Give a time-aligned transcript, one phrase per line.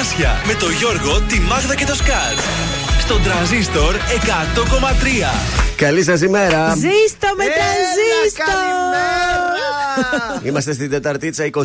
[0.00, 2.38] Καρτάσια με το Γιώργο, τη Μάγδα και το Σκάτ.
[3.00, 3.98] Στον τραζίστορ 100,3.
[5.76, 6.74] Καλή σας ημέρα.
[6.74, 9.69] Ζήστο με τρανζίστορ.
[10.42, 11.60] Είμαστε στην Τεταρτίτσα 29,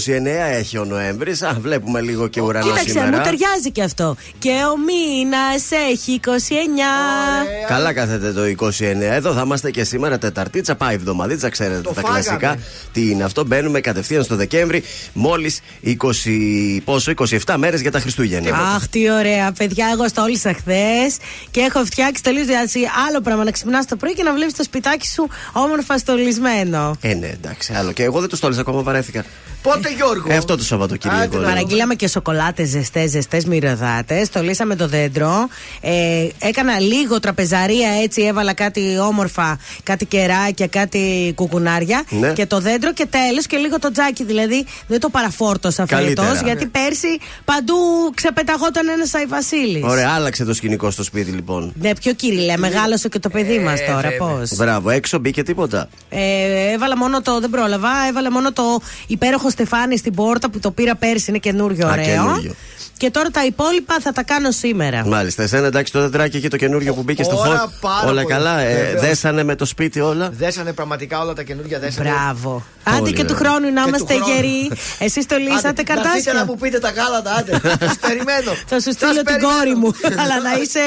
[0.51, 1.41] έχει ο Νοέμβρης.
[1.41, 3.07] Α, βλέπουμε λίγο και ουρανό Κοίταξε, σήμερα.
[3.09, 4.15] μου ταιριάζει και αυτό.
[4.39, 7.67] Και ο μήνας έχει 29.
[7.67, 8.71] Καλά κάθεται το 29.
[9.01, 10.75] Εδώ θα είμαστε και σήμερα Τεταρτίτσα.
[10.75, 12.19] Πάει εβδομαδίτσα, ξέρετε Το τα φάγαμε.
[12.21, 12.57] κλασικά.
[12.91, 13.45] Τι είναι αυτό.
[13.45, 14.83] Μπαίνουμε κατευθείαν στο Δεκέμβρη.
[15.13, 16.81] Μόλις 20.
[16.83, 17.11] πόσο,
[17.45, 18.57] 27 μέρες για τα Χριστούγεννα.
[18.57, 19.85] Αχ, τι ωραία, παιδιά.
[19.93, 21.17] Εγώ στόλισα χθες
[21.51, 24.63] και έχω φτιάξει τελείω δηλαδή, άλλο πράγμα να ξυπνάς το πρωί και να βλέπεις το
[24.63, 26.95] σπιτάκι σου όμορφα στολισμένο.
[27.01, 27.91] Ε, ναι, εντάξει, άλλο.
[27.91, 29.25] Και εγώ δεν το στόλισα ακόμα, βαρέθηκα.
[29.61, 31.37] Πότε Γιώργο; Ε, αυτό το Σαββατοκύριακο.
[31.37, 31.47] λέω.
[31.49, 34.27] Παραγγείλαμε και σοκολάτε ζεστές, ζεστές μυρωδάτες.
[34.27, 35.47] Στολίσαμε το δέντρο.
[35.81, 38.21] Ε, έκανα λίγο τραπεζαρία έτσι.
[38.21, 42.03] Έβαλα κάτι όμορφα, κάτι κεράκια, κάτι κουκουνάρια.
[42.09, 42.33] Ναι.
[42.33, 44.23] Και το δέντρο και τέλος και λίγο το τζάκι.
[44.23, 46.27] Δηλαδή δεν το παραφόρτωσα Καλύτερα.
[46.27, 46.41] φέτος.
[46.43, 47.73] Γιατί πέρσι παντού
[48.13, 49.83] ξεπεταγόταν ένας Αϊ Βασίλης.
[49.83, 51.73] Ωραία, άλλαξε το σκηνικό στο σπίτι λοιπόν.
[51.81, 54.01] Ναι, πιο κυριλέ, μεγάλωσε και το παιδί μας τώρα.
[54.09, 54.17] βέβαια.
[54.17, 54.55] Πώς.
[54.55, 55.89] Μπράβο, έξω μπήκε τίποτα.
[56.09, 57.39] Ε, έβαλα μόνο το.
[57.39, 57.89] Δεν πρόλαβα.
[58.15, 61.25] Έβαλα μόνο το υπέροχο στεφάνι στην πόρτα που το πήρα πέρσι.
[61.29, 62.05] Είναι καινούριο, Α, ωραίο.
[62.05, 62.55] καινούριο.
[62.97, 65.05] Και τώρα τα υπόλοιπα θα τα κάνω σήμερα.
[65.07, 67.71] Μάλιστα, εσένα εντάξει το δεντράκι και το καινούριο που μπήκε στο Όλα χώρο.
[67.81, 68.25] πάρα Όλα πολύ.
[68.25, 69.01] καλά, ε, Βεβαίως.
[69.01, 70.29] δέσανε με το σπίτι όλα.
[70.37, 72.09] Δέσανε πραγματικά όλα τα καινούργια δέσανε.
[72.09, 72.63] Μπράβο.
[72.83, 73.49] Πολύ Άντε και του ωραία.
[73.51, 74.33] χρόνου να Και του είμαστε χρόνου.
[74.33, 74.71] γεροί.
[74.99, 76.33] Εσείς το λύσατε Άντε, Να έρθετε καρτάσια.
[76.33, 77.51] να μου πείτε τα γάλατα, άντε.
[77.85, 78.51] Σας περιμένω.
[78.71, 79.47] Θα σου Σας στείλω την περιμένω.
[79.57, 79.89] κόρη μου.
[80.21, 80.79] Αλλά να είσαι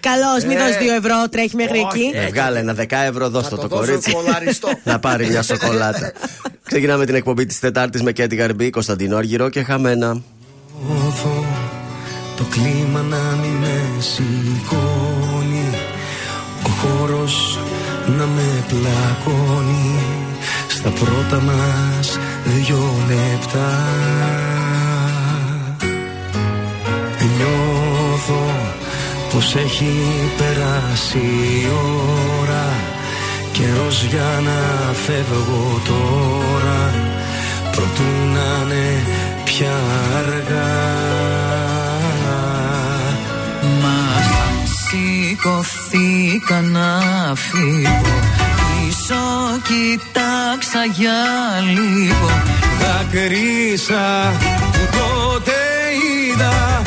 [0.00, 0.44] καλός.
[0.44, 0.60] Μην Ε.
[0.60, 2.00] δώσεις 2 ευρώ, τρέχει μέχρι Όχι.
[2.06, 2.16] εκεί.
[2.18, 4.12] Ε, βγάλε ένα 10 ευρώ, δώσ' το το το δώσω κορίτσι.
[4.12, 4.68] κολαριστό.
[4.90, 6.12] να πάρει μια σοκολάτα.
[6.70, 10.22] Ξεκινάμε την εκπομπή της Τετάρτης με Κέτι Γαρμπή, Κωνσταντίνο Αργυρό και Χαμένα.
[12.52, 15.68] Νιώθω το κλίμα να μην με σηκώνει.
[16.62, 17.58] Ο χώρος
[18.06, 19.98] να με πλακώνει.
[20.66, 23.78] Στα πρώτα μας δυο λεπτά.
[27.36, 28.42] Νιώθω
[29.32, 29.92] πως έχει
[30.36, 31.68] περάσει η
[32.40, 32.66] ώρα.
[33.52, 36.90] Καιρός για να φεύγω τώρα.
[37.72, 39.02] Προτού να είναι
[39.44, 39.80] πια
[40.16, 41.31] αργά
[45.32, 47.00] σηκωθήκα να
[47.34, 48.18] φύγω.
[48.58, 49.14] Πίσω
[49.68, 51.20] κοιτάξα για
[51.74, 52.30] λίγο.
[52.80, 54.32] Δάκρυσα
[54.72, 55.52] που τότε
[56.04, 56.82] είδα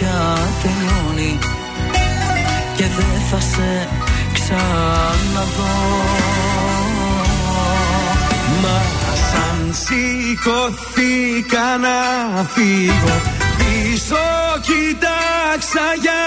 [0.00, 1.38] πια τελειώνει
[2.76, 3.88] και δεν θα σε
[4.32, 5.78] ξαναδώ.
[8.62, 8.80] Μα
[9.30, 11.98] σαν σηκωθήκα να
[12.44, 13.20] φύγω
[13.58, 14.24] Πίσω
[14.60, 16.24] κοιτάξα για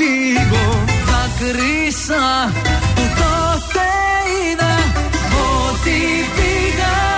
[0.00, 2.52] λίγο Δάκρυσα
[2.94, 3.86] που τότε
[4.52, 4.74] είδα
[5.70, 5.98] ότι
[6.34, 7.13] πήγανε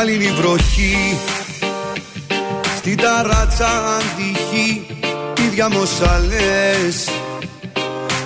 [0.00, 1.18] Γυάλινη βροχή.
[2.76, 4.86] Στην ταράτσα αντυχή
[5.40, 7.08] Λόγια μου όσα λες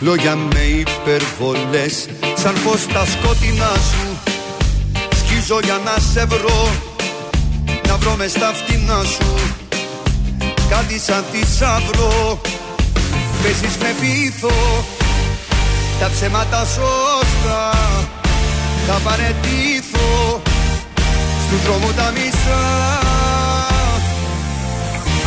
[0.00, 4.32] Λόγια με υπερβολές Σαν πως τα σκότεινά σου.
[5.16, 6.70] Σκίζω για να σε βρω
[7.88, 9.34] Να βρω μες στα φτηνά σου.
[10.70, 12.40] Κάτι σαν θησαυρό
[13.42, 14.84] Παίζεις με πείθο
[16.00, 17.70] Τα ψέματα σωστά
[18.86, 20.41] Θα παρετήθω
[21.52, 22.62] Στου δρόμου τα μισά.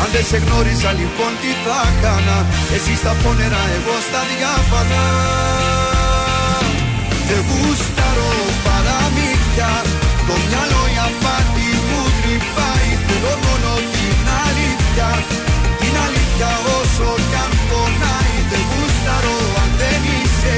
[0.01, 2.37] Αν δεν σε γνώριζα λοιπόν τι θα έκανα;
[2.75, 5.03] Εσύ στα πόνερα εγώ στα διάφανα.
[7.27, 8.31] Δεν γούσταρω
[8.65, 9.71] παραμύθια.
[10.27, 12.89] Το μυαλό η απάτη μου τρυπάει.
[13.05, 15.09] Θέλω μόνο την αλήθεια.
[15.81, 16.49] Την αλήθεια
[16.79, 18.35] όσο κι αν πονάει.
[18.51, 20.55] Δεν γούσταρω αν δεν είσαι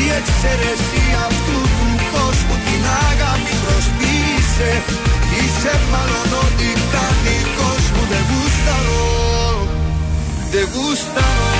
[0.00, 2.56] Η εξαιρεσία αυτού του κόσμου.
[2.66, 4.11] Την αγάπη προσποιείσαι
[4.52, 9.68] Είσαι μάλλον ό,τι κάνει κόσμο Δεν γούσταρω.
[10.50, 11.50] Δεν γούσταρω.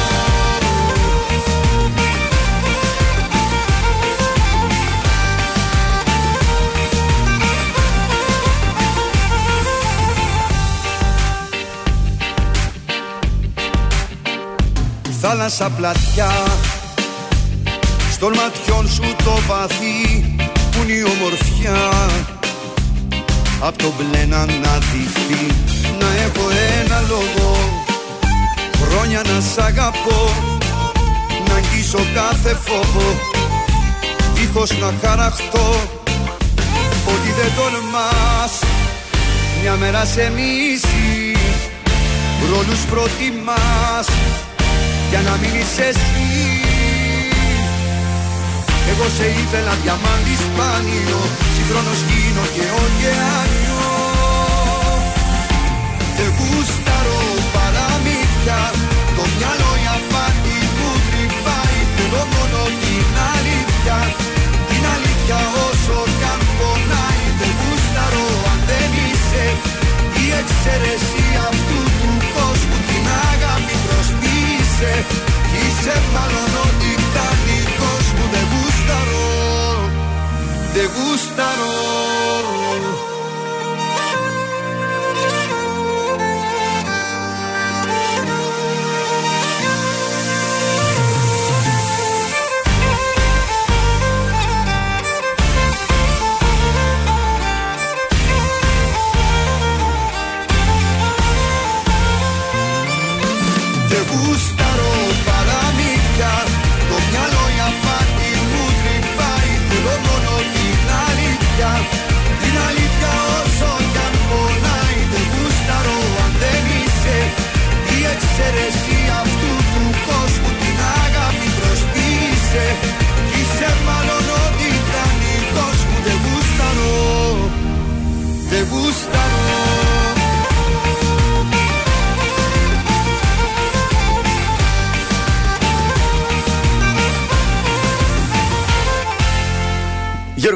[15.20, 16.32] Θάλασσα πλατιά
[18.12, 20.34] Στον ματιών σου το βαθύ
[20.70, 21.90] Που είναι η ομορφιά
[23.64, 25.46] Απ' το μπλε να αναδειχθεί
[26.00, 26.48] Να έχω
[26.80, 27.56] ένα λόγο
[28.82, 30.30] Χρόνια να σ' αγαπώ.
[31.48, 33.20] Να αγγίσω κάθε φόβο
[34.34, 35.74] Δίχως να χαραχτώ.
[37.06, 38.52] Ότι δεν τολμάς
[39.62, 41.36] Μια μέρα σε μίση
[42.50, 44.06] Ρόλους προτιμάς
[45.10, 46.61] Για να μείνεις εσύ
[48.92, 51.20] εγώ σε ήθελα διαμάντι σπάνιο
[51.54, 53.84] Συγχρόνως γίνω και ωκεάνιο.
[56.16, 57.22] Δεν γούσταρω
[57.54, 58.60] παραμύθια
[59.16, 61.78] Το μυαλό η απάτη που τρυπάει.
[61.94, 63.98] Θέλω μόνο την αλήθεια
[64.68, 67.24] Την αλήθεια όσο κι αν πονάει.
[67.38, 69.44] Δεν γούσταρω αν δεν είσαι
[70.22, 72.78] Η εξαιρεσία αυτού του κόσμου.
[72.88, 74.92] Την αγάπη προσποιείσαι
[75.60, 76.81] Είσαι μάλλον
[80.74, 82.61] Δεν γούσταρω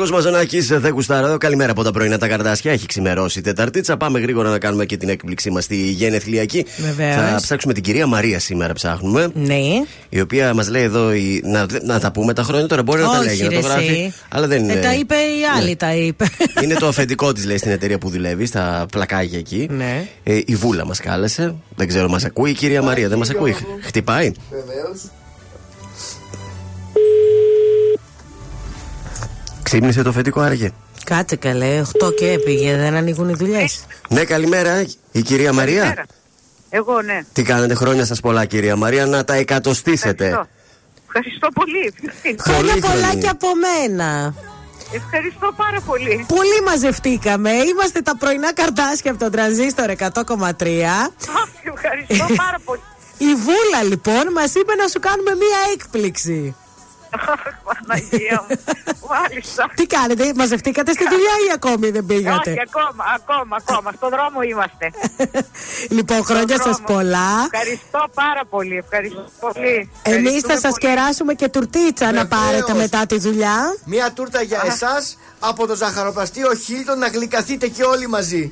[0.06, 1.37] Γιώργος Μαζονάκη, δεν γουστάρω εδώ.
[1.37, 2.72] Καλημέρα από τα πρωινά τα καρδάσια.
[2.72, 3.96] Έχει ξημερώσει η Τεταρτίτσα.
[3.96, 6.65] Πάμε γρήγορα να κάνουμε και την έκπληξή μας στη γενεθλιακή.
[6.77, 7.15] Βεβαίως.
[7.31, 8.72] Θα ψάξουμε την κυρία Μαρία σήμερα.
[8.72, 9.29] Ψάχνουμε.
[9.34, 9.56] Ναι.
[10.08, 11.13] Η οποία μας λέει εδώ.
[11.13, 12.82] η- Να, να τα πούμε τα χρόνια τώρα.
[12.82, 13.86] Μπορεί να τα Όχι, λέγει, να ρε, το γράφει.
[13.86, 14.15] εσύ.
[14.29, 14.72] Αλλά δεν είναι.
[14.72, 16.25] Ε, τα είπε η άλλη, τα είπε.
[16.63, 19.67] Είναι το αφεντικό της, λέει, στην εταιρεία που δουλεύει, στα πλακάκια εκεί.
[19.70, 20.06] Ναι.
[20.25, 21.55] Ε, η Βούλα μας κάλεσε.
[21.77, 23.08] Δεν ξέρω, μας ακούει η κυρία Μαρία.
[23.08, 23.56] Δεν μας ακούει.
[23.82, 24.32] Χτυπάει.
[24.51, 25.01] Βεβαίως.
[29.67, 30.70] Ξύπνησε το αφεντικό, άραγε.
[31.05, 33.85] Κάτσε καλέ, 8 και έπηγε, δεν ανοίγουν οι δουλειές.
[34.08, 36.06] Ναι, καλημέρα, η κυρία Μαρία.
[36.70, 37.25] Εγώ ναι.
[37.32, 40.25] Τι κάνετε χρόνια σας πολλά, κυρία Μαρία, να τα εκατοστήσετε.
[40.27, 40.49] Ευχαριστώ.
[41.06, 41.94] Ευχαριστώ πολύ.
[42.41, 43.20] Χρόνια Πολύ πολλά χρόνια.
[43.20, 44.35] και από μένα.
[44.93, 46.25] Ευχαριστώ πάρα πολύ.
[46.29, 47.51] Πολύ μαζευτήκαμε.
[47.51, 50.03] Είμαστε τα πρωινά καρτάσια από τον τρανζίστορ 100,3.
[50.05, 51.08] Αχ,
[51.75, 52.81] Ευχαριστώ πάρα πολύ.
[53.19, 56.55] Η Βούλα λοιπόν μας είπε να σου κάνουμε μία έκπληξη.
[57.10, 58.56] Αχ, Παναγία μου.
[59.10, 59.70] Μάλιστα.
[59.75, 63.93] Τι κάνετε, μαζευτήκατε στη δουλειά ή ακόμη δεν πήγατε; Όχι, ακόμα, ακόμα, ακόμα.
[63.96, 64.86] Στον δρόμο είμαστε.
[65.96, 66.94] λοιπόν, χρόνια Στον σας δρόμο.
[67.01, 67.29] πολλά.
[67.53, 68.77] Ευχαριστώ πάρα πολύ.
[68.77, 69.91] Ευχαριστώ πολύ.
[70.03, 70.94] Εμείς θα Ευχαριστούμε σας πολύ.
[70.94, 72.29] κεράσουμε και τουρτίτσα να Βεβαίως.
[72.43, 73.56] πάρετε μετά τη δουλειά.
[73.84, 78.43] Μία τούρτα για εσάς από το ζαχαροπλαστείο Χίλτον να γλυκαθείτε και όλοι μαζί.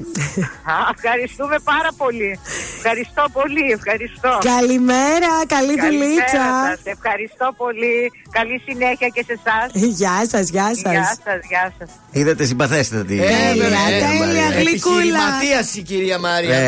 [0.74, 2.38] Α, Ευχαριστούμε πάρα πολύ.
[2.76, 3.64] Ευχαριστώ πολύ.
[3.78, 4.38] Ευχαριστώ.
[4.54, 6.44] Καλημέρα, καλή Καλημέρα δουλίτσα.
[6.66, 6.78] σας.
[6.84, 8.12] Ευχαριστώ πολύ.
[8.30, 9.66] Καλή συνέχεια και σε εσάς.
[9.98, 11.18] Γεια σας, γεια Γεια σας.
[11.24, 11.88] σας, γεια σας.
[12.10, 13.22] Είδατε συμπαθέστατη.
[13.22, 14.60] Ε, Τέλεια, βέβαια, τέλεια, Μαρία.
[14.60, 14.96] γλυκούλα.
[14.98, 16.58] Επιχειρηματίας η κυρία Μαρία.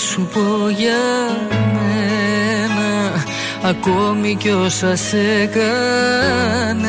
[0.00, 1.02] Σου πω για
[1.72, 3.24] μένα
[3.62, 6.88] Ακόμη κι όσα σε κανένα.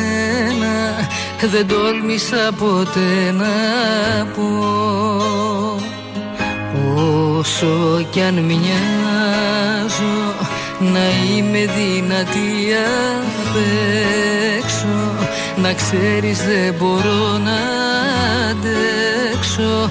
[1.50, 3.54] Δεν τόλμησα ποτέ να
[4.34, 4.48] πω
[7.38, 8.72] Όσο κι αν μοιάζω
[10.78, 11.00] να
[11.36, 12.74] είμαι δυνατή
[13.20, 13.56] απ'
[14.56, 14.96] έξω.
[15.62, 17.58] Να ξέρεις δεν μπορώ να
[18.50, 19.90] αντέξω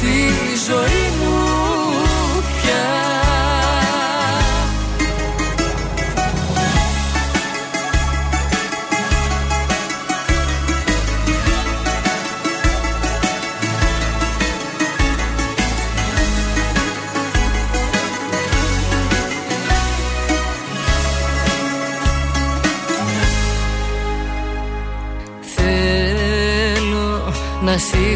[0.00, 1.36] στη ζωή μου
[2.62, 3.29] πια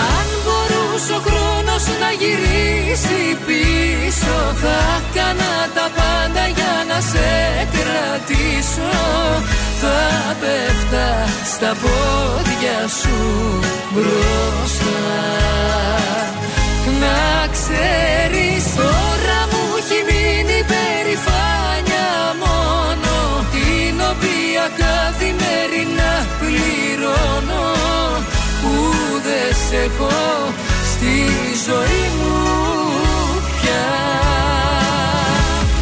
[0.00, 7.30] Αν μπορούσε ο χρόνος να γυρίσει πίσω Θα έκανα τα πάντα για να σε
[7.74, 8.92] κρατήσω.
[9.80, 10.00] Θα
[10.40, 11.08] πέφτα
[11.54, 13.18] στα πόδια σου
[13.92, 15.00] μπροστά.
[17.02, 22.10] Να ξέρεις τώρα μου έχει μείνει περηφάνια
[22.44, 23.14] μόνο.
[23.54, 27.66] Την οποία καθημερινά πληρώνω.
[28.62, 29.01] Που
[29.32, 30.12] δεν σε έχω
[30.92, 31.14] στη
[31.66, 32.36] ζωή μου
[33.60, 33.84] πια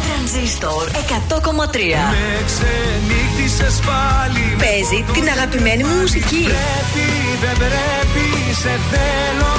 [0.05, 1.77] Τρανζίστορ 100,3
[2.15, 6.43] Με ξενύχτησες πάλι Παίζει την αγαπημένη μου μουσική.
[6.53, 7.07] Πρέπει,
[7.43, 8.25] δεν πρέπει,
[8.61, 9.53] σε θέλω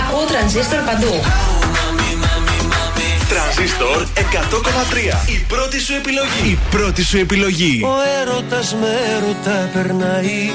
[0.00, 1.14] Ακούω τρανζίστορ παντού.
[3.28, 5.30] Τρανζίστορ 100,3.
[5.30, 6.50] Η πρώτη σου επιλογή.
[6.50, 7.82] Η πρώτη σου επιλογή.
[7.84, 10.50] Ο έρωτας με έρωτα περνάει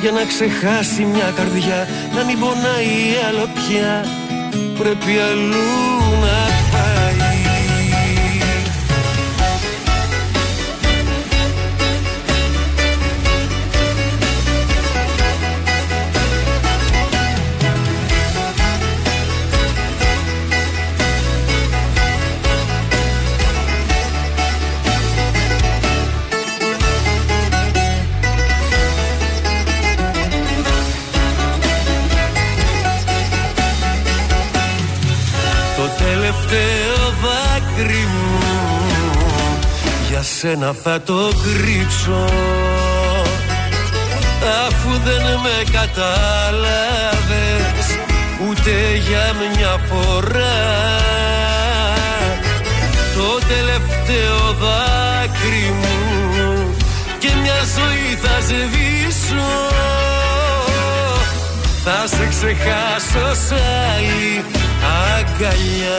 [0.00, 2.92] Για να ξεχάσει μια καρδιά Να μην πονάει
[3.28, 4.04] άλλο πια.
[4.78, 5.68] Πρέπει αλλού
[6.20, 6.39] να
[40.40, 42.24] σένα θα το κρύψω.
[44.66, 47.18] Αφού δεν με κατάλαβες
[48.48, 48.70] Ούτε
[49.08, 50.60] για μια φορά.
[53.14, 55.98] Το τελευταίο δάκρυ μου
[57.18, 59.50] Και μια ζωή θα σβήσω.
[61.84, 64.44] Θα σε ξεχάσω σ' άλλη
[65.16, 65.98] αγκαλιά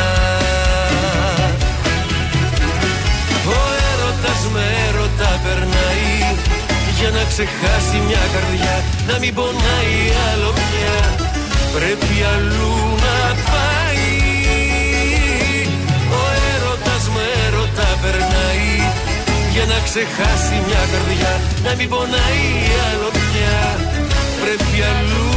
[4.53, 6.09] με έρωτα περνάει
[6.97, 8.75] Για να ξεχάσει μια καρδιά
[9.09, 9.97] Να μην πονάει
[10.29, 10.97] άλλο πια
[11.75, 13.17] Πρέπει αλλού να
[13.49, 14.09] πάει.
[16.19, 16.21] Ο
[16.53, 18.69] έρωτας με έρωτα περνάει
[19.53, 21.33] Για να ξεχάσει μια καρδιά
[21.65, 22.45] Να μην πονάει
[22.87, 23.59] άλλο πια
[24.41, 25.30] Πρέπει αλλού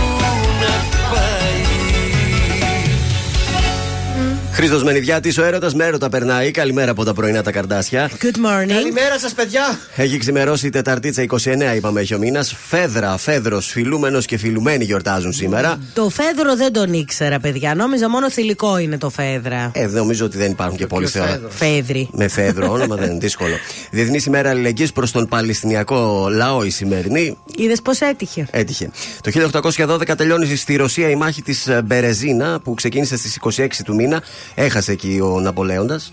[4.54, 6.50] Χρήστος Μενιδιάτης, ο έρωτας με έρωτα περνάει.
[6.50, 8.10] Καλημέρα από τα πρωινά τα καρδάσια.
[8.10, 8.68] Good morning.
[8.68, 9.78] Καλημέρα σας, παιδιά.
[9.96, 12.56] Έχει ξημερώσει η Τεταρτίτσα 29, είπαμε, έχει ο μήνας.
[12.66, 15.78] Φέδρα, Φέδρος, φιλούμενος και φιλουμένοι γιορτάζουν σήμερα.
[15.94, 17.74] Το Φέδρο δεν τον ήξερα, παιδιά.
[17.74, 19.70] Νόμιζα μόνο θηλυκό είναι το Φέδρα.
[19.74, 21.40] Ε, νομίζω ότι δεν υπάρχουν και πολλοί θεό.
[21.48, 22.08] Φέδρη.
[22.12, 23.54] Με Φέδρο, όνομα δεν είναι δύσκολο.
[23.90, 27.38] Διεθνή ημέρα αλληλεγγύης προς τον Παλαιστινιακό λαό η σημερινή.
[27.56, 28.90] Είδες πώς έτυχε; Έτυχε.
[29.20, 34.22] Το 1812 τελειώνει στη Ρωσία η μάχη της Μπερεζίνα που ξεκίνησε στις 26 του μήνα.
[34.54, 36.08] Έχασε εκεί ο ναπολεοντας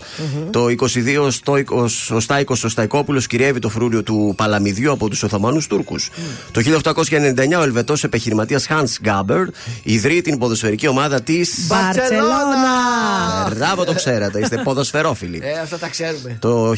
[0.50, 5.66] Το 22 Στόικο, ο Στάικος ο Σταϊκόπουλος κυριεύει το φρούριο του Παλαμιδιού από τους Οθωμανούς
[5.66, 6.10] Τούρκους.
[6.50, 9.46] Το 1899 ο Ελβετός επιχειρηματία Hans Gaber
[9.82, 11.66] ιδρύει την ποδοσφαιρική ομάδα της.
[11.68, 13.54] Μπαρσελόνα!
[13.56, 15.40] Μπράβο, το ξέρατε, είστε ποδοσφαιρόφιλοι.
[15.42, 16.36] Ε, αυτά τα ξέρουμε.
[16.40, 16.72] Το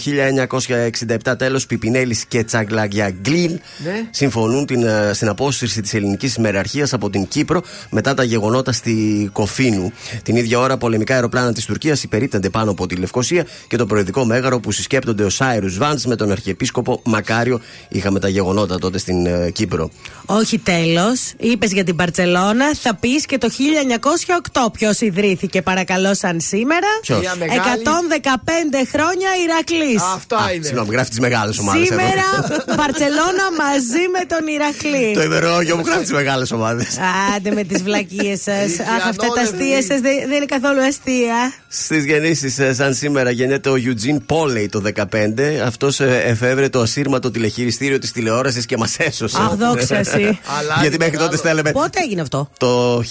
[1.24, 4.06] 1967 τέλος, Πιπινέλης και Τσαγκλαγιά Γκλίν Ναι.
[4.10, 9.28] συμφωνούν την, ε, στην απόσυρση της ελληνικής ημεραρχίας από την Κύπρο μετά τα γεγονότα στη
[9.32, 9.92] Κοφίνου.
[10.22, 14.24] Την ίδια ώρα, πολεμικά αεροπλάνα της Τουρκίας υπερίπτανται πάνω από τη Λευκοσία και το προεδρικό
[14.24, 17.60] μέγαρο που συσκέπτονται ο Σάιρους Βάντς με τον Αρχιεπίσκοπο Μακάριο.
[17.88, 19.90] Είχαμε τα γεγονότα τότε στην ε, Κύπρο.
[20.26, 21.32] Όχι τέλος.
[21.36, 23.48] Είπες για την Μπαρσελόνα, θα πεις και το
[24.62, 26.86] 1908 ποιος ιδρύθηκε, παρακαλώ, σαν σήμερα.
[27.02, 30.02] Ποιος; Μια μεγάλη- 115 χρόνια Ηρακλής.
[30.14, 30.64] Αυτά είναι.
[30.64, 31.86] Συγγνώμη, γράφεις τις μεγάλες ομάδες.
[31.86, 32.26] Σήμερα
[32.76, 35.24] Μπαρσελόνα μαζί με τον Το Ηρακλή.
[35.24, 36.98] ημερολόγιο μου γράφει τις μεγάλες ομάδες.
[37.36, 38.70] Άντε με τις βλακίες σας.
[38.80, 41.33] Αχ, αυτά τα αστεία Ιθιανό, σας δεν, δεν είναι καθόλου αστεία.
[41.68, 45.60] Στις γεννήσεις, ε, σαν σήμερα, γεννιέται ο Eugene Πόλεϊ το 15.
[45.64, 49.36] Αυτός εφεύρε το ασύρματο τηλεχειριστήριο της τηλεόρασης και μας έσωσε.
[49.40, 50.38] Αχ, δόξα εσύ.
[50.58, 51.24] Αλλά Γιατί μέχρι μεγάλο.
[51.24, 51.72] τότε στέλναμε.
[51.72, 53.02] Πότε έγινε αυτό; Το 1915.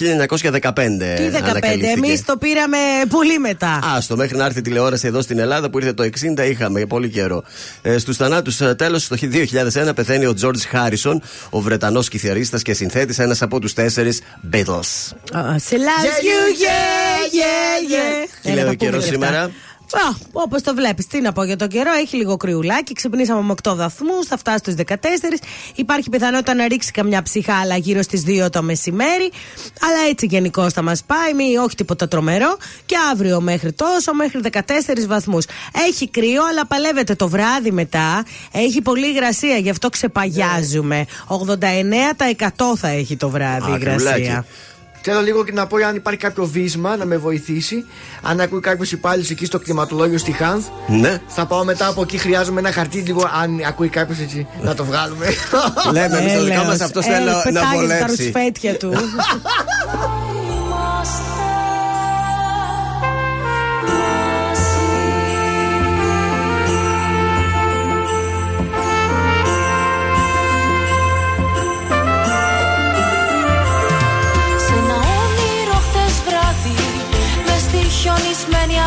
[1.16, 1.88] Τι 15, ανακαλύφθηκε.
[1.88, 2.78] εμείς το πήραμε
[3.10, 3.80] πολύ μετά.
[3.96, 6.88] Άστο, μέχρι να έρθει η τηλεόραση εδώ στην Ελλάδα που ήρθε το 60, είχαμε για
[6.88, 7.44] πολύ καιρό.
[7.82, 11.16] Ε, Στους θανάτους, τέλος, το 2001 πεθαίνει ο George Harrison,
[11.50, 14.22] ο Βρετανός κιθαρίστας και συνθέτης, ένας από τους τέσσερις
[14.54, 15.12] Beatles.
[15.56, 17.03] Σε love Yeah, you, you, yeah,
[17.40, 18.30] yeah, yeah.
[18.42, 19.26] Τι Έλα, λέει τα ο καιρό πούμε και αυτά.
[19.26, 19.52] σήμερα;
[20.32, 21.92] Όπως το βλέπεις, τι να πω για τον καιρό.
[22.02, 22.94] Έχει λίγο κρυουλάκι.
[22.94, 24.28] Ξυπνήσαμε με 8 βαθμούς.
[24.28, 25.40] Θα φτάσει στους 14.
[25.76, 29.32] Υπάρχει πιθανότητα να ρίξει καμιά ψυχάλα γύρω στις 2 το μεσημέρι.
[29.82, 31.34] Αλλά έτσι γενικώς θα μας πάει.
[31.34, 32.58] Μη, όχι τίποτα τρομερό.
[32.86, 35.46] Και αύριο μέχρι τόσο, μέχρι 14 βαθμούς.
[35.88, 38.26] Έχει κρύο, αλλά παλεύεται το βράδυ μετά.
[38.52, 41.06] Έχει πολύ υγρασία, γι' αυτό ξεπαγιάζουμε.
[41.28, 44.40] 89% θα έχει το βράδυ η Α, κρυουλάκι.
[45.04, 45.14] Υγρασία.
[45.14, 47.86] Θέλω λίγο και να πω αν υπάρχει κάποιο βίσμα να με βοηθήσει.
[48.22, 51.22] Αν ακούει κάποιος υπάλληλος εκεί στο κτηματολόγιο στη Χάνθ, Ναι.
[51.28, 52.18] θα πάω μετά από εκεί.
[52.18, 53.30] Χρειάζομαι ένα χαρτί λίγο.
[53.42, 55.26] Αν ακούει κάποιος έτσι, να το βγάλουμε.
[55.94, 56.78] Λέμε εμείς το δικό Έλεος.
[56.78, 58.24] μα, αυτό Ε, θέλω να πετάγεται τα βολέψει.
[58.24, 58.94] ρουσφέτια του.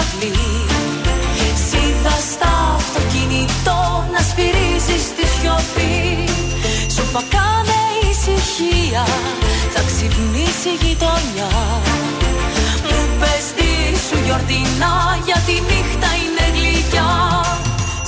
[0.07, 3.79] Σίδαστα Σίδα στα αυτοκίνητο
[4.13, 5.95] να σφυρίζεις τη σιωπή.
[6.95, 9.05] Σου πακάνε ησυχία
[9.75, 11.53] θα ξυπνήσει η γειτονιά
[12.89, 13.71] Μου πες τι
[14.07, 14.95] σου γιορτινά
[15.27, 17.13] γιατί νύχτα είναι γλυκιά.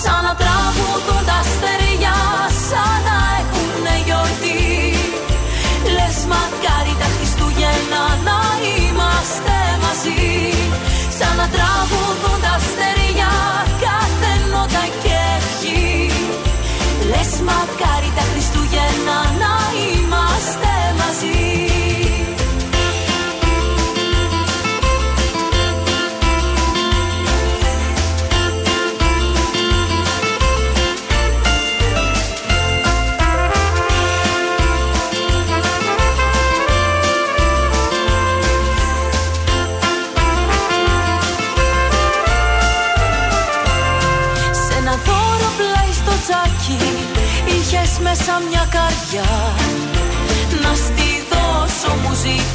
[0.03, 2.17] Σαν να τραγουδούν τα αστέρια
[2.69, 4.67] σαν να έχουν γιορτή.
[5.95, 8.39] Λες μακάρι τα Χριστούγεννα να
[8.75, 9.58] είμαστε
[11.19, 13.33] Σαν να τραγουδούν τα στεριά
[13.85, 16.11] Κάθε νότα και ευχή
[17.11, 17.98] Λες μακάρι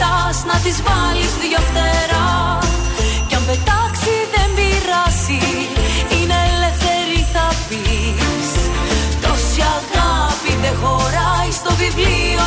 [0.03, 2.31] μου ζητάς Να της βάλεις δυο φτερά.
[3.27, 5.41] Κι αν πετάξει δεν πειράσει
[6.15, 8.49] Είναι ελεύθερη θα πεις.
[9.23, 12.45] Τόση αγάπη δεν χωράει στο βιβλίο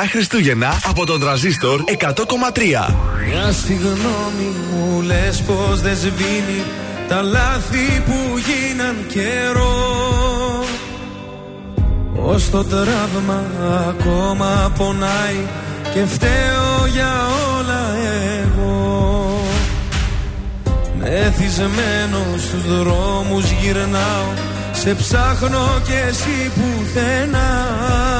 [0.00, 2.04] Καλά Χριστούγεννα από τον τραζίστορ 100,3.
[3.26, 6.62] Μια συγγνώμη μου λες πως δεν σβήνει
[7.08, 10.64] Τα λάθη που γίναν καιρό.
[12.16, 13.44] Ως το τραύμα
[13.88, 15.46] ακόμα πονάει
[15.94, 17.12] Και φταίω για
[17.58, 17.94] όλα
[18.42, 19.40] εγώ.
[21.00, 24.32] Μεθυσμένο στους δρόμους γυρνάω
[24.72, 28.19] Σε ψάχνω και εσύ πουθενά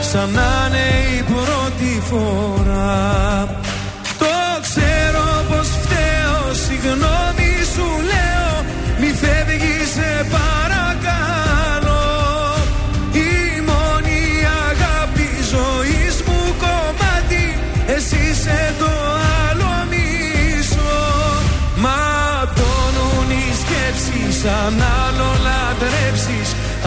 [0.00, 0.86] Σαν να είναι
[1.18, 3.48] η πρώτη φορά.
[4.18, 4.26] Το
[4.62, 8.64] ξέρω πως φταίω Συγγνώμη σου λέω
[9.00, 12.06] Μη φεύγεις σε παρακαλώ.
[13.12, 14.20] Η μόνη
[14.70, 18.90] αγάπη ζωής μου κομμάτι Εσύ είσαι το
[19.48, 21.02] άλλο μισό.
[21.76, 23.30] Ματώνουν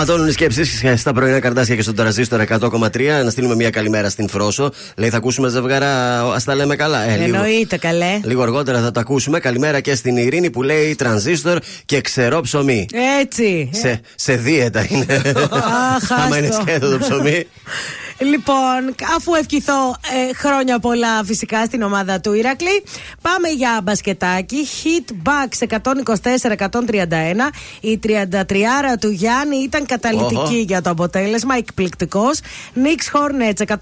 [0.00, 3.24] Ματώνουν οι σκέψεις στα πρωινά καρτάσια και στον τραζίστρο 100,3.
[3.24, 4.72] Να στείλουμε μια καλημέρα στην Φρόσο.
[4.96, 7.02] Λέει θα ακούσουμε ζευγάρα, ας τα λέμε καλά.
[7.02, 8.20] Ε, Εννοείται καλέ.
[8.24, 9.38] Λίγο αργότερα θα τα ακούσουμε.
[9.38, 12.86] Καλημέρα και στην Ειρήνη που λέει τρανζίστορ και ξερό ψωμί.
[13.20, 13.70] Έτσι.
[13.72, 15.22] Σε, σε δίαιτα είναι.
[15.94, 17.46] Αχ, Άμα είναι σκέτο το ψωμί.
[18.20, 19.96] Λοιπόν, αφού ευχηθώ
[20.28, 22.84] ε, χρόνια πολλά φυσικά στην ομάδα του Ηρακλή,
[23.22, 24.66] πάμε για μπασκετάκι.
[24.82, 25.82] Hit Bucks 124-131.
[27.80, 28.16] Η 33
[29.00, 32.40] του Γιάννη ήταν καταλητική για το αποτέλεσμα, εκπληκτικός.
[32.74, 33.78] Knicks Hornets 115-91.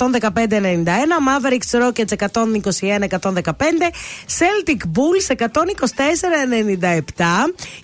[1.29, 3.93] Mavericks Rockets 121-115.
[4.39, 5.45] Celtic Bulls 124-97.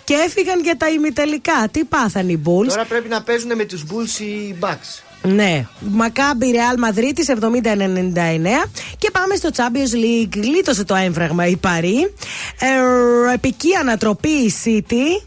[0.04, 1.68] Και έφυγαν για τα ημιτελικά.
[1.70, 5.03] Τι πάθαν οι Bulls; Τώρα πρέπει να παίζουν με τους Bulls οι Bucks.
[5.24, 5.66] Ναι.
[5.80, 7.34] Μακάμπι Ρεάλ Μαδρίτη 70-99.
[8.98, 10.36] Και πάμε στο Champions League.
[10.42, 12.12] Γλίτωσε το έμφραγμα η Παρή.
[12.58, 15.22] Ε, επική ανατροπή η City.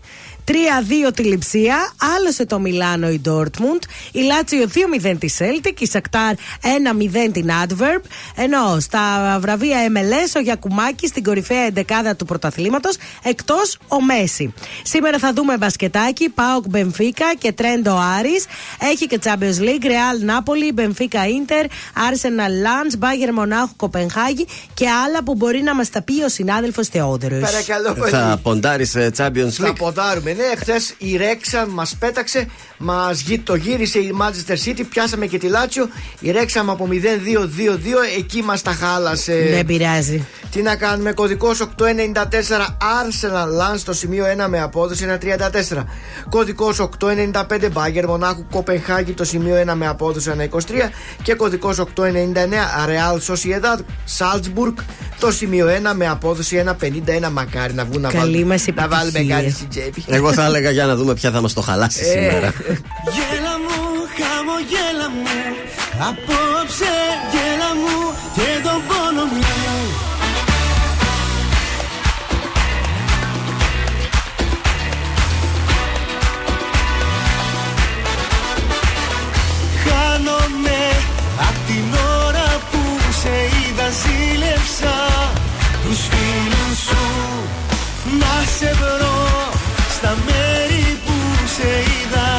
[0.47, 3.81] 3-2 τη Λιψία, άλωσε το Μιλάνο η Ντόρτμουντ,
[4.11, 4.67] η Λάτσιο
[5.03, 8.01] 2-0 τη Σέλτικ, η Σακτάρ 1-0 την Αντβέρπ,
[8.35, 14.53] ενώ στα βραβεία MLS ο Γιακουμάκης στην κορυφαία εντεκάδα του πρωταθλήματος, εκτός ο Μέσι.
[14.83, 18.45] Σήμερα θα δούμε μπασκετάκι, Πάοκ Μπενφίκα και Τρέντο Άρης.
[18.91, 25.23] Έχει και Champions League, Real Νάπολη, Μπενφίκα Ίντερ, Arsenal Λανς, Μπάγερν Μονάχου Κοπενχάγη και άλλα
[25.23, 27.39] που μπορεί να μας τα πει ο συνάδελφος Θεόδωρος.
[27.39, 28.11] Παρακαλώ πολύ.
[28.11, 29.65] Θα ποντάρεις Champions League.
[29.65, 32.47] Θα ποντάρουμε ναι, χθες η Ρέξα μας πέταξε,
[32.77, 35.89] μας το γύρισε η Manchester City, πιάσαμε και τη Λάτσιο.
[36.19, 36.95] Η Ρέξα από 0-2-2-2,
[38.17, 39.47] εκεί μας τα χάλασε.
[39.51, 40.25] Δεν πειράζει.
[40.51, 41.73] Τι να κάνουμε, κωδικός 894
[42.77, 45.83] Arsenal Lance στο σημείο 1 με απόδοση 1,34.
[46.29, 50.89] Κωδικός 895 Bayern Μονάχου Κοπενχάγη το σημείο 1 με απόδοση 1,23.
[51.23, 52.03] Και κωδικός 899
[52.87, 53.79] Real Sociedad
[54.17, 54.73] Salzburg
[55.19, 57.29] το σημείο 1 με απόδοση 1,51.
[57.31, 60.03] Μακάρι να βγουν να, βάλουμε, να βάλουμε κάτι στην τσέπη.
[60.07, 62.03] Εγώ θα έλεγα για να δούμε ποια θα μας το χαλάσει Ε.
[62.03, 62.53] σήμερα.
[63.15, 63.79] Γέλα μου,
[64.17, 65.37] χαμογέλα μου
[66.09, 66.93] Απόψε
[67.31, 69.43] γέλα μου και τον πόνο μου
[79.83, 80.79] Χάνομαι
[81.49, 81.85] απ' την
[82.25, 82.79] ώρα που
[83.21, 84.95] σε είδα ζήλεψα
[85.83, 87.05] Τους φίλους σου
[88.19, 89.26] να σε βρω
[89.97, 91.15] στα μέρη που
[91.55, 92.29] σε είδα.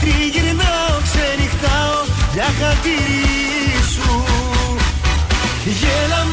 [0.00, 1.98] Τριγυρνάω, ξενυχτάω
[2.34, 4.24] για χατήρι σου.
[5.64, 6.25] Γέλα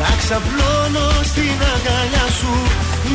[0.00, 2.54] Να ξαπλώνω στην αγκαλιά σου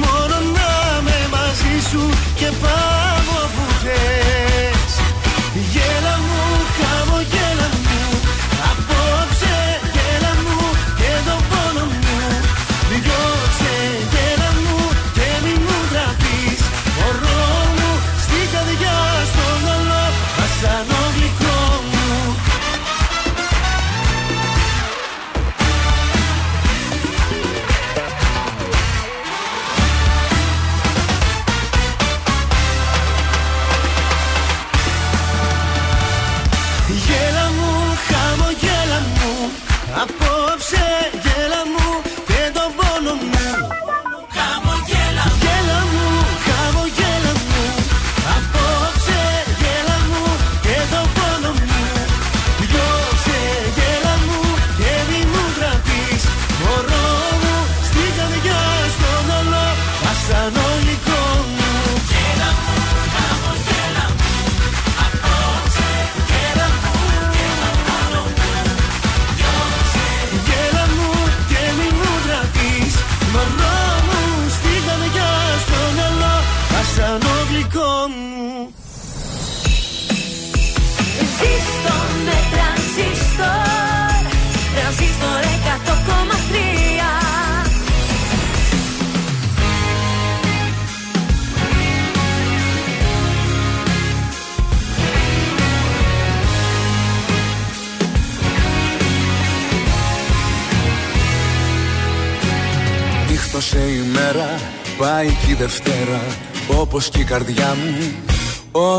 [0.04, 4.23] Μόνο να με μαζί σου και πάω που θες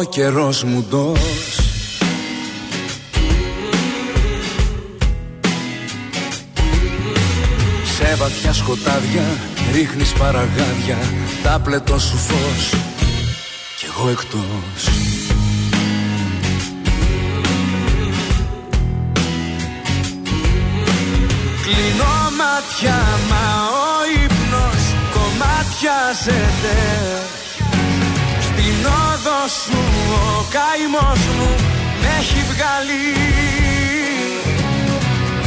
[0.04, 1.58] καιρός μου ντός
[7.96, 9.24] Σε βαθιά σκοτάδια
[9.72, 10.98] ρίχνεις παραγάδια
[11.42, 12.74] Τα πλετό σου φως
[13.84, 14.82] κι εγώ εκτός.
[21.62, 22.98] Κλείνω μάτια
[23.30, 24.82] μα ο ύπνος
[25.14, 26.76] κομμάτιαζεται.
[26.94, 27.33] Στην όδο
[29.48, 29.78] σου
[30.12, 31.50] ο καημός μου
[32.00, 33.06] με έχει βγάλει.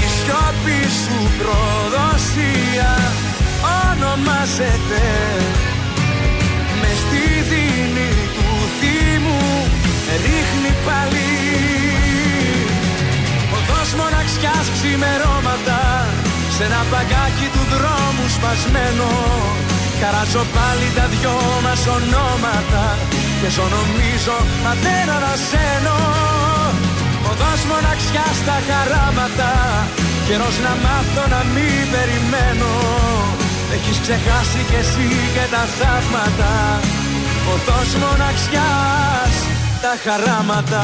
[0.05, 2.93] Η σιώπη σου προδοσία
[3.79, 5.05] ονομάζεται.
[6.81, 9.41] Με στη δίνη του θύμου
[10.25, 11.31] ρίχνει πάλι.
[13.57, 15.81] Οδός μοναξιάς ξημερώματα
[16.55, 19.09] σε ένα παγκάκι του δρόμου σπασμένο.
[20.01, 22.83] Καράζω πάλι τα δυο μας ονόματα
[23.41, 25.97] Και ζω νομίζω μα δεν ανασένω.
[27.29, 29.51] Οδός μοναξιάς στα χαράματα.
[30.27, 32.71] Καιρός να μάθω να μην περιμένω.
[33.75, 36.53] Έχεις ξεχάσει κι εσύ και τα θαύματα.
[37.53, 39.35] Οδός μοναξιάς
[39.83, 40.83] τα χαράματα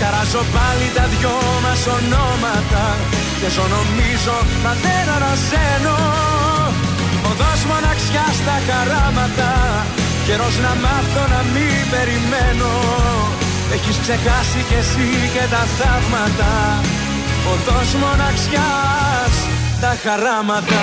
[0.00, 2.84] Καράζω πάλι τα δυο μας ονόματα
[3.40, 5.96] Και ζω νομίζω μα δεν ανασένω
[7.30, 9.50] Οδός μοναξιά στα χαράματα
[10.26, 12.72] Καιρός να μάθω να μην περιμένω.
[13.74, 16.52] Έχεις ξεχάσει κι εσύ και τα θαύματα
[17.52, 19.34] Οδός μοναξιάς
[19.80, 20.82] τα χαράματα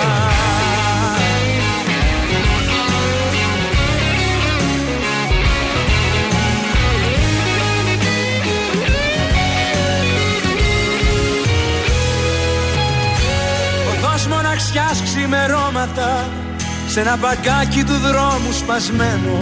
[14.66, 16.28] Οδός μοναξιάς ξημερώματα
[16.86, 19.38] Σε ένα μπαγκάκι του δρόμου σπασμένο.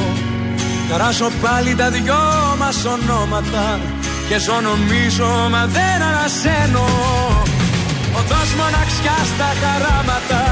[0.88, 2.22] Καράσω πάλι τα δυο
[2.58, 3.80] μας ονόματα
[4.28, 6.86] Και ζω νομίζω μα δεν ανασένω.
[8.18, 10.42] Οδός μοναξιάς στα χαράματα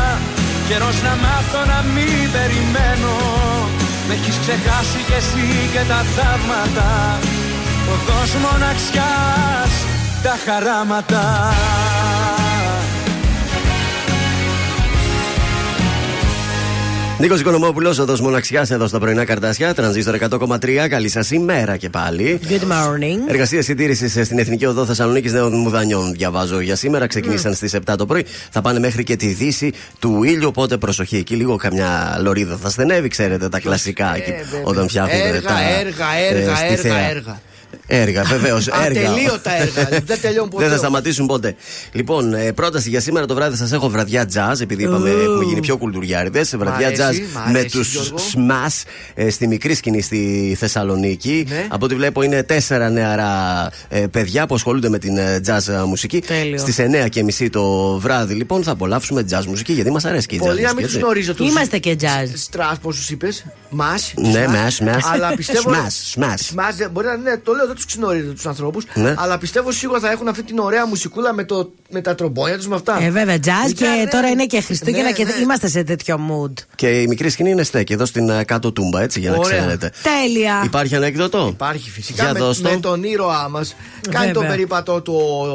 [0.69, 3.15] Καιρός να μάθω να μην περιμένω.
[4.07, 6.91] Με έχεις ξεχάσει κι εσύ και τα θαύματα.
[7.93, 9.75] Οδός μοναξιάς
[10.25, 11.25] τα χαράματα
[17.23, 19.75] Νίκος Οικονομόπουλος, οδό μοναξιάς εδώ στα πρωινά καρτάσια.
[19.75, 20.89] Τρανζίστορ 100,3.
[20.89, 22.41] Καλή σας ημέρα και πάλι.
[22.49, 23.29] Good morning.
[23.29, 26.13] Εργασία συντήρησης στην Εθνική Οδό Θεσσαλονίκης Νέων Μουδανιών.
[26.13, 27.07] Διαβάζω για σήμερα.
[27.07, 28.25] Ξεκινήσαν στις 7 το πρωί.
[28.51, 30.49] Θα πάνε μέχρι και τη δύση του ήλιου.
[30.49, 31.17] Οπότε προσοχή.
[31.17, 33.09] Εκεί λίγο καμιά λωρίδα θα στενεύει.
[33.09, 34.33] Ξέρετε τα κλασικά εκεί
[34.65, 35.63] όταν φτιάχνουν Έργα, τα.
[35.81, 37.11] έργα, έργα, ε, στη έργα, θέα.
[37.11, 37.41] έργα.
[37.95, 38.69] Έργα, βεβαίως.
[38.69, 39.89] Ατελείωτα έργα.
[40.07, 40.63] Δεν τελειώνουν ποτέ.
[40.65, 41.55] Δεν θα σταματήσουν ποτέ.
[41.93, 45.19] Λοιπόν, ε, πρόταση για σήμερα το βράδυ σας έχω βραδιά jazz, επειδή είπαμε Ου.
[45.21, 46.57] έχουμε γίνει πιο κουλτουριάριδες.
[46.57, 48.17] Βραδιά αρέσει, jazz μ' αρέσει, με τους Γιώργο.
[48.17, 48.83] Smash
[49.15, 51.47] ε, στη μικρή σκηνή στη Θεσσαλονίκη.
[51.49, 51.67] Ναι.
[51.69, 56.21] Από ό,τι βλέπω είναι τέσσερα νεαρά ε, παιδιά που ασχολούνται με την ε, jazz μουσική.
[56.21, 56.59] Τέλειο.
[56.59, 56.77] Στις
[57.41, 60.61] 9.30 το βράδυ λοιπόν θα απολαύσουμε jazz μουσική γιατί μας αρέσει και η jazz Πολύ
[60.61, 60.75] να μουσική.
[60.77, 61.05] μην τους έτσι.
[61.05, 61.49] γνωρίζω τους.
[61.51, 62.31] Είμαστε και jazz.
[62.35, 63.45] Στρας, πώς τους είπες.
[63.71, 63.95] Μα.
[64.15, 65.05] Ναι, μας, μας.
[65.13, 65.71] Αλλά πιστεύω.
[65.71, 66.25] Smash, smash.
[66.55, 68.85] Smash, δεν- μπορεί να είναι, το λέω, δεν του τους ξυνορίζετε τους ανθρώπους.
[68.95, 69.15] Ναι.
[69.19, 72.69] Αλλά πιστεύω σίγουρα θα έχουν αυτή την ωραία μουσικούλα με, το, με τα τρομπόνια τους
[72.69, 73.03] με αυτά.
[73.03, 74.11] Ε, βέβαια, jazz Ήταν, και ναι.
[74.11, 75.33] τώρα είναι και Χριστούγεννα Ναι, και ναι.
[75.43, 76.53] είμαστε σε τέτοιο mood.
[76.75, 79.59] Και η μικρή σκηνή είναι στέκη εδώ στην ε, κάτω τούμπα, έτσι για να Ωραία.
[79.59, 79.93] ξέρετε.
[80.03, 80.63] Τέλεια.
[80.65, 82.71] Υπάρχει ανέκδοτο; Υπάρχει φυσικά Για με, δώσ' το.
[82.71, 83.75] με τον ήρωά μας.
[84.11, 84.33] Κάνει Βέβαια.
[84.33, 85.15] τον περίπατό του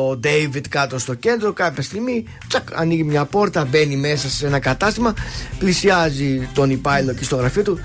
[0.10, 1.54] ο Ντέιβιτ κάτω στο κέντρο.
[1.54, 5.14] Κάποια στιγμή τσακ, ανοίγει μια πόρτα, μπαίνει μέσα σε ένα κατάστημα.
[5.60, 7.80] Πλησιάζει τον υπάλληλο και στο γραφείο του.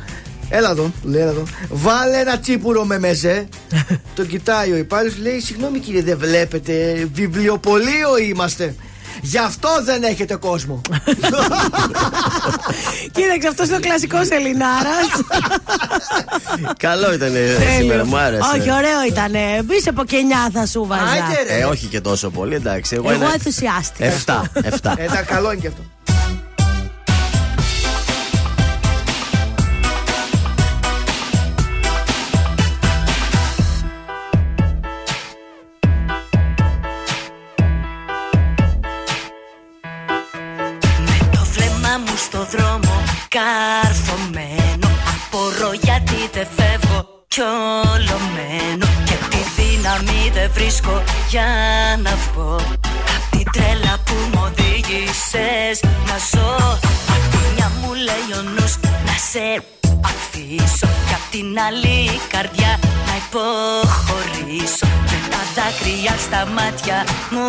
[0.55, 1.42] Έλα εδώ, του λέει, έλα εδώ.
[1.68, 3.48] Βάλε ένα τσίπουρο με μεζέ.
[4.16, 7.07] τον κοιτάει ο υπάλληλος, λέει: Συγγνώμη κύριε, δεν βλέπετε.
[7.12, 8.74] Βιβλιοπωλείο είμαστε.
[9.20, 10.80] Γι' αυτό δεν έχετε κόσμο.
[13.12, 15.09] Κοίταξε, αυτός είναι ο κλασικός Ελληνάρας.
[16.86, 18.42] Καλό ήταν ε, σήμερα, μου άρεσε.
[18.55, 19.30] Όχι, ωραίο ήταν.
[19.68, 21.03] Μη σε ποκενιά θα σου βάζα.
[21.03, 21.61] Άντε, ρε.
[21.61, 22.94] Ε, όχι και τόσο πολύ, εντάξει.
[22.94, 24.05] Εγώ, Εγώ είναι ενθουσιάστηκα.
[24.05, 24.94] Εφτά, εφτά.
[24.98, 25.82] Ε, τα καλό είναι και αυτό.
[43.37, 44.89] Καρφωμένο.
[45.12, 51.49] Απορώ γιατί δεν φεύγω κι όλο μένω Και τη δύναμη δεν βρίσκω για
[52.03, 52.57] να βγω.
[53.14, 55.76] Απ' την τρέλα που μου οδήγησες
[56.09, 56.57] να ζω.
[57.14, 58.74] Απ' τη μια μου λέει ο νους
[59.07, 59.45] να σε
[60.11, 60.89] αφήσω.
[61.07, 64.87] Κι απ' την άλλη η καρδιά να υποχωρήσω.
[65.11, 66.99] Με τα δάκρυα στα μάτια
[67.30, 67.47] μου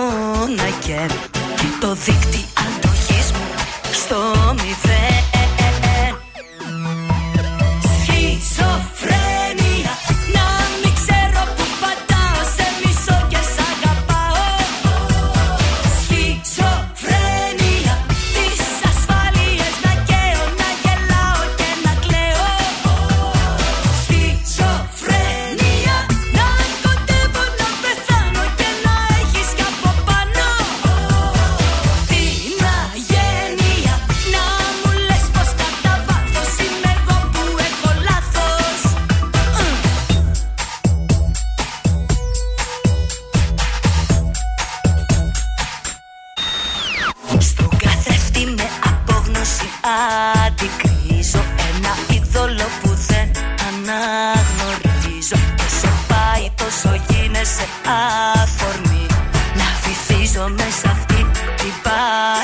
[0.56, 1.20] να καίρω
[1.60, 3.48] Και το δίκτυ αντοχής μου
[3.94, 4.18] στο
[4.54, 5.33] μηδέν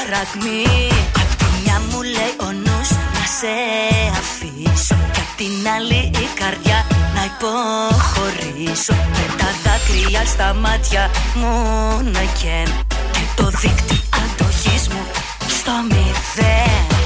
[0.10, 0.64] παρακμή
[1.22, 3.54] Απ' τη μια μου λέει ο νους να σε
[4.20, 4.96] αφήσω.
[5.14, 6.86] Κι απ' την άλλη η καρδιά
[7.16, 8.94] να υποχωρήσω.
[8.94, 11.54] Με τα δάκρυα στα μάτια μου
[12.04, 12.80] να καίνω.
[13.12, 15.02] Και το δίκτυ αντοχής μου
[15.48, 16.99] στο μηδέν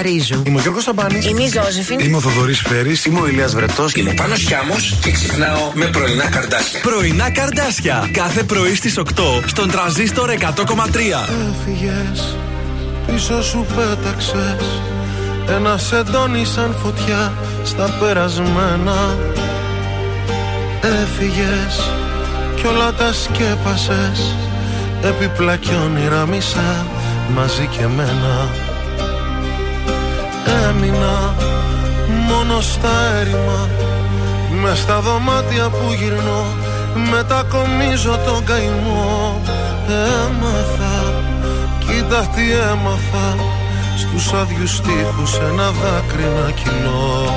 [0.00, 0.42] Έλενα Παπαρίζου.
[0.46, 1.26] Είμαι ο Γιώργος Σαμπάνης.
[1.26, 1.98] Είμαι η Ζώζεφιν.
[2.00, 3.04] Είμαι ο Θοδωρής Φέρης.
[3.04, 3.92] Είμαι ο Ηλίας Βρετός.
[3.94, 6.80] Είμαι ο Πάνος Χιάμος και ξυπνάω με πρωινά καρδάσια.
[6.80, 8.10] Πρωινά καρδάσια.
[8.12, 11.28] Κάθε πρωί στις 8 στον τραζίστορ 100,3.
[11.50, 12.36] Έφυγες,
[13.06, 14.82] πίσω σου πέταξες
[15.48, 17.32] Ένα σεντόνι σαν φωτιά
[17.64, 19.16] στα περασμένα
[20.80, 21.90] Έφυγες
[22.56, 24.36] κι όλα τα σκέπασες
[25.02, 26.86] Έπιπλα κι όνειρα μισά
[27.34, 28.48] μαζί και μένα
[30.68, 31.34] Έμεινα
[32.28, 32.90] μόνο στα
[33.20, 33.68] έρημα.
[34.62, 36.44] Μες στα δωμάτια που γυρνώ
[37.10, 39.40] Μετακομίζω τον καημό.
[39.88, 41.12] Έμαθα
[41.78, 43.28] Κοίτα τι έμαθα
[43.96, 47.34] Στους άδειους τείχους ένα δάκρυ να κυλώ.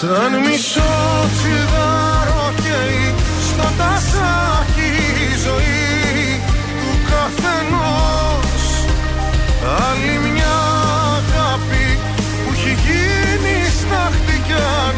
[0.00, 0.92] Σαν μισό
[1.36, 3.14] τσιγάρο καίει
[3.48, 4.90] Στο τασάκι
[5.26, 6.40] η ζωή
[6.80, 8.64] του καθενός.
[9.88, 10.39] Άλλη μια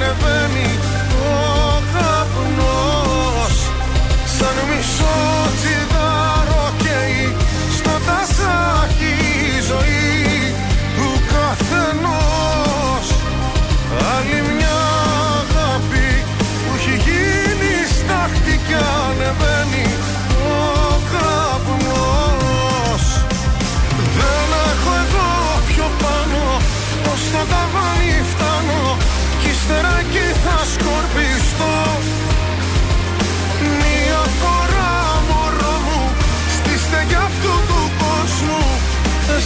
[0.03, 0.79] ανεβαίνει
[1.11, 3.57] ο καπνός.
[4.37, 5.17] Σαν μισό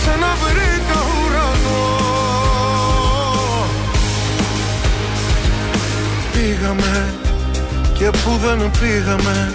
[0.07, 1.85] εσένα βρήκα ουρανό.
[6.33, 7.15] Πήγαμε
[7.99, 9.55] και που δεν πήγαμε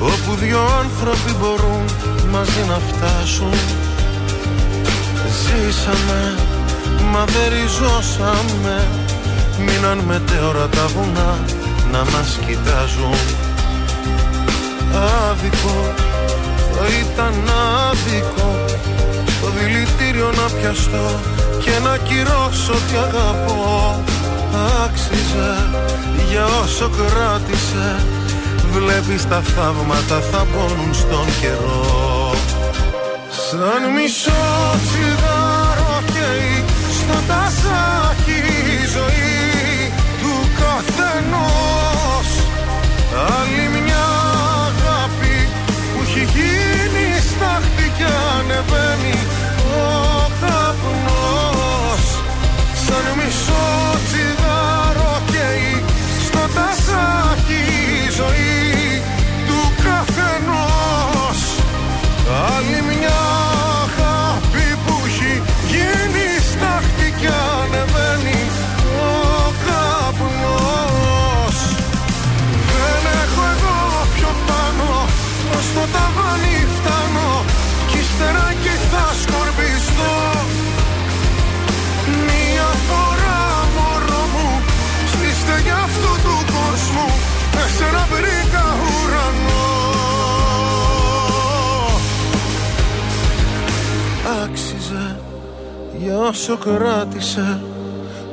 [0.00, 1.84] Όπου δυο άνθρωποι μπορούν
[2.30, 3.52] μαζί να φτάσουν.
[5.42, 6.34] Ζήσαμε,
[7.12, 8.88] μα δεν ριζώσαμε.
[9.58, 11.38] Μείναν μετέωρα τα βουνά
[11.92, 13.18] να μας κοιτάζουν.
[15.30, 15.94] Άδικο,
[16.74, 17.34] θα ήταν
[17.90, 18.59] άδικο
[19.42, 21.20] Στο δηλητήριο να πιαστώ
[21.64, 24.04] και να κυρώσω τι αγαπώ.
[24.84, 25.52] Άξιζε
[26.30, 28.04] για όσο κράτησε.
[28.72, 32.34] Βλέπεις τα θαύματα θα μπώνουν στον καιρό.
[33.30, 34.42] Σαν μισό
[34.84, 36.64] τσιγάρο καίει
[36.98, 38.40] στο τασάκι
[38.76, 42.28] η ζωή του καθενός.
[43.38, 43.89] Άλλη μια
[96.30, 97.60] όσο κράτησε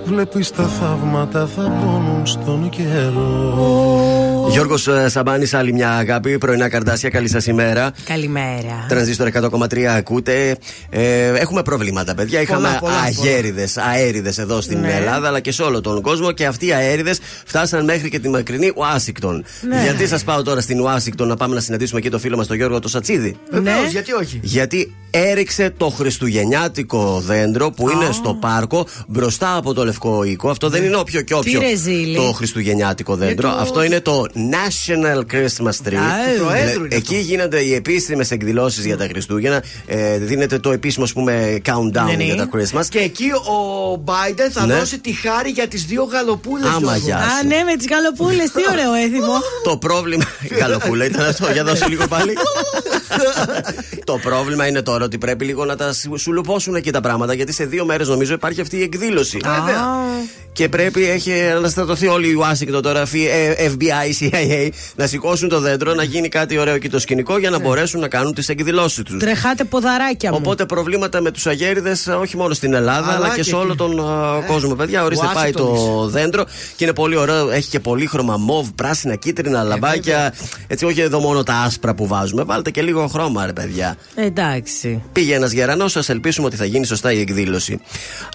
[0.06, 6.38] Βλέπεις τα θαύματα θα πόνουν στον καιρό Γιώργος Σαμπάνης, άλλη μια αγάπη.
[6.38, 7.92] Πρωινά καρδάσια, καλή σας ημέρα.
[8.06, 8.86] Καλημέρα.
[8.88, 10.58] Τρανζίστορ 100,3 ακούτε.
[10.90, 12.42] Ε, έχουμε προβλήματα, παιδιά.
[12.42, 14.94] Είχαμε πολλά, αγέριδε, αέριδες εδώ στην Ναι.
[14.94, 18.30] Ελλάδα αλλά και σε όλο τον κόσμο και αυτοί οι αέριδες φτάσαν μέχρι και τη
[18.30, 19.44] μακρινή Ουάσιγκτον.
[19.68, 19.82] Ναι.
[19.84, 22.56] Γιατί σας πάω τώρα στην Ουάσιγκτον να πάμε να συναντήσουμε εκεί το φίλο μας τον
[22.56, 23.90] Γιώργο το Σατσίδη; Βεβαίως, Ναι.
[23.90, 30.24] γιατί όχι; Γιατί έριξε το χριστουγεννιάτικο δέντρο που είναι στο πάρκο μπροστά από το Λευκό
[30.24, 30.50] Οίκο.
[30.50, 32.16] Αυτό δεν είναι όποιο και όποιο ρεζίλι.
[32.16, 33.50] το χριστουγεννιάτικο δέντρο.
[33.50, 35.96] το- Αυτό είναι το National Christmas Tree.
[35.96, 39.64] Α, του Προέδρου είναι Εκεί γίνονται οι επίσημες εκδηλώσεις για τα Χριστούγεννα.
[39.86, 42.24] Ε, δίνεται το επίσημο, ας πούμε, countdown Ναι, ναι.
[42.24, 42.86] για τα Christmas.
[42.90, 44.74] Και εκεί ο Biden θα Ναι.
[44.80, 47.18] δώσει τη χάρη για τις δύο γαλοπούλες Άμα, γεια.
[47.18, 49.34] Α, ναι, με τις γαλοπούλες, τι ωραίο έθιμο.
[49.64, 50.24] Το πρόβλημα.
[50.60, 52.34] Γαλοπούλα ήταν αυτό, για δώσω λίγο πάλι.
[54.04, 57.34] το πρόβλημα είναι τώρα ότι πρέπει λίγο να τα σου- σου λουπώσουν εκεί τα πράγματα
[57.34, 59.38] γιατί σε δύο μέρες νομίζω υπάρχει αυτή η εκδήλωση.
[59.44, 59.86] Βέβαια.
[60.54, 63.28] Και πρέπει, έχει αναστατωθεί όλη η Ουάσιγκτον τώρα, φι-
[63.58, 67.50] ε, FBI, CIA, να σηκώσουν το δέντρο, να γίνει κάτι ωραίο εκεί το σκηνικό για
[67.50, 69.20] να μπορέσουν να κάνουν τις εκδηλώσεις τους.
[69.20, 70.38] Τρεχάτε ποδαράκια μου.
[70.40, 73.68] Οπότε προβλήματα με τους αγέριδες όχι μόνο στην Ελλάδα αλλά, Αλλά και και σε όλο
[73.68, 73.78] εκεί.
[73.78, 74.76] τον α, κόσμο.
[74.76, 77.50] Παιδιά, ορίστε πάει Ουάσιγκτον το δέντρο και είναι πολύ ωραίο.
[77.50, 80.34] Έχει και πολύχρωμα μοβ, πράσινα, κίτρινα, λαμπάκια.
[80.68, 82.44] Έτσι, όχι εδώ μόνο τα άσπρα που βάζουμε.
[82.44, 83.96] Βάλτε και λίγο χρώμα, ρε παιδιά.
[84.16, 85.02] Εντάξει.
[85.12, 87.80] Πήγε ένας γερανός, ας ελπίσουμε ότι θα γίνει σωστά η εκδήλωση.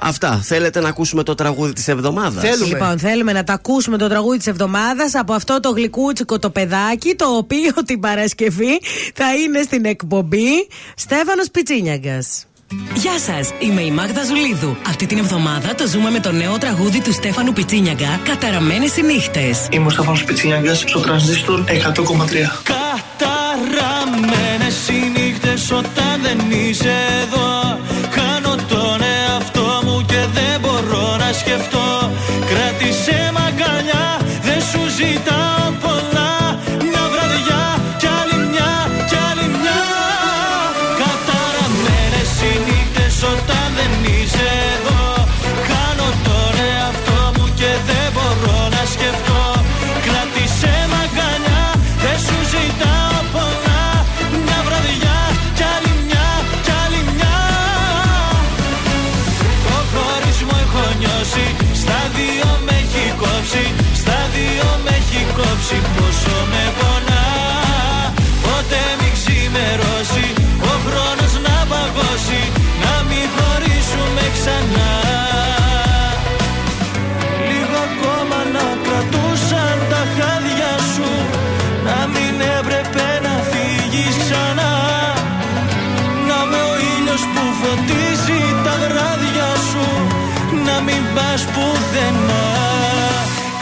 [0.03, 0.40] Αυτά.
[0.43, 2.66] Θέλετε να ακούσουμε το τραγούδι της εβδομάδας; Θέλουμε.
[2.66, 7.14] Λοιπόν, θέλουμε να τα ακούσουμε το τραγούδι της εβδομάδας από αυτό το γλυκούτσικο το παιδάκι,
[7.14, 8.80] το οποίο την Παρασκευή
[9.14, 12.47] θα είναι στην εκπομπή Στέφανος Πιτσίνιαγκας.
[12.95, 14.76] Γεια σας, είμαι η Μάγδα Ζουλίδου.
[14.89, 19.68] Αυτή την εβδομάδα το ζούμε με το νέο τραγούδι του Στέφανου Πιτσίνιαγκα, Καταραμένες οι νύχτες.
[19.70, 22.62] Είμαι ο Στέφανος Πιτσινιάγκας στο τρανζίστορ 100,3.
[22.72, 27.78] Καταραμένες οι νύχτες όταν δεν είσαι εδώ
[28.11, 32.11] Χάνω τον εαυτό μου και δεν μπορώ να σκεφτώ
[32.49, 35.41] Κράτησε μ' αγκαλιά, δεν σου ζητάω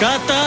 [0.00, 0.39] кота.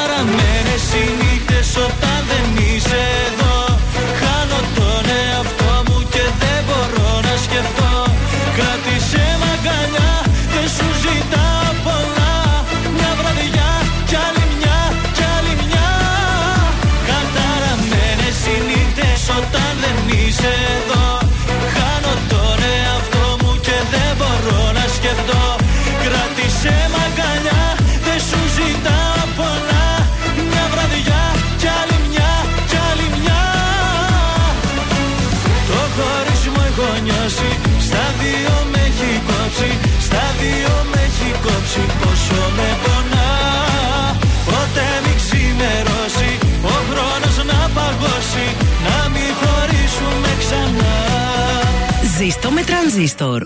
[52.33, 53.45] Ζήστο με τρανζίστορ.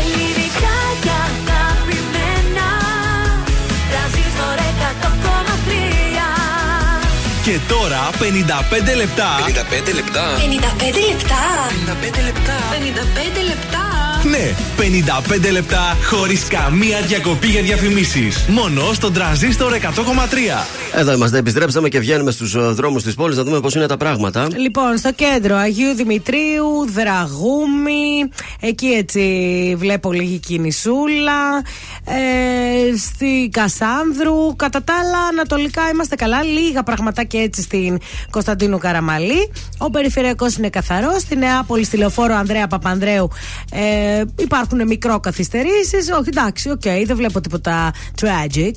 [0.00, 2.68] Ελληνικά και αγαπημένα
[3.90, 5.72] Τρανζίστορ 100,3
[7.44, 9.28] Και τώρα 55 λεπτά.
[9.38, 10.24] 55 λεπτά.
[10.36, 11.42] 55 λεπτά.
[11.90, 12.56] 55 λεπτά.
[12.70, 13.88] 55 λεπτά.
[14.24, 14.54] Ναι,
[15.48, 18.44] 55 λεπτά χωρίς καμία διακοπή για διαφημίσεις.
[18.48, 20.66] Μόνο στον τρανζίστορ 100,3.
[20.94, 24.48] Εδώ είμαστε, επιστρέψαμε και βγαίνουμε στους δρόμους της πόλης να δούμε πώς είναι τα πράγματα.
[24.56, 28.28] Λοιπόν, στο κέντρο Αγίου Δημητρίου, Δραγούμη.
[28.60, 31.64] Εκεί έτσι βλέπω λίγη κινησούλα.
[32.04, 34.56] Ε, στη Κασάνδρου.
[34.56, 36.42] Κατά τα άλλα, ανατολικά είμαστε καλά.
[36.42, 37.98] Λίγα πραγματάκια έτσι στην
[38.30, 39.52] Κωνσταντίνου Καραμανλή.
[39.78, 41.20] Ο περιφερειακός είναι καθαρός.
[41.20, 43.28] Στη Νεάπολη, στη λεωφόρο Ανδρέα Παπανδρέου,
[43.72, 45.96] ε, υπάρχουν μικροκαθυστερήσεις.
[45.96, 48.74] Όχι, εντάξει, οκ, δεν βλέπω τίποτα tragic.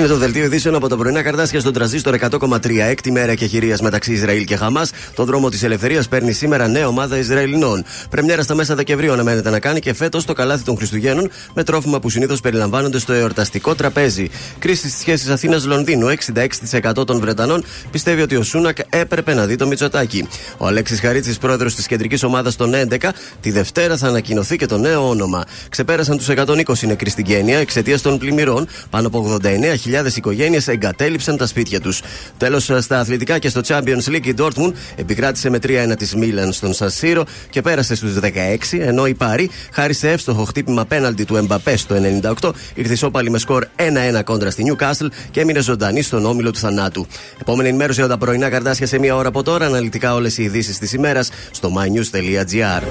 [0.00, 2.78] Είναι το δελτίο ειδήσεων από τα πρωινά καρτάσια στον τραζίστορ 100,3.
[2.78, 4.90] Έκτη μέρα και χειρία μεταξύ Ισραήλ και Χαμάς.
[5.14, 7.84] Το δρόμο της ελευθερίας παίρνει σήμερα νέα ομάδα Ισραηλινών.
[8.10, 12.00] Πρεμιέρα στα μέσα Δεκεμβρίου αναμένεται να κάνει και φέτος το καλάθι των Χριστουγέννων με τρόφιμα
[12.00, 14.30] που συνήθως περιλαμβάνονται στο εορταστικό τραπέζι.
[14.58, 16.08] Κρίση στις σχέσεις Αθήνα-Λονδίνου.
[16.08, 20.28] 66% των Βρετανών πιστεύει ότι ο Σούνακ έπρεπε να δει το Μητσοτάκι.
[20.58, 24.78] Ο Αλέξης Χαρίτσης, πρόεδρος της κεντρικής ομάδας των 11, τη Δευτέρα θα ανακοινωθεί και το
[24.78, 25.44] νέο όνομα.
[25.68, 28.68] Ξεπέρασαν τους 120 νεκροί στην Κένια εξαιτίας των πλημμυρών.
[28.90, 32.02] Πάνω από 89.000 οικογένειες εγκατέλειψαν τα σπίτια τους.
[32.36, 36.72] Τέλος, στα αθλητικά και στο Champions League, η Dortmund επικράτησε με 3-1 της Μίλαν στον
[36.72, 41.76] Σασίρο και πέρασε στους 16, ενώ η Πάρη, χάρη σε εύστοχο χτύπημα πέναλτι του Εμπαπέ
[41.76, 41.96] στο
[42.40, 46.58] 98, ήρθε ισόπαλη με σκορ 1-1 κόντρα στη Newcastle και έμεινε ζωντανή στον όμιλο του
[46.58, 47.06] θανάτου.
[47.40, 49.66] Επόμενη ενημέρωση από τα πρωινά καρτάσια σε μία ώρα από τώρα.
[49.66, 52.82] Αναλυτικά όλες οι ειδήσεις της ημέρας στο mynews.gr.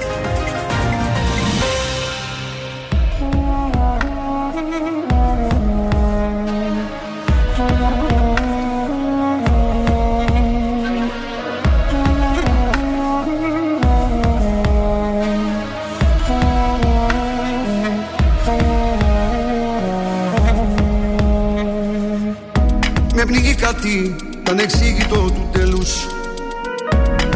[24.50, 26.06] κάτι ανεξήγητο του τέλους.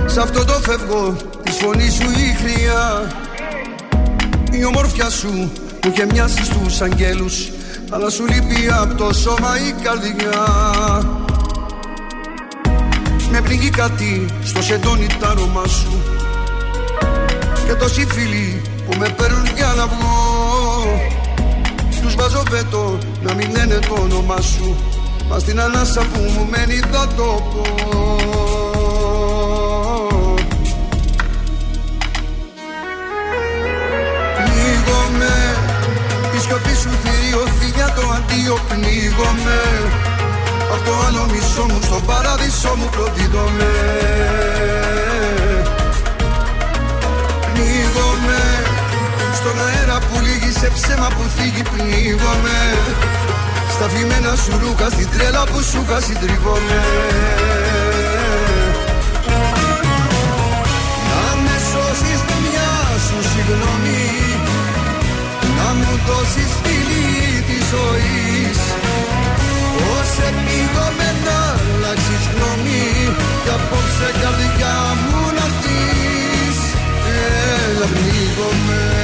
[0.07, 3.12] Σ' αυτό το φεύγω τη φωνή σου η χρειά.
[4.51, 7.51] Η ομορφιά σου που και μοιάζει στους αγγέλους
[7.91, 10.45] Αλλά σου λείπει από το σώμα η καρδιά.
[13.31, 16.03] Με πνίγει κάτι στο σεντόνι τα αρώμα σου.
[17.67, 20.19] Και τόσοι φίλοι που με παίρνουν για να βγω.
[22.03, 24.77] Τους βάζω βέτο να μην λένε το όνομά σου
[25.29, 27.62] Μα στην ανάσα που μου μένει θα το πω.
[34.37, 35.35] Πνίγομαι
[36.35, 39.61] Η σιωπή σου θηριωθεί για το αντίο Πνίγομαι.
[40.72, 43.72] Απ' το άλλο μισό μου στο παράδεισό μου προδίδομαι.
[47.53, 48.43] Πνίγομαι
[49.35, 52.59] Στον αέρα που λύγει σε ψέμα που θίγει Πνίγομαι
[53.77, 56.81] στα φημένα σου ρούχα, στην τρέλα που σου είχα συντριβόμαι
[61.11, 62.72] Να με σώσεις με μια
[63.07, 64.05] σου συγγνώμη
[65.59, 68.59] Να μου δώσεις φιλί της ζωής.
[69.77, 72.87] Πώς επίγομαι να αλλάξεις γνώμη
[73.43, 76.59] Κι απόψε καρδιά μου να δεις
[77.66, 79.03] Έλα πνίγομαι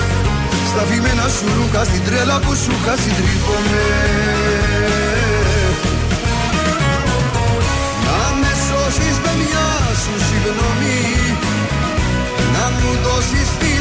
[0.73, 3.83] Στα φημένα σου ρούχα στην τρέλα που σου είχα συντρίβομαι
[8.05, 9.67] Να με σώσεις με μια
[10.03, 10.99] σου συγγνώμη
[12.55, 13.80] Να μου δώσεις φίλη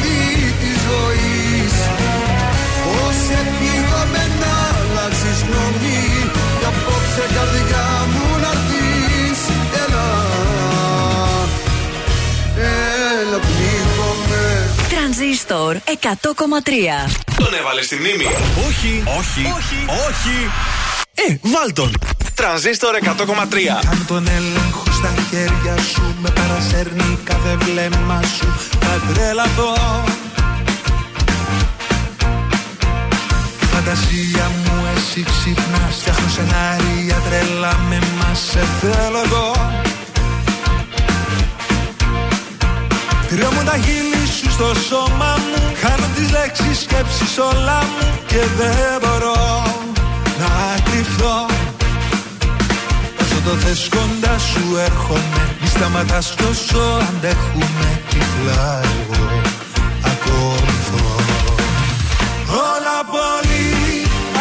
[15.51, 17.11] Τρανζίστορ 100,3.
[17.36, 18.24] Τον έβαλες στη μνήμη.
[18.68, 19.78] Όχι, όχι, όχι,
[20.09, 20.36] όχι.
[21.14, 21.92] Ε, βάλ τον.
[22.34, 23.09] Τρανζίστορ 100,3.
[23.90, 28.48] Αν τον έλεγχο στα χέρια σου με παρασέρνει κάθε βλέμμα σου
[28.80, 29.74] θα τρελαθώ
[33.61, 39.53] Τη φαντασία μου εσύ ξυπνάς φτιάχνω σενάρια τρέλα με μας σε θέλω εγώ
[43.31, 45.72] Τριώ μου τα χείλη σου στο σώμα μου.
[45.81, 48.07] Κάνω τις λέξεις σκέψεις όλα μου.
[48.26, 49.41] Και δεν μπορώ
[50.41, 50.51] να
[50.87, 51.47] κρυφθώ
[53.20, 55.43] Όσο το θες κοντά σου έρχομαι.
[55.61, 59.24] Μη σταματάς τόσο αντέχουμε τυφλά εγώ.
[60.12, 61.07] Ακολουθώ.
[62.72, 63.68] Όλα πολύ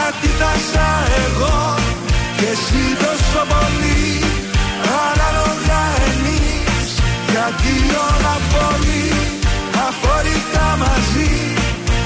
[0.08, 0.90] αντίθασα
[1.26, 1.76] εγώ.
[2.38, 4.29] Και εσύ τόσο πολύ
[7.40, 7.76] εμείς Γιατί
[8.08, 9.04] όλα πολύ
[9.88, 11.32] αφορικά μαζί.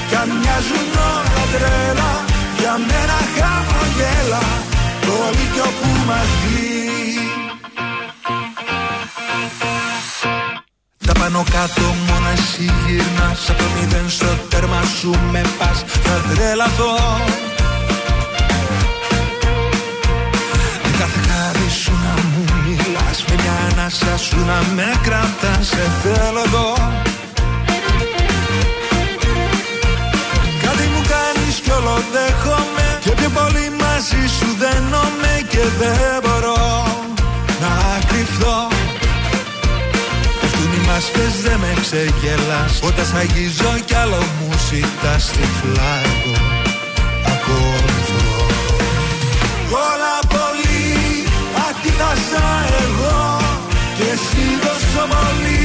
[0.08, 2.12] Κι αν μοιάζουν όλα τρέλα
[2.58, 4.44] Για μένα χαμογέλα.
[5.24, 6.72] Όλοι κι όπου μας βγει
[11.06, 13.50] Τα πάνω κάτω μόνο εσύ γυρνάς.
[13.50, 15.84] Από το μηδέν στο τέρμα σου με πας.
[16.04, 16.94] Θα τρελαθώ
[23.94, 26.72] ανάσα σου να με κρατάς Σε θέλω εδώ.
[30.62, 36.84] Κάτι μου κάνεις κι όλο δέχομαι Και πιο πολύ μαζί σου δένομαι Και δεν μπορώ
[37.62, 37.72] να
[38.08, 38.68] κρυφθώ
[40.40, 42.72] Πέφτουν οι μάσκες δεν με ξεγελάς.
[42.82, 46.36] Όταν σ' αγγίζω κι άλλο μου ζητάς τυφλά εγώ
[47.32, 48.22] ακολουθώ
[49.88, 50.82] Όλα πολύ
[51.68, 52.46] αντίθασα
[52.84, 53.43] εγώ Και εσύ τόσο
[55.12, 55.64] πολύ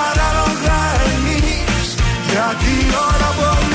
[0.00, 0.78] ανάλογα
[1.12, 1.86] εμείς
[2.30, 2.74] Γιατί
[3.06, 3.72] όλα πολύ.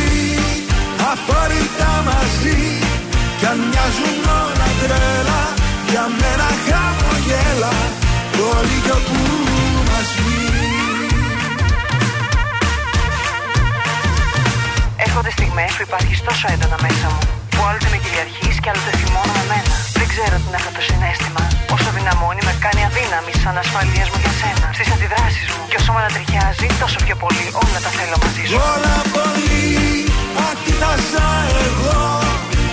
[1.11, 2.59] Αφορικά μαζί
[3.39, 5.41] Κι αν μοιάζουν όλα τρέλα
[5.89, 7.73] Για μένα χαμογέλα
[8.55, 9.19] Όλοι κι όπου
[9.89, 10.45] μας βγει
[15.05, 17.21] Έρχονται στιγμές που υπάρχεις τόσο έντονα μέσα μου
[17.53, 19.75] Που άλλοτε με κυριαρχείς και άλλοτε θυμώνω με μένα.
[19.99, 21.41] Δεν ξέρω τι είναι αυτό το συνέστημα.
[21.47, 21.66] Όσο
[22.07, 24.67] δυναμώνει με κάνει αδύναμη σαν ασφαλείας μου για σένα.
[24.77, 25.63] Στις αντιδράσεις μου.
[25.69, 28.57] Και όσο με ανατριχιάζει τόσο πιο πολύ όλα τα θέλω μαζί σου.
[28.73, 29.67] Όλα πολύ
[30.49, 31.27] αντίθασα
[31.67, 32.01] εγώ.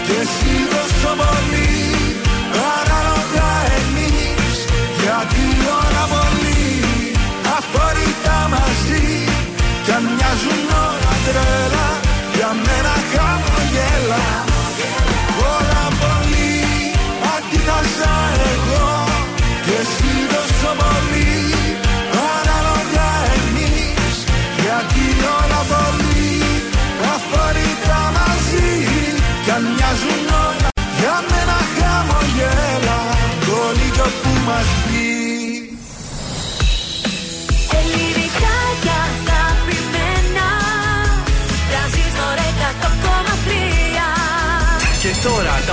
[0.07, 1.73] Και εσύ τόσο πολύ
[2.79, 4.55] ανάλογα εμείς.
[5.03, 5.45] Γιατί
[5.79, 6.63] όλα πολύ
[7.57, 9.07] αφορικά μαζί.
[9.85, 10.64] Κι αν μοιάζουν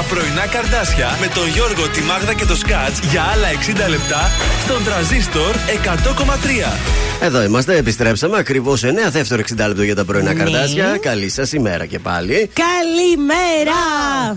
[0.01, 3.47] τα πρωινά καρδάσια με τον Γιώργο, τη Μάγδα και το Σκάτς για άλλα
[3.85, 4.29] 60 λεπτά
[4.65, 6.77] στον τραζίστορ 100,3.
[7.21, 10.39] Εδώ είμαστε, επιστρέψαμε ακριβώς 9 δεύτερο 60 λεπτό για τα πρωινά Ναι.
[10.43, 10.97] καρτάσια.
[11.01, 12.49] Καλή σας ημέρα και πάλι.
[12.53, 13.79] Καλημέρα!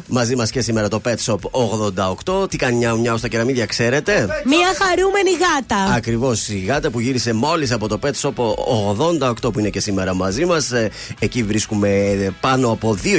[0.06, 2.48] Μαζί μας και σήμερα το Pet Shop 88.
[2.50, 4.12] Τι κάνει νιάου νιάου στα κεραμίδια, ξέρετε;
[4.44, 5.94] Μια χαρούμενη γάτα.
[5.94, 8.32] Ακριβώς η γάτα που γύρισε μόλις από το Pet Shop
[9.46, 10.70] 88 που είναι και σήμερα μαζί μας.
[11.18, 13.10] Εκεί βρίσκουμε ε, πάνω από 2.000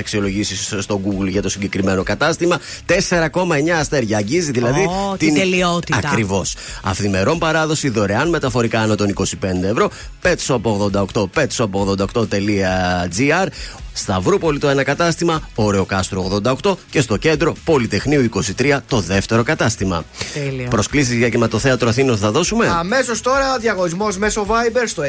[0.00, 2.60] αξιολογήσεις στο Google για το συγκεκριμένο κατάστημα.
[2.86, 4.16] 4,9 αστέρια.
[4.16, 6.08] Αγγίζει δηλαδή Ω, την τελειότητα.
[6.08, 6.54] Ακριβώς.
[6.82, 9.24] Αυθημερών παράδοση δωρεάν μεταφορικά άνω των 25
[9.62, 9.90] ευρώ.
[10.22, 13.46] Petshop88, petshop88.gr.
[13.92, 18.28] Σταυρούπολη το ένα κατάστημα, Ωραίο Κάστρο 88 και στο κέντρο Πολυτεχνείου
[18.58, 20.04] 23 το δεύτερο κατάστημα.
[20.34, 20.68] Τέλεια.
[20.68, 25.06] Προσκλήσεις για κινηματοθέατρο Αθήνων θα δώσουμε; Αμέσως τώρα διαγωνισμός μέσω Viber στο 69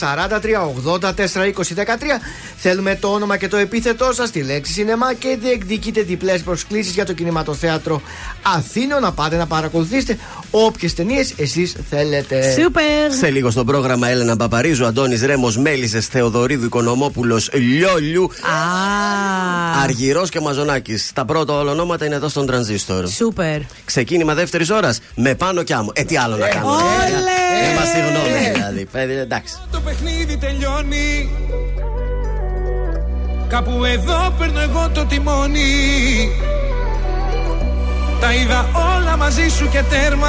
[0.00, 0.38] 43
[0.98, 1.84] 84 20 13.
[2.56, 7.04] Θέλουμε το όνομα και το επίθετό σας, τη λέξη σινεμά και διεκδικείτε διπλές προσκλήσεις για
[7.04, 8.02] το κινηματοθέατρο
[8.56, 9.00] Αθήνων.
[9.00, 10.18] Να πάτε να παρακολουθήσετε
[10.50, 12.56] όποιες ταινίες εσείς θέλετε.
[12.60, 13.12] Σούπερ!
[13.18, 17.48] Σε λίγο στο πρόγραμμα Έλενα Παπαρίζου, Αντώνης Ρέμος, Μέλισσες Θεοδωρίδου, Οικονομόπουλος,
[18.02, 21.10] Λιόλιου, Α, Αργυρός και Μαζονάκης.
[21.14, 23.08] Τα πρώτα όλα ονόματα είναι εδώ στον Τρανζίστορ.
[23.08, 23.60] σούπερ.
[23.84, 25.90] Ξεκίνημα δεύτερης ώρας με πάνω κι άμμο.
[25.94, 26.72] Ε, τι άλλο να κάνουμε.
[26.72, 26.82] Όλε!
[27.70, 28.84] Ε, μα συγγνώμη δηλαδή.
[28.92, 29.54] Παιδί, εντάξει.
[29.70, 31.30] Το παιχνίδι τελειώνει
[33.48, 36.30] Κάπου εδώ παίρνω εγώ το τιμόνι
[38.20, 40.28] Τα είδα όλα μαζί σου και τέρμα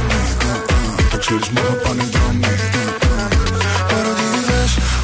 [1.31, 2.55] Το ξέρεις μόνο πάνε δρόμοι
[3.89, 4.25] Παρότι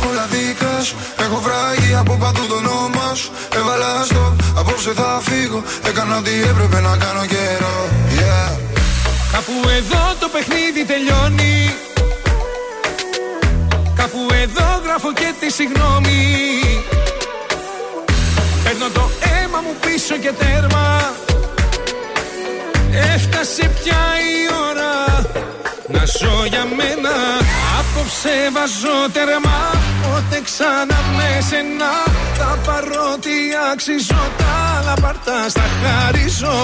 [0.08, 3.32] όλα δικά σου Έχω βράγει από παντού το όνομα σου.
[3.56, 5.64] Έβαλα στο απόψε θα φύγω.
[5.88, 7.90] Έκανα ό,τι έπρεπε να κάνω καιρό.
[8.18, 8.60] Yeah.
[9.32, 11.76] Κάπου εδώ το παιχνίδι τελειώνει.
[13.96, 16.20] Κάπου εδώ γράφω και τη συγγνώμη
[18.64, 21.14] Παίρνω το αίμα μου πίσω και τέρμα.
[23.14, 24.47] Έφτασε πια η ώρα να
[26.20, 27.14] ζω για μένα
[27.80, 29.58] Απόψε βάζω τέρμα.
[30.04, 31.92] Πότε ξανά με σένα
[32.38, 33.38] Θα πάρω τι
[33.72, 36.56] αξίζω Τα άλλα πάρτα στα χαρίζω.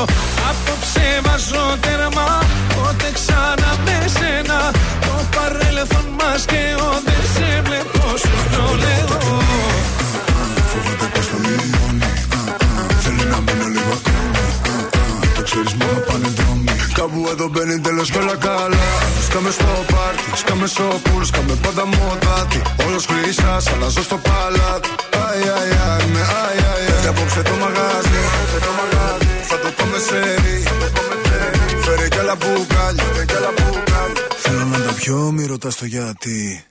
[0.49, 2.27] Απόψε βάζω τέρμα
[2.75, 4.59] Πότε ξανά με σένα.
[5.05, 9.17] Το παρέλθον μας και ο Δεν σε βλέπω σου το λέω
[10.71, 12.11] Φοβάται πως θα μειώνει
[13.01, 14.45] Θέλει να μείνω λίγο ακόμη
[15.35, 16.02] Το ξέρεις μόνο πάνε δρόμοι
[17.03, 18.85] Κάπου εδώ μπαίνει τέλος και όλα καλά.
[19.27, 22.61] Σκάμε στο πάρτι, σκάμε στο πουλ Σκάμε πάντα μοτάτι.
[22.85, 24.89] Όλος χρυσάς, αλλάζω στο παλάτι.
[25.15, 26.43] Αι, αι, αι, με αι,
[26.81, 27.07] αι, αι.
[27.09, 28.21] Απόψε το μαγάζι,
[29.49, 30.63] θα το πάμε σε ρί.
[31.83, 33.03] Φέρε κι άλλα μπουκάλια.
[34.35, 36.63] Θέλω να τα πιω, μη ρωτάς το γιατί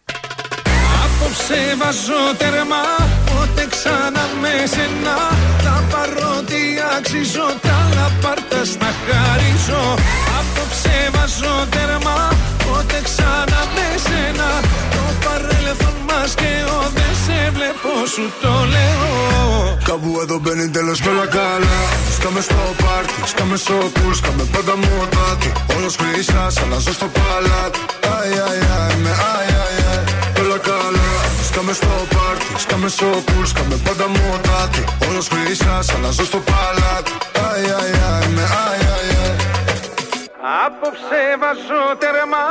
[1.22, 2.82] Απόψε βάζω τέρμα
[3.28, 5.16] Πότε ξανά με σένα.
[5.64, 6.62] Τα παρότι
[6.96, 9.82] αξίζω Τα λαπάρτα στα χαρίζω.
[10.38, 12.16] Απόψε βάζω τέρμα
[12.64, 14.48] Πότε ξανά με σένα.
[14.94, 19.10] Το παρέλθον μας και ο Δεν σε βλέπω σου το λέω.
[19.88, 21.78] Κάπου εδώ μπαίνει τέλος και όλα καλά.
[22.16, 25.48] Σκάμε στο πάρτι, σκάμε στο πουλ Σκάμε πάντα μοτάτι.
[25.76, 27.78] Όλος χρυσάς, αλλάζω στο παλάτι.
[28.06, 30.40] Αι, αι, αι, με αι, αι, αι.
[30.40, 31.01] Όλα καλά
[31.52, 37.60] Σκάμε στο πάρτι, σκάμε στο πουλ Σκάμε πάντα μοτάτι Όλος χρυσάς, αλλάζω στο παλάτι Αι,
[37.60, 39.36] αι, αι, με αι, αι, αι
[40.66, 42.44] Απόψε βάζω τέρμα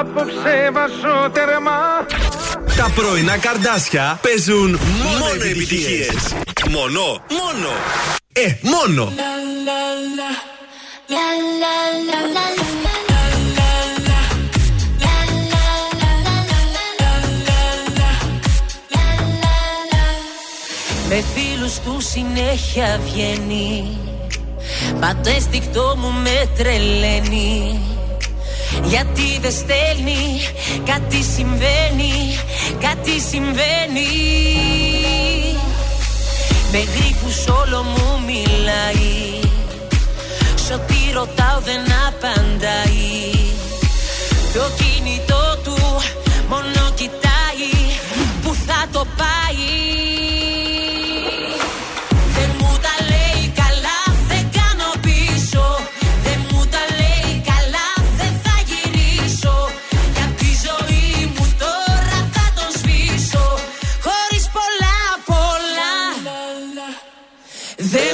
[0.00, 2.06] Απόψε βάζω τέρμα
[2.76, 6.34] Τα πρωινά καρδάσια παίζουν μόνο επιτυχίες.
[6.70, 7.70] Μόνο, μόνο.
[8.32, 9.12] Ε, μόνο.
[21.12, 23.98] Με φίλους του συνέχεια βγαίνει.
[25.00, 27.80] Πάντο αισθηκτό μου με τρελαίνει.
[28.84, 30.40] Γιατί δεν στέλνει
[30.84, 32.38] Κάτι συμβαίνει
[32.80, 34.10] Κάτι συμβαίνει.
[36.72, 39.40] Με γρήφους όλο μου μιλάει.
[40.54, 43.30] Σ' ό,τι ρωτάω δεν απαντάει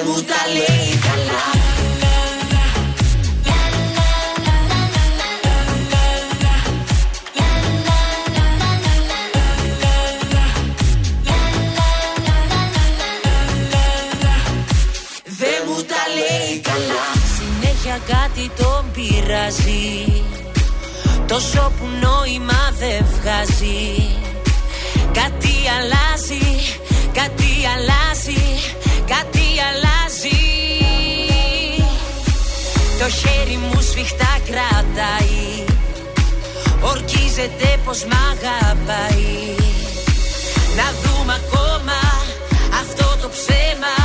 [0.07, 0.87] gusta ley
[15.41, 17.05] Δεν μου τα λέει καλά
[17.37, 20.23] Συνέχεια κάτι τον πειράζει.
[21.27, 23.85] Τόσο που νόημα δε βγάζει.
[25.13, 26.47] Κάτι αλλάζει,
[27.13, 28.43] κάτι αλλάζει,
[29.07, 29.36] κάτι
[32.99, 35.65] Το χέρι μου σφιχτά κρατάει.
[36.81, 39.55] Ορκίζεται πως μ' αγαπάει.
[40.77, 41.99] Να δούμε ακόμα
[42.81, 43.96] αυτό το ψέμα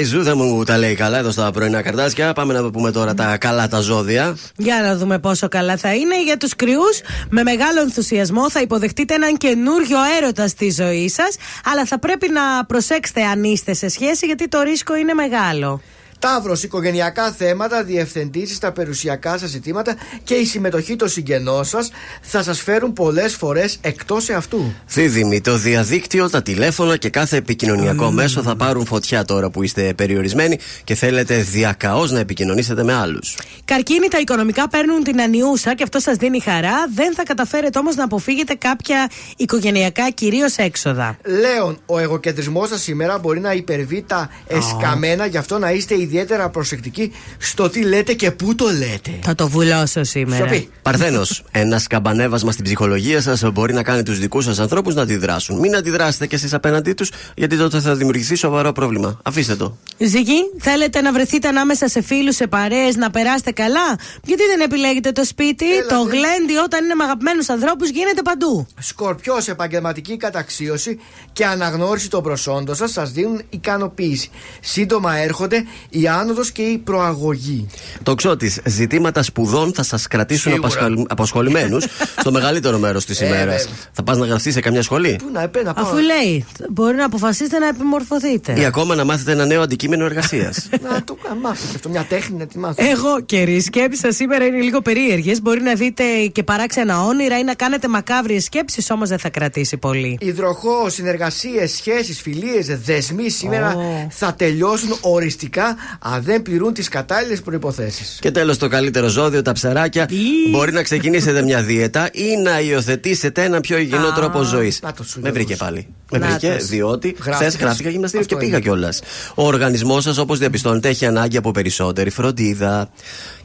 [0.00, 2.32] Ένα Παπαρίζου δεν μου τα λέει καλά εδώ στα πρωινά καρτάσια.
[2.32, 4.36] Πάμε να πούμε τώρα τα καλά τα ζώδια.
[4.56, 6.22] Για να δούμε πόσο καλά θα είναι.
[6.22, 11.36] Για τους κρυούς, με μεγάλο ενθουσιασμό θα υποδεχτείτε έναν καινούριο έρωτα στη ζωή σας.
[11.64, 15.80] Αλλά θα πρέπει να προσέξετε αν είστε σε σχέση, γιατί το ρίσκο είναι μεγάλο.
[16.20, 21.90] Ταύρο, οικογενειακά θέματα, διευθεντήσει στα περιουσιακά σας ζητήματα και η συμμετοχή των συγγενών σας
[22.20, 24.74] θα σας φέρουν πολλές φορές εκτός εαυτού.
[24.88, 29.94] Δίδυμη, το διαδίκτυο, τα τηλέφωνα και κάθε επικοινωνιακό μέσο θα πάρουν φωτιά τώρα που είστε
[29.94, 33.36] περιορισμένοι και θέλετε διακαώς να επικοινωνήσετε με άλλους.
[33.64, 36.74] Καρκίνη, τα οικονομικά παίρνουν την ανιούσα και αυτό σας δίνει χαρά.
[36.94, 41.16] Δεν θα καταφέρετε όμως να αποφύγετε κάποια οικογενειακά κυρίως έξοδα.
[41.24, 46.48] Λέων, ο εγωκεντρισμός σας σήμερα μπορεί να υπερβεί τα εσκαμμένα, γι' αυτό να είστε ιδιαίτερα
[46.48, 49.18] προσεκτικοί στο τι λέτε και πού το λέτε.
[49.22, 50.44] Θα το βουλώσω σήμερα.
[50.44, 50.68] Σοπή.
[50.82, 55.58] Παρθένος, ένας σκαμπανέβασμα στην ψυχολογία σας μπορεί να κάνει τους δικούς σας ανθρώπους να αντιδράσουν.
[55.58, 59.18] Μην αντιδράσετε κι εσείς απέναντί τους, γιατί τότε θα δημιουργηθεί σοβαρό πρόβλημα.
[59.24, 59.76] Αφήστε το.
[59.98, 65.12] Ζυγή, θέλετε να βρεθείτε ανάμεσα σε φίλους, σε παρέες, να περάσετε καλά; Γιατί δεν επιλέγετε
[65.12, 68.66] το σπίτι, το γλέντι όταν είναι με αγαπημένους ανθρώπους γίνεται παντού.
[68.78, 70.98] Σκορπιός, επαγγελματική καταξίωση
[71.32, 74.30] και αναγνώριση των προσόντων σας σας δίνουν ικανοποίηση.
[74.60, 75.64] Σύντομα έρχονται
[76.00, 77.66] η άνοδος και η προαγωγή.
[78.02, 80.68] Το ξώτη, ζητήματα σπουδών θα σας κρατήσουν Σίγουρα.
[80.72, 81.04] απασχολ...
[81.08, 81.84] απασχολημένους
[82.20, 83.44] στο μεγαλύτερο μέρος της Ε, ημέρας.
[83.62, 83.78] βέβαια.
[83.92, 85.84] θα πας να γραφτείς σε καμιά σχολή; Πού να επέ, να πάω.
[85.84, 88.60] Αφού λέει, μπορεί να αποφασίσετε να επιμορφωθείτε.
[88.60, 90.68] Ή ακόμα να μάθετε ένα νέο αντικείμενο εργασίας.
[90.90, 92.84] Να το κα- μάθω και αυτό, μια τέχνη να τη μάθω.
[92.90, 95.42] Εγώ και οι σκέψεις σας σήμερα είναι λίγο περίεργες.
[95.42, 99.76] Μπορεί να δείτε και παράξενα όνειρα ή να κάνετε μακάβριες σκέψεις, όμως δεν θα κρατήσει
[99.76, 100.18] πολύ.
[100.20, 103.76] Υδροχό, συνεργασίες, σχέσεις, φιλίες, δεσμοί σήμερα
[104.10, 108.04] θα τελειώσουν οριστικά αν δεν πληρούν τις κατάλληλες προποθέσει.
[108.20, 110.08] Και τέλος, το καλύτερο ζώδιο, τα ψαράκια.
[110.50, 114.80] Μπορεί να ξεκινήσετε μια δίαιτα ή να υιοθετήσετε ένα πιο υγιεινό Α, τρόπο ζωής.
[114.82, 115.32] να το σου Με λέω.
[115.32, 115.86] βρήκε πάλι.
[116.12, 116.64] Με Να βρήκε, το.
[116.66, 117.56] διότι χθες Γράφτηκες.
[117.60, 118.66] γράφτηκα γυμναστήριο και Αυτό πήγα είναι.
[118.66, 119.00] κιόλας.
[119.34, 122.90] Ο οργανισμός σας, όπως διαπιστώνετε, έχει ανάγκη από περισσότερη φροντίδα.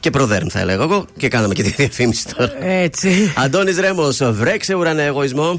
[0.00, 1.06] Και προδέρν, θα έλεγα εγώ.
[1.16, 2.64] Και κάναμε και τη διαφήμιση τώρα.
[2.64, 3.32] Έτσι.
[3.36, 5.54] Αντώνης Ρέμος, βρέξε ουρανέ εγωισμό.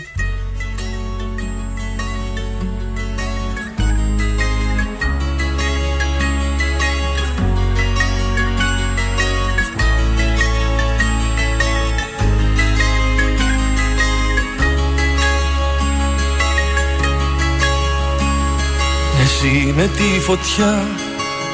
[19.77, 20.83] Με τη φωτιά,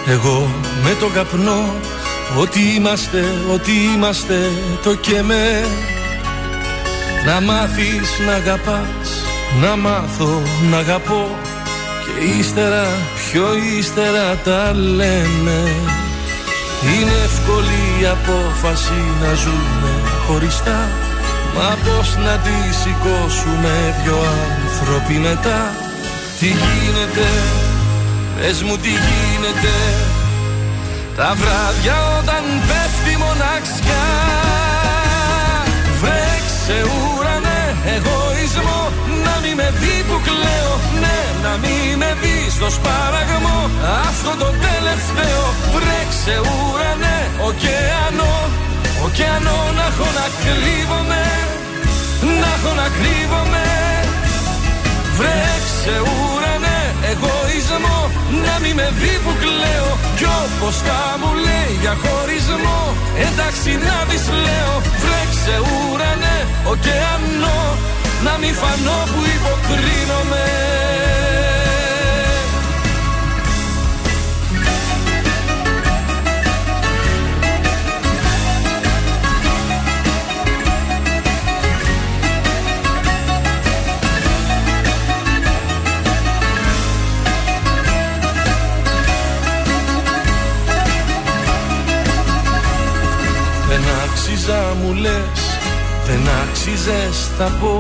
[0.07, 0.49] εγώ
[0.83, 1.75] με τον καπνό
[2.37, 4.51] Ότι είμαστε, ότι είμαστε
[4.83, 5.65] το και με.
[7.25, 9.09] Να μάθεις να αγαπάς,
[9.61, 11.29] να μάθω να αγαπώ.
[12.03, 13.45] Και ύστερα, πιο
[13.77, 15.59] ύστερα τα λέμε.
[16.93, 19.93] Είναι εύκολη η απόφαση να ζούμε
[20.27, 20.89] χωριστά.
[21.55, 24.17] Μα πώς να τη σηκώσουμε δυο
[24.63, 25.73] άνθρωποι μετά.
[26.39, 27.27] Τι γίνεται,
[28.45, 29.75] πες μου τι γίνεται
[31.17, 34.05] Τα βράδια όταν πέφτει η μοναξιά.
[36.01, 37.63] Βρέξε ουρανέ
[37.93, 38.81] εγωισμό
[39.25, 40.73] Να μη με δει που κλαίω.
[41.03, 43.59] Ναι, να μη με δει στο σπαραγμό
[44.07, 45.43] Αυτό το τελευταίο.
[45.75, 48.35] Βρέξε ουρανέ ωκεανό
[49.05, 51.23] Ωκεανό να έχω να κρύβομαι
[52.39, 53.65] Να έχω να κρύβομαι.
[55.17, 56.79] Βρέξε ουρανέ
[57.11, 57.99] εγωισμό
[58.45, 59.91] Να μη με δει που κλαίω.
[60.17, 62.81] Κι όπως θα μου λέει για χωρισμό
[63.27, 64.73] Εντάξει να δεις λέω.
[65.03, 66.37] Βρέξε ουρανέ
[66.71, 67.61] ωκεανό
[68.25, 70.45] Να μη φανώ που υποκρίνομαι
[94.47, 95.41] νόμιζα μου λες
[96.05, 97.79] Δεν άξιζες θα πω.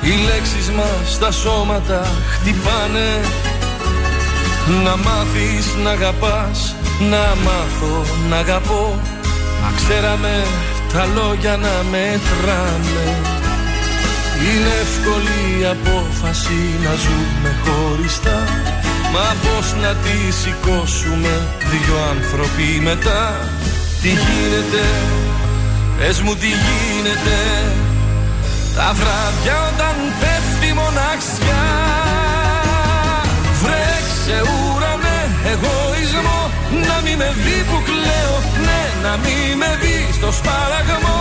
[0.00, 3.10] Οι λέξεις μας τα σώματα χτυπάνε.
[4.84, 6.74] Να μάθεις να αγαπάς
[7.10, 9.00] Να μάθω να αγαπώ.
[9.62, 10.44] Μα ξέραμε
[10.92, 13.06] τα λόγια να μετράνε
[14.46, 18.38] Είναι εύκολη η απόφαση να ζούμε χωριστά.
[19.12, 21.34] Μα πώς να τη σηκώσουμε
[21.70, 23.50] δυο άνθρωποι μετά.
[24.02, 24.84] Τι γίνεται,
[26.02, 27.38] πες μου τι γίνεται.
[28.76, 31.64] Τα βράδια όταν πέφτει μοναξιά
[33.62, 35.20] Βρέξε ουρανέ
[35.52, 36.40] εγωισμό
[36.88, 41.20] Να μη με δει που κλαίω Ναι να μη με δει στο σπαραγμό.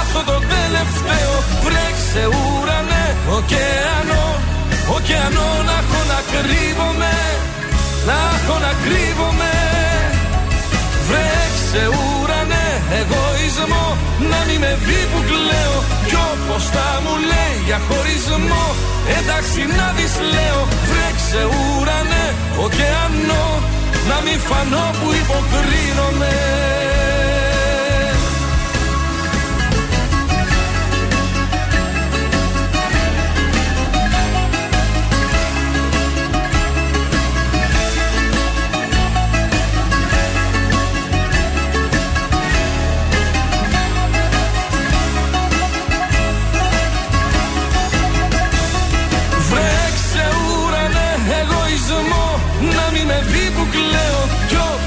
[0.00, 1.32] Αυτό το τελευταίο
[1.64, 3.06] Βρέξε ουρανέ.
[3.36, 4.26] Ωκεανό
[4.96, 7.14] Ωκεανό να έχω να κρύβομαι.
[8.08, 9.52] Να έχω να κρύβομαι.
[11.08, 12.19] Βρέξε ουρανέ
[12.98, 13.86] εγωισμό
[14.30, 15.76] Να μη με δει που κλαίω.
[16.08, 18.66] Κι όπως θα μου λέει για χωρισμό
[19.18, 20.60] Εντάξει να δεις λέω.
[20.90, 22.26] Βρέξε ουρανέ
[22.64, 23.46] ωκεανό
[24.08, 26.34] Να μη φανώ που υποκρίνομαι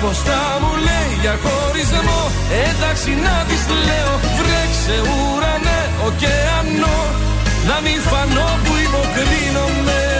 [0.03, 2.21] Κι όπως θα μου λέει για χωρισμό.
[2.67, 6.99] Εντάξει να δεις λέω Βρέξε ουρανέ ωκεανό.
[7.67, 10.12] Να μη φανώ που υποκρίνομαι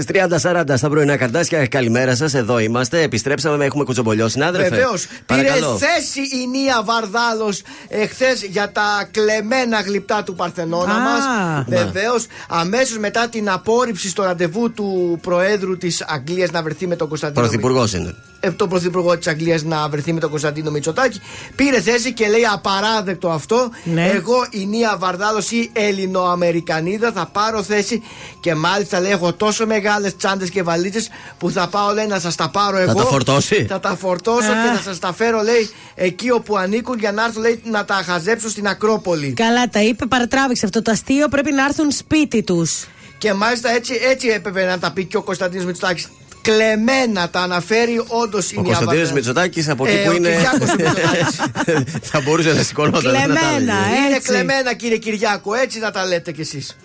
[0.00, 0.06] στις
[0.42, 1.66] 30-40 στα πρωινά καρτάσια.
[1.66, 3.02] Καλημέρα σας, εδώ είμαστε.
[3.02, 4.68] Επιστρέψαμε, έχουμε κουτσομπολιό συνάδελφε.
[4.68, 5.06] Βεβαίως.
[5.06, 5.78] Πήρε Παρακαλώ.
[5.78, 10.98] θέση η Νία Βαρδάλος εχθέ για τα κλεμμένα γλυπτά του Παρθενώνα Α.
[11.00, 11.22] μας.
[11.66, 11.76] Ναι.
[11.76, 12.26] Βεβαίως.
[12.48, 17.40] Αμέσως μετά την απόρριψη στο ραντεβού του Προέδρου της Αγγλίας να βρεθεί με τον Κωνσταντίνο
[17.40, 18.14] Πρωθυπουργός είναι.
[18.44, 21.20] Ε, τον Πρωθυπουργό της Αγγλίας να βρεθεί με τον Κωνσταντίνο Μητσοτάκη.
[21.56, 23.70] Πήρε θέση και λέει απαράδεκτο αυτό.
[23.84, 24.06] Ναι.
[24.06, 28.02] Εγώ η Νία Βαρδάλος ή Ελληνοαμερικανίδα θα πάρω θέση
[28.40, 31.08] και μάλιστα λέει έχω τόσο μεγάλες τσάντες και βαλίτσες
[31.38, 32.94] που θα πάω λέει να σας τα πάρω εγώ.
[32.94, 34.54] τα φορτώσει; Θα τα φορτώσω Α.
[34.62, 37.94] και θα σας τα φέρω λέει εκεί όπου ανήκουν για να έρθω λέει να τα
[37.94, 39.32] χαζέψω στην Ακρόπολη.
[39.32, 41.28] Καλά τα είπε, παρατράβηξε αυτό το αστείο.
[41.28, 42.86] Πρέπει να έρθουν σπίτι τους.
[43.18, 46.08] Και μάλιστα έτσι, έτσι έπρεπε να τα πει και ο Κωνσταντίνος Μητσοτάκης.
[46.48, 49.14] Κλεμμένα τα αναφέρει όντως η Ο Νία Κωνσταντίνος Βαρδάλο.
[49.14, 50.28] Μητσοτάκης από εκεί Ε, που ο είναι.
[50.30, 51.36] Κυριάκος ο Μητσοτάκης.
[52.10, 53.02] θα μπορούσε να σηκωνόταν.
[53.12, 53.70] να τα Κλεμμένα, έλεγε.
[53.72, 54.06] ε.
[54.06, 54.28] Είναι Έτσι.
[54.32, 56.76] κλεμμένα κύριε Κυριάκο, έτσι να τα λέτε κι εσείς.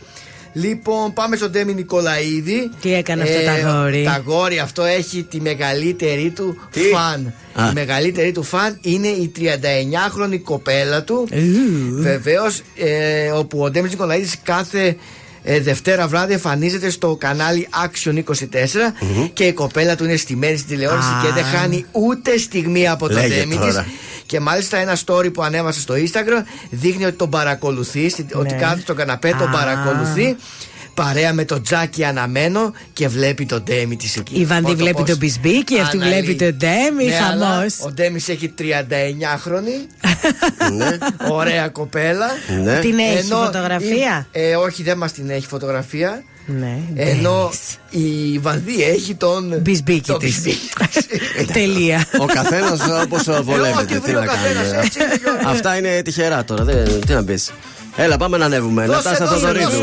[0.53, 2.69] Λοιπόν, πάμε στον Ντέμι Νικολαίδη.
[2.81, 7.33] Τι έκανε αυτό το αγόρι; Το αγόρι αυτό έχει τη μεγαλύτερη του Τι; φαν.
[7.53, 7.69] Α.
[7.69, 11.27] Η μεγαλύτερη του φαν είναι η 39χρονη κοπέλα του.
[11.91, 14.95] Βεβαίως, ε, όπου ο Ντέμι Νικολαίδης κάθε
[15.51, 18.23] ε, Δευτέρα βράδυ εμφανίζεται στο κανάλι Action 24
[19.33, 21.21] και η κοπέλα του είναι στημένη στην τηλεόραση Α.
[21.25, 23.67] και δεν χάνει ούτε στιγμή από το Λέγε Ντέμι τώρα.
[23.83, 23.93] της.
[24.25, 28.95] Και μάλιστα ένα story που ανέβασε στο Instagram δείχνει ότι τον παρακολουθεί, ότι κάθεται στον
[28.95, 29.55] καναπέ, τον Ναι.
[29.57, 29.59] Α.
[29.59, 30.35] παρακολουθεί.
[31.03, 34.39] Παρέα με τον Τζάκι αναμένο και βλέπει τον Ντέμι της εκεί.
[34.39, 36.21] Η Βανδί Πόσο βλέπει πώς τον Μπισμπίκη, αυτή αναλύει.
[36.21, 37.75] βλέπει τον Ντέμι, Ναι, αλλά χαμός.
[37.79, 39.77] Ο Ντέμις έχει 39χρονη.
[40.77, 40.97] Ναι.
[41.29, 42.25] Ωραία κοπέλα.
[42.63, 42.79] Ναι.
[42.79, 46.23] Την έχει Ενώ φωτογραφία; η- ε, όχι, δεν μας την έχει φωτογραφία.
[46.45, 46.77] Ναι.
[46.95, 47.51] Ενώ
[47.89, 49.55] η Βανδί έχει τον.
[49.61, 50.35] Μπισμπίκη τον της.
[50.35, 50.67] μπισμπίκη.
[51.53, 52.05] Τελεία.
[52.19, 53.99] Ο καθένας όπως ό,τι βολεύεται.
[53.99, 54.81] βρει Τι ο να καθένας, κάνουμε.
[54.85, 55.49] έτσι είναι, Γιώργο.
[55.49, 56.63] Αυτά είναι τυχερά τώρα.
[56.63, 57.51] δεν- Τι να πεις.
[57.95, 58.85] Έλα, πάμε να ανέβουμε.
[58.85, 59.81] Δώσε, Νατάσα δώσε, Θοδωρίδου.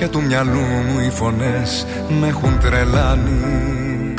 [0.00, 1.86] Και του μυαλού μου οι φωνές
[2.20, 4.14] Με έχουν τρελάνει.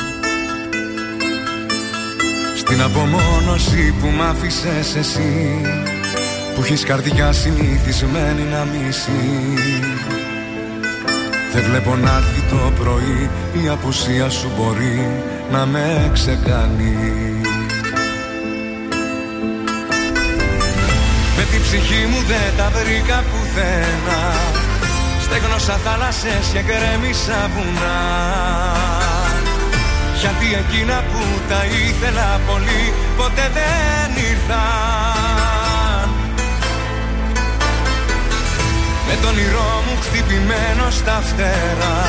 [2.56, 5.60] Στην απομόνωση που μ' άφησες εσύ
[6.54, 9.54] Που έχεις καρδιά συνηθισμένη να μισεί
[11.52, 13.30] Δεν βλέπω να έρθει το πρωί
[13.64, 15.22] Η απουσία σου μπορεί
[15.52, 16.96] να με ξεκάνει.
[21.36, 24.61] Με την ψυχή μου δεν τα βρήκα πουθενά
[25.34, 28.00] Στέγνωσα θάλασσες και γκρέμισα βουνά.
[30.20, 36.08] Γιατί εκείνα που τα ήθελα πολύ ποτέ δεν ήρθαν.
[39.06, 42.00] Με τον όνειρό μου χτυπημένο στα φτερά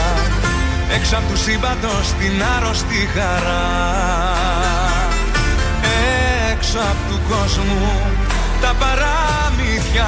[0.96, 3.68] Έξω από του σύμπαντος την άρρωστη χαρά.
[6.52, 8.02] Έξω από του κόσμου
[8.62, 10.08] τα παραμύθια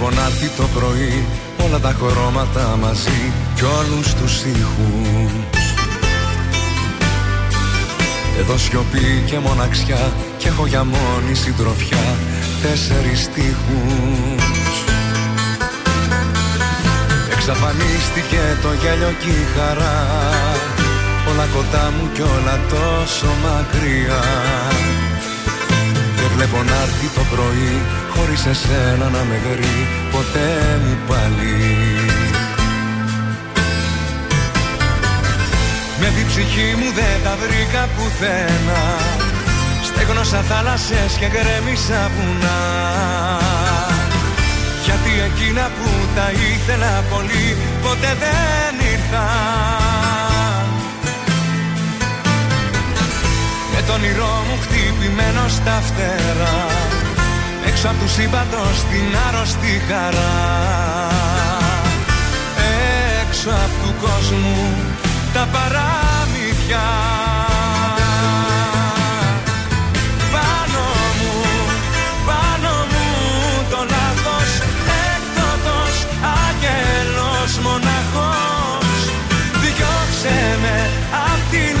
[0.00, 1.24] βλέπω να έρθει το πρωί
[1.64, 5.32] όλα τα χρώματα μαζί κι όλους τους ήχους.
[8.38, 12.16] Εδώ σιωπή και μοναξιά και έχω για μόνη συντροφιά
[12.62, 14.42] τέσσερις στίχους.
[17.32, 19.98] Εξαφανίστηκε το γέλιο και η χαρά
[21.30, 24.22] όλα κοντά μου κι όλα τόσο μακριά.
[26.16, 30.50] Δεν βλέπω να έρθει το πρωί Χωρίς εσένα να με βρει Ποτέ
[30.84, 31.56] μου πάλι.
[36.00, 38.84] Με την ψυχή μου δεν τα βρήκα πουθενά
[39.82, 42.60] Στέγνωσα θάλασσες και γκρέμισα βουνά.
[44.84, 50.20] Γιατί εκείνα που τα ήθελα πολύ Ποτέ δεν ήρθαν
[53.80, 56.89] με τον όνειρό μου χτυπημένο στα φτερά
[57.82, 60.36] Έξω από τους σύμπαντος την άρρωστη χαρά.
[63.22, 64.74] Έξω από του κόσμου
[65.32, 66.86] τα παραμύθια.
[70.32, 70.84] Πάνω
[71.18, 71.34] μου,
[72.26, 73.06] πάνω μου
[73.70, 74.50] το λάθος
[75.12, 75.94] Έκτοτος
[76.44, 78.98] άγγελος μοναχός.
[79.60, 80.90] Διώξε με
[81.30, 81.80] απ' την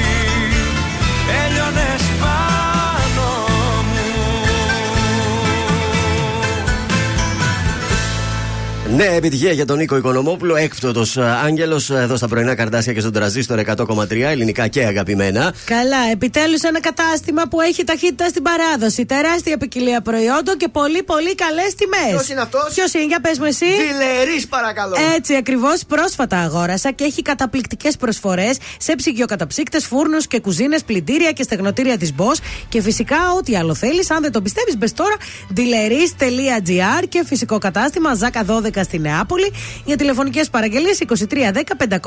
[8.95, 10.55] Ναι, επιτυχία για τον Νίκο Οικονομόπουλο.
[10.55, 15.53] Έκπτωτος Άγγελος εδώ στα πρωινά καρτάσια και στον τραζίστορ 100,3 ελληνικά και αγαπημένα.
[15.65, 19.05] Καλά, επιτέλους ένα κατάστημα που έχει ταχύτητα στην παράδοση.
[19.05, 22.09] Τεράστια ποικιλία προϊόντων και πολύ πολύ καλές τιμές.
[22.09, 23.65] Ποιος είναι αυτός; Ποιος είναι, για πες με εσύ.
[23.65, 24.95] Δηλερή, παρακαλώ.
[25.15, 31.43] Έτσι ακριβώς, πρόσφατα αγόρασα και έχει καταπληκτικές προσφορές σε ψυγειοκαταψύκτες, φούρνους και κουζίνες, πλυντήρια και
[31.43, 32.39] στεγνοτήρια της Bosch.
[32.69, 35.15] Και φυσικά, ό,τι άλλο θέλεις, αν δεν το πιστεύεις, μπες τώρα
[35.55, 39.51] dealeris.gr και φυσικό κατάστημα Ζάκα 12 στη Νεάπολη
[39.85, 41.97] για τηλεφωνικές παραγγελίες 2310 500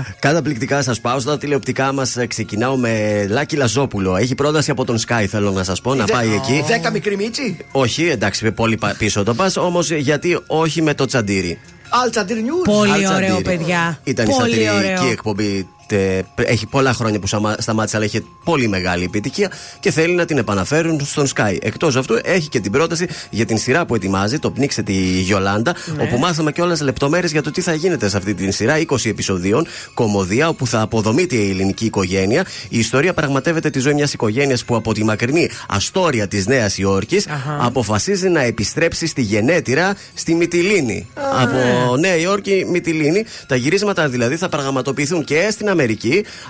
[0.00, 0.14] 060.
[0.18, 2.16] Καταπληκτικά σας πάω στα τηλεοπτικά μας.
[2.28, 4.16] Ξεκινάω με Λάκη Λαζόπουλο.
[4.16, 6.64] Έχει πρόταση από τον Sky, θέλω να σας πω, να πάει εκεί.
[6.66, 11.04] Δέκα μικρή μίτσι; Όχι, εντάξει, πολύ πα- πίσω το πας, όμως γιατί όχι με το
[11.04, 11.58] τσαντήρι.
[11.88, 12.64] Αλτσαντήρ News.
[12.64, 13.30] Πολύ Αλτσαντήρι.
[13.30, 14.00] ωραίο, παιδιά.
[14.04, 15.10] Ήταν η Πολύ σατυρική ωραίο.
[15.10, 19.50] εκπομπή τε- έχει πολλά χρόνια που σαμα- σταμάτησε, αλλά είχε πολύ μεγάλη επιτυχία
[19.80, 21.56] και θέλει να την επαναφέρουν στον Sky.
[21.60, 25.74] Εκτός αυτού, έχει και την πρόταση για την σειρά που ετοιμάζει, το Πνίξε τη Γιολάντα,
[25.96, 26.02] Ναι.
[26.02, 28.78] όπου μάθαμε και όλε λεπτομέρειες για το τι θα γίνεται σε αυτή την σειρά.
[28.78, 32.44] 20 επεισοδίων, κομμωδία, όπου θα αποδομείται η ελληνική οικογένεια.
[32.68, 37.26] Η ιστορία πραγματεύεται τη ζωή μιας οικογένειας που από τη μακρινή Αστόρια της Νέας Υόρκης
[37.60, 41.06] αποφασίζει να επιστρέψει στη γενέτειρα στη Μυτιλίνη.
[41.14, 43.24] από Νέα Υόρκη, Μυτιλίνη.
[43.46, 45.78] Τα γυρίσματα δηλαδή θα πραγματοποιηθούν και στην Αμερική,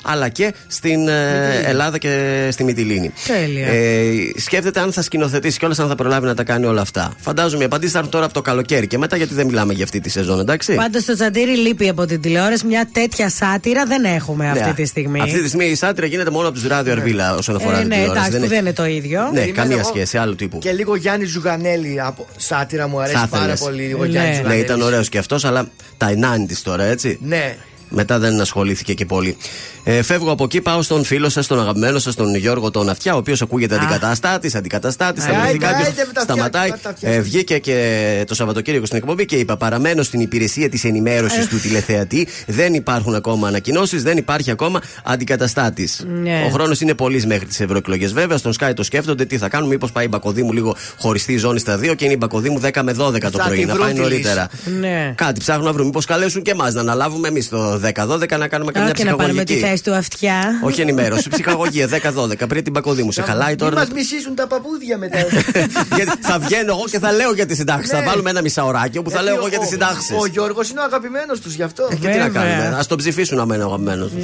[0.02, 1.12] αλλά και στην ε,
[1.46, 1.64] Μυτιλίνη.
[1.68, 3.12] Ελλάδα και στη Μυτιλίνη.
[3.26, 3.66] Τέλεια.
[3.66, 7.12] Ε, σκέφτεται αν θα σκηνοθετήσει και αν θα προλάβει να τα κάνει όλα αυτά.
[7.20, 9.84] Φαντάζομαι οι απαντήσεις θα έρθουν τώρα από το καλοκαίρι και μετά, γιατί δεν μιλάμε για
[9.84, 10.74] αυτή τη σεζόν, εντάξει.
[10.74, 12.66] Πάντως το τσαντήρι λείπει από την τηλεόραση.
[12.66, 14.74] Μια τέτοια σάτυρα δεν έχουμε αυτή Ναι.
[14.74, 15.20] τη στιγμή.
[15.20, 17.88] Αυτή τη στιγμή η σάτυρα γίνεται μόνο από τους ράδιο Αρβίλα όσον αφορά Ε, την
[17.88, 18.18] ναι, τηλεόραση.
[18.26, 19.20] εντάξει, που έχει- δεν είναι το ίδιο.
[19.22, 19.88] Ναι, Περιμένω καμία εγώ.
[19.88, 20.58] σχέση, άλλου τύπου.
[20.58, 23.60] Και λίγο Γιάννη Ζουγανέλη από σάτυρα μου αρέσει Θα πάρα ήθελες.
[23.60, 23.82] πολύ.
[23.82, 24.08] Λίγο Ναι.
[24.08, 24.60] Γιάννη Ναι, Ζουγανέλη.
[24.60, 27.18] ήταν ωραίος και αυτός, αλλά τα 90 τώρα, έτσι.
[27.22, 27.56] Ναι.
[27.90, 29.36] Μετά δεν ασχολήθηκε και πολύ.
[29.84, 33.14] Ε, φεύγω από εκεί, πάω στον φίλο σας, τον αγαπημένο σας, τον Γιώργο τον Αυτιά,
[33.14, 35.86] ο οποίος ακούγεται αντικαταστάτης, αντικαταστάτης, θα Άιντε, βρεθεί κάποιος.
[35.86, 36.70] άιντε με τα αυτιά, Σταματάει.
[36.70, 37.10] με τα αυτιά.
[37.10, 41.60] Ε, βγήκε και το Σαββατοκύριακο στην εκπομπή και είπα: Παραμένω στην υπηρεσία της ενημέρωσης του
[41.60, 42.26] τηλεθεατή.
[42.46, 46.04] Δεν υπάρχουν ακόμα ανακοινώσεις, δεν υπάρχει ακόμα αντικαταστάτης.
[46.22, 46.44] Ναι.
[46.46, 48.12] Ο χρόνος είναι πολύ μέχρι τις ευρωεκλογές.
[48.12, 51.58] Βέβαια, στον Sky το σκέφτονται τι θα κάνουν, μήπως πάει η Μπακοδήμου λίγο χωριστή ζώνη
[51.58, 53.84] στα δύο και είναι η Μπακοδήμου 10 με 12 το Θα πρωί, τη να βρουν
[53.84, 54.48] πάει της νωρίτερα.
[54.80, 55.12] Ναι.
[55.16, 55.86] Κάτι ψάχνουν να βρουν.
[55.86, 59.44] Μήπως καλέσουν και εμάς να αναλάβουμε εμείς το 10-12 να κάνουμε καμιά και να πάρουμε
[59.44, 59.54] τη ψυχαγωγική.
[59.58, 60.60] θέση του αυτιά.
[60.62, 63.12] Όχι ενημέρωση, ψυχαγωγία 10-12 πριν την Πακοδήμου.
[63.12, 63.74] Σε χαλάει Μην τώρα.
[63.74, 65.18] μας μισήσουν τα παππούδια μετά.
[65.96, 67.90] Γιατί θα βγαίνω εγώ και θα λέω για τη συντάξη.
[67.90, 68.04] Θα Ναι.
[68.06, 70.14] βάλουμε ένα μισάωράκι όπου θα λέω εγώ για τη συντάξη.
[70.20, 71.88] Ο Γιώργος είναι ο αγαπημένος τους γι' αυτό.
[72.00, 74.18] Και τι να κάνουμε, ας τον ψηφίσουν να μένει ο αγαπημένο του.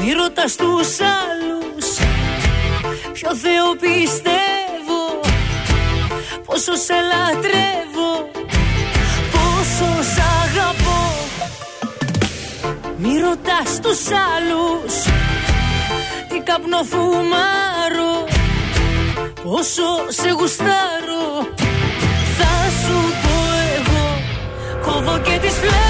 [0.00, 1.86] Μη ρωτάς τους άλλους
[3.12, 5.00] Ποιο Θεό πιστεύω
[6.44, 8.30] Πόσο σε λατρεύω
[9.32, 11.02] Πόσο σ' αγαπώ.
[12.96, 14.00] Μη ρωτάς τους
[14.34, 14.94] άλλους
[16.28, 18.14] Τι καπνό φουμάρω
[19.42, 21.26] Πόσο σε γουστάρω.
[22.38, 23.36] Θα σου πω
[23.76, 24.04] εγώ
[24.82, 25.89] Κόβω και τις φλέβες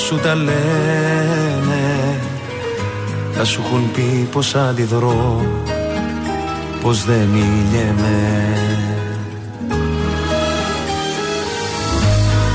[0.00, 1.80] σου τα λένε.
[3.32, 5.46] Θα σου έχουν πει πως αντιδρώ
[6.82, 8.48] Πως δεν μιλιέμαι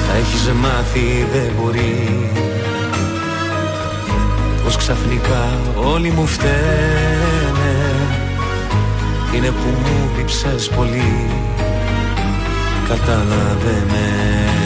[0.08, 2.30] Θα έχεις μάθει δεν μπορεί.
[4.64, 6.54] Πως ξαφνικά όλοι μου φταίνε.
[9.36, 11.30] Είναι που μου λείψες πολύ.
[12.88, 14.65] Κατάλαβε με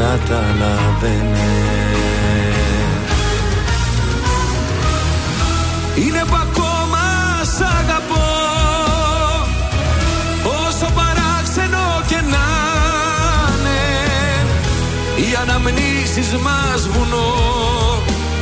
[0.00, 1.48] Κατάλαβε με
[5.94, 7.04] Είναι που ακόμα
[7.42, 8.28] σ' αγαπώ.
[10.44, 12.46] Όσο παράξενο και να
[13.58, 13.80] είναι
[15.16, 17.34] Οι αναμνήσεις μας βουνό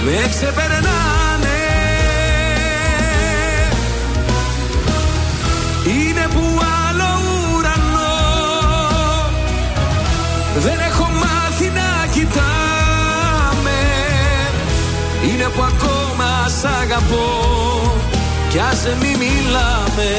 [0.04, 1.17] Με ξεπερνάνε
[15.38, 17.26] Είναι που ακόμα σ' αγαπώ.
[18.48, 20.10] Κι ας μη μιλάμε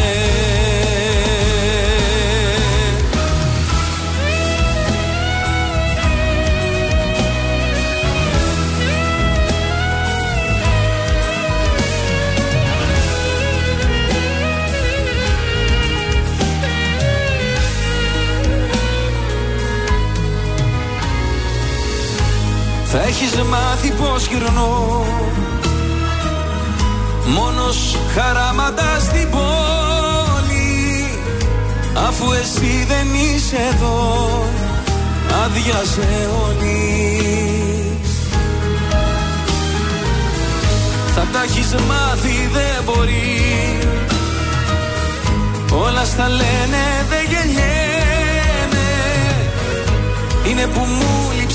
[22.92, 25.06] Θα έχεις μάθει πως γυρνώ.
[27.26, 31.08] Μόνος χαράματα στην πόλη
[32.08, 34.30] Αφού εσύ δεν είσαι εδώ
[35.44, 38.10] Άδειασε όλης.
[41.16, 43.80] Θα τα έχεις μάθει δεν μπορεί.
[45.72, 48.88] Όλα στα λένε δεν γελιέμαι.
[50.50, 51.32] Είναι που μου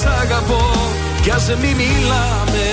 [0.00, 0.62] σ' αγαπώ
[1.22, 2.64] Κι ας μη μιλάμε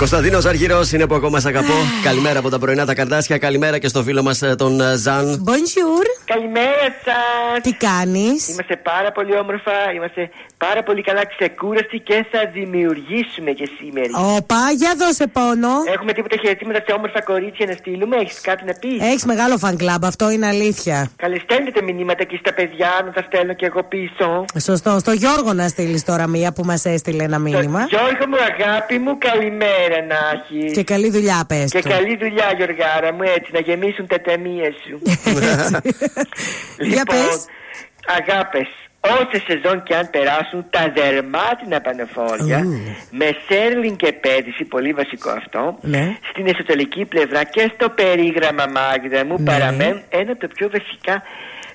[0.00, 1.72] Κωνσταντίνος Αργυρός είναι που ακόμα σ' αγαπώ.
[2.02, 3.38] Καλημέρα από τα πρωινά τα καρδάσια.
[3.38, 5.44] Καλημέρα και στο φίλο μας τον ε, Ζαν.
[5.46, 6.06] Bonjour.
[6.24, 7.60] Καλημέρα σα.
[7.60, 10.30] Τι κάνεις; Είμαστε πάρα πολύ όμορφα, είμαστε
[10.66, 14.12] πάρα πολύ καλά ξεκούραστοι και θα δημιουργήσουμε και σήμερα.
[14.36, 15.72] Όπα, για δώσε πόνο.
[15.94, 19.76] Έχουμε τίποτα χαιρετήματα σε όμορφα κορίτσια να στείλουμε, έχεις κάτι να πεις; Έχεις μεγάλο fan
[19.82, 21.10] club, αυτό είναι αλήθεια.
[21.16, 24.44] Καλέ, στέλνετε μηνύματα εκεί στα παιδιά, να τα στέλνω και εγώ πίσω.
[24.68, 24.98] Σωστό.
[24.98, 27.86] Στο Γιώργο να στείλεις τώρα μία που μας έστειλε ένα μήνυμα.
[27.88, 30.70] Γιώργο μου, αγάπη μου, καλημέρα να έχει.
[30.70, 31.70] Και καλή δουλειά, πες.
[31.70, 34.94] Και καλή δουλειά, Γιωργάρα μου, έτσι, να γεμίσουν τα ταμεία σου.
[36.92, 37.44] Για πες.
[38.18, 38.68] αγάπες,
[39.00, 42.64] όσε σεζόν και αν περάσουν, τα δερμάτινα πανεφόρια
[43.10, 46.16] με σέρλινγκ και πέδηση, πολύ βασικό αυτό, Ναι.
[46.30, 49.44] στην εσωτερική πλευρά και στο περίγραμμα Μάγδα μου Ναι.
[49.50, 51.22] παραμένουν ένα από τα πιο βασικά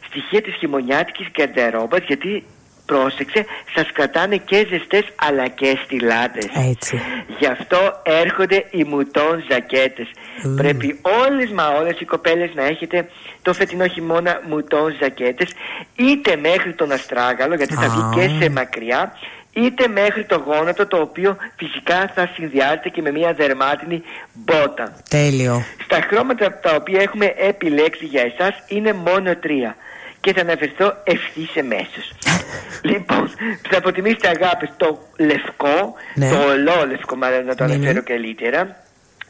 [0.07, 2.43] στοιχεία της χειμωνιάτικης γκαρντερόμπας γιατί
[2.85, 3.45] πρόσεξε,
[3.76, 6.49] σας κρατάνε και ζεστές αλλά και στυλάτες.
[6.69, 7.02] Έτσι.
[7.39, 10.07] Γι' αυτό έρχονται οι μουτών ζακέτες.
[10.56, 13.07] Πρέπει όλες μα όλες οι κοπέλες να έχετε
[13.41, 15.49] το φετινό χειμώνα μουτών ζακέτες
[15.95, 17.90] είτε μέχρι τον αστράγαλο γιατί θα Α.
[17.90, 19.14] βγει και σε μακριά
[19.53, 24.03] είτε μέχρι το γόνατο το οποίο φυσικά θα συνδυάζεται και με μια δερμάτινη
[24.34, 24.95] μπότα.
[25.10, 25.64] Τέλειο.
[25.84, 29.76] Στα χρώματα τα οποία έχουμε επιλέξει για εσάς είναι μόνο τρία.
[30.20, 32.12] και θα αναφερθώ ευθύς εμέσως.
[32.91, 33.30] λοιπόν,
[33.70, 36.30] θα αποτιμήσετε αγάπης το λευκό, Ναι.
[36.30, 37.76] το ολόλευκο μάλλον να το Ναι, ναι.
[37.76, 38.78] αναφέρω καλύτερα,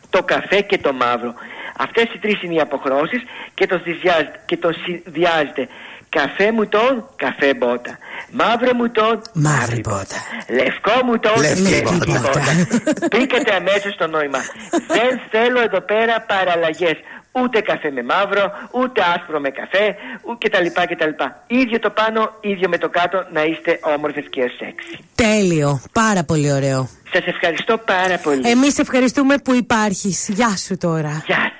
[0.09, 1.33] το καφέ και το μαύρο.
[1.77, 3.21] Αυτές οι τρεις είναι οι αποχρώσεις
[3.53, 5.67] και το, συνδυάζετε, και το συνδυάζετε.
[6.09, 7.97] Καφέ μου τον, καφέ μπότα.
[8.31, 10.17] Μαύρο μου τον, μαύρη μπότα.
[10.49, 12.19] Λευκό μου τον, Λευκή λευκή μπότα.
[12.19, 12.51] μπότα.
[13.11, 14.39] Μπήκατε αμέσως στο νόημα.
[14.97, 16.97] Δεν θέλω εδώ πέρα παραλλαγές.
[17.41, 20.65] Ούτε καφέ με μαύρο, ούτε άσπρο με καφέ, ούτε κτλ.
[20.93, 21.23] κτλ.
[21.47, 24.99] Ίδιο το πάνω, ίδιο με το κάτω, να είστε όμορφες και σεξι.
[25.15, 25.81] Τέλειο.
[25.91, 26.89] Πάρα πολύ ωραίο.
[27.13, 28.49] Σας ευχαριστώ πάρα πολύ.
[28.49, 30.27] Εμείς ευχαριστούμε που υπάρχεις.
[30.29, 31.23] Γεια σου τώρα.
[31.25, 31.51] Γεια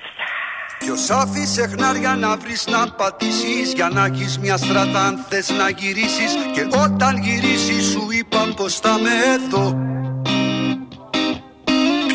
[0.80, 5.70] Ποιος άφησε χνάρια να βρεις να πατήσεις Για να έχεις μια στράτα αν θες να
[5.70, 9.78] γυρίσεις Και όταν γυρίσεις σου είπα πως θα με εδώ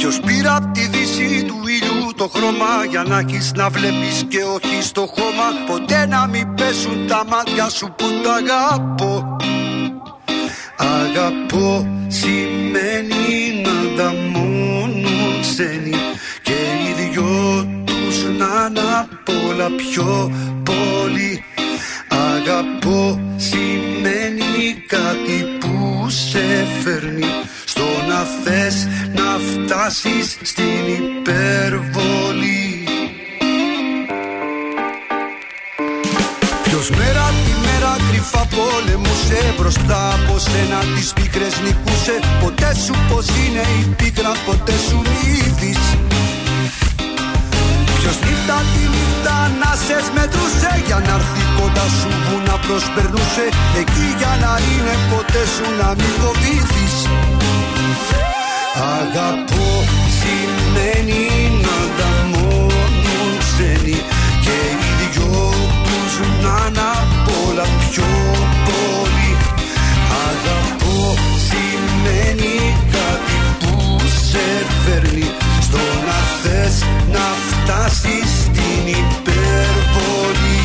[0.00, 4.42] Ποιος πήρε απ' τη δύση του ήλιου το χρώμα Για να έχεις να βλέπεις και
[4.42, 5.48] όχι στο χώμα.
[5.66, 9.36] Ποτέ να μην πέσουν τα μάτια σου που τα αγαπώ.
[10.76, 15.94] Αγαπώ σημαίνει να ανταμώνουν ξένοι
[16.42, 20.32] Και οι δυο τους να είναι απ' όλα πιο
[20.64, 21.44] πολύ
[22.08, 27.24] Αγαπώ σημαίνει κάτι που σε φέρνει
[27.80, 28.76] Στο να θες
[29.18, 32.88] να φτάσεις στην υπερβολή.
[36.62, 42.16] Ποιος μέρα τη μέρα κρυφά πολεμούσε Μπροστά από σένα τις πίκρες νικούσε.
[42.40, 45.82] Ποτέ σου πως είναι η πίκρα ποτέ σου μύθις
[47.98, 53.46] Ποιος νύχτα τη νύχτα να σε μετρούσε Για να έρθει κοντά σου που να προσπερνούσε.
[53.80, 56.94] Εκεί για να είναι ποτέ σου να μην φοβήθεις
[58.82, 59.84] Αγαπώ
[60.18, 61.22] σημαίνει
[61.62, 63.98] να ανταμώνουν ξένοι
[64.44, 65.52] Και οι δυο
[65.84, 66.12] τους
[66.42, 68.10] να είναι απ' όλα πιο
[68.68, 69.32] πολύ
[70.28, 71.14] Αγαπώ
[71.48, 73.98] σημαίνει κάτι που
[74.30, 74.46] σε
[74.84, 75.30] φέρνει
[75.60, 80.59] Στο να θες να φτάσεις στην υπερβολή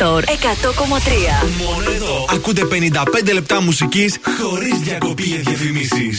[0.00, 1.64] Τρανζίστορ 100,3.
[1.64, 2.26] Μόνο εδώ.
[2.30, 6.18] Ακούτε 55 λεπτά μουσικής χωρίς διακοπή για διαφημίσεις.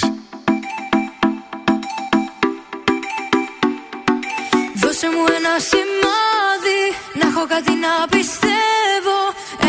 [4.82, 6.82] Δώσε μου ένα σημάδι
[7.20, 9.18] Να έχω κάτι να πιστεύω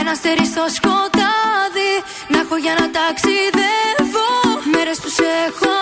[0.00, 1.92] Ένα αστέρι στο σκοτάδι
[2.32, 4.30] Να έχω για να ταξιδεύω
[4.72, 5.72] Μέρες που σε έχω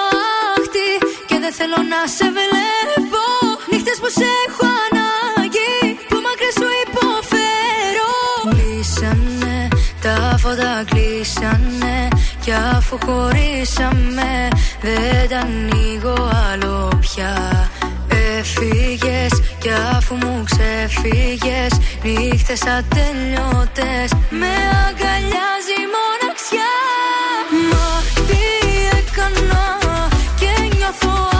[0.54, 0.88] άχτη
[1.28, 3.24] Και δεν θέλω να σε βλέπω
[3.70, 4.89] Νύχτες που σε έχω
[10.84, 12.08] κλείσανε
[12.40, 14.48] Κι αφού χωρίσαμε
[14.80, 17.70] Δεν τα ανοίγω άλλο πια.
[18.38, 24.54] Έφυγες κι αφού μου ξεφύγες Νύχτες ατελειώτες Με
[24.86, 26.74] αγκαλιάζει η μοναξιά.
[27.70, 28.42] Μα τι
[28.98, 29.78] έκανα
[30.38, 31.39] και νιώθω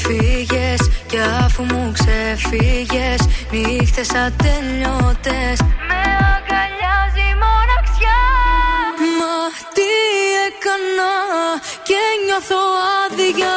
[0.00, 3.20] Έφυγες κι αφού μου ξεφύγες
[3.50, 5.58] Νύχτες ατελειώτες.
[5.88, 6.00] Με
[6.34, 8.22] αγκαλιάζει η μοναξιά.
[9.18, 9.36] Μα
[9.74, 9.90] τι
[10.46, 11.14] έκανα
[11.82, 12.60] και νιώθω
[13.02, 13.56] άδεια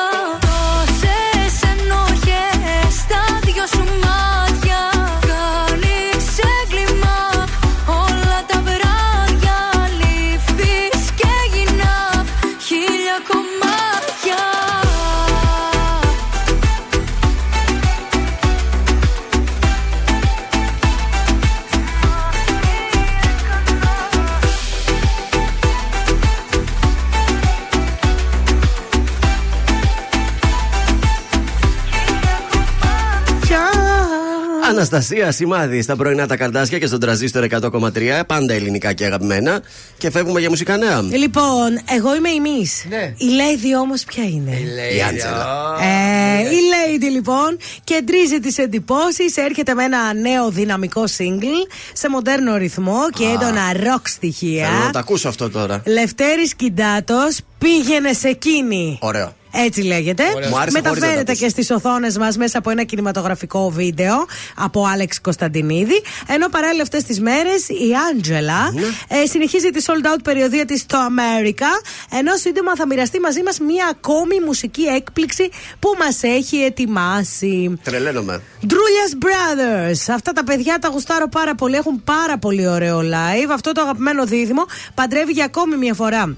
[34.72, 38.22] Αναστασία σημάδι στα πρωινά τα καρδάσια και στον τραζίστορ 100,3.
[38.28, 39.62] Πάντα ελληνικά και αγαπημένα.
[39.98, 41.02] Και φεύγουμε για μουσικά νέα.
[41.02, 42.86] Λοιπόν, εγώ είμαι η Μης.
[42.90, 43.14] Ναι.
[43.18, 44.52] Η Lady όμως ποια είναι;
[44.98, 45.76] Η Άντζελα.
[45.82, 52.58] Ε, η Lady λοιπόν κεντρίζει τις εντυπώσεις, έρχεται με ένα νέο δυναμικό single σε μοντέρνο
[52.58, 54.68] ρυθμό και έντονα ροκ στοιχεία.
[54.68, 55.82] Θέλω να το ακούσω αυτό τώρα.
[55.86, 58.98] Λευτέρης Κιντάτος πήγαινε σε εκείνη.
[59.02, 59.34] Ωραίο.
[59.52, 60.24] Έτσι λέγεται.
[60.36, 60.50] Ωραίο.
[60.50, 61.44] Μου άρεσε χωρίς να το Μεταφέρεται ακούσω.
[61.46, 64.26] και στις οθόνες μας μέσα από ένα κινηματογραφικό βίντεο
[64.56, 66.02] από Άλεξ Κωνσταντινίδη.
[66.28, 68.82] Ενώ παράλληλα αυτές τις μέρες η Άντζελα Ναι.
[69.22, 71.86] ε, συνεχίζει τη sold out περιοδία της στο America.
[72.20, 75.50] Ενώ σύντομα θα μοιραστεί μαζί μας μία ακόμη μουσική έκπληξη
[75.80, 77.80] που μας έχει ετοιμάσει.
[77.84, 78.42] Τρελαίνομαι.
[78.66, 80.14] Ντρούλια Brothers.
[80.14, 81.76] Αυτά τα παιδιά τα γουστάρω πάρα πολύ.
[81.76, 83.50] Έχουν πάρα πολύ ωραίο live.
[83.54, 86.36] Αυτό το αγαπημένο δίδυμο παντρεύει για ακόμη μια φορά.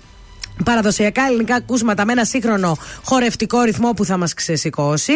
[0.66, 5.14] Παραδοσιακά ελληνικά ακούσματα με ένα σύγχρονο χορευτικό ρυθμό που θα μας ξεσηκώσει.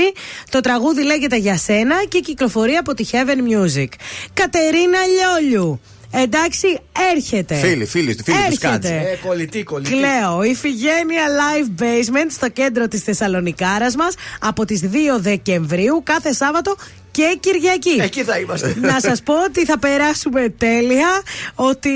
[0.49, 3.87] Το τραγούδι λέγεται Για σένα και κυκλοφορεί από τη Heaven Music.
[4.33, 5.79] Κατερίνα Λιόλιου.
[6.11, 6.79] Εντάξει,
[7.13, 7.55] έρχεται.
[7.55, 8.85] Φίλοι, φίλοι, φίλοι του Κάτζ.
[8.85, 9.89] Ε, κολλητή, κολλητή.
[9.89, 10.43] Κλαίω.
[10.43, 16.75] Ιφηγένεια Live Basement στο κέντρο της Θεσσαλονικάρας μας από τις 2 Δεκεμβρίου κάθε Σάββατο
[17.17, 17.97] και Κυριακή.
[18.01, 18.75] Εκεί θα είμαστε.
[18.79, 21.07] Να σας πω ότι θα περάσουμε τέλεια,
[21.55, 21.89] ότι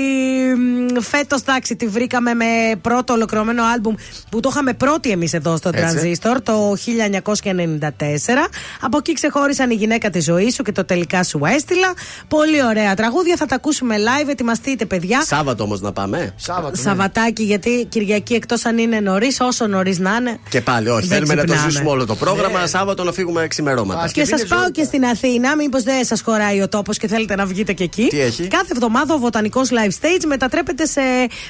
[0.56, 2.44] μ, φέτος εντάξει τη βρήκαμε με
[2.80, 3.94] πρώτο ολοκληρωμένο άλμπουμ
[4.30, 6.12] που το είχαμε πρώτοι εμείς εδώ στο Έτσι.
[6.22, 8.48] Transistor το 1994.
[8.80, 11.92] Από εκεί ξεχώρισαν η γυναίκα της ζωής σου και το τελικά σου έστειλα.
[12.28, 15.22] Πολύ ωραία τραγούδια, θα τα ακούσουμε live, ετοιμαστείτε παιδιά.
[15.24, 16.34] Σάββατο όμως να πάμε.
[16.36, 16.68] Σάββατο.
[16.76, 16.82] ναι.
[16.82, 20.38] Σαββατάκι, γιατί Κυριακή εκτός αν είναι νωρίς, όσο νωρίς να είναι.
[20.48, 21.06] Και πάλι, όχι.
[21.06, 21.70] Δεν Θέλουμε να το ξυπνάμε.
[21.70, 22.60] ζήσουμε όλο το πρόγραμμα.
[22.60, 22.66] Ναι.
[22.66, 24.08] Σάββατο να φύγουμε ξημερώματα.
[24.12, 27.46] Και σας πάω και στην Αθήνα, μήπως δεν σας χωράει ο τόπος και θέλετε να
[27.46, 28.06] βγείτε και εκεί.
[28.06, 31.00] Τι έχει; Κάθε εβδομάδα ο Βοτανικός Live Stage μετατρέπεται σε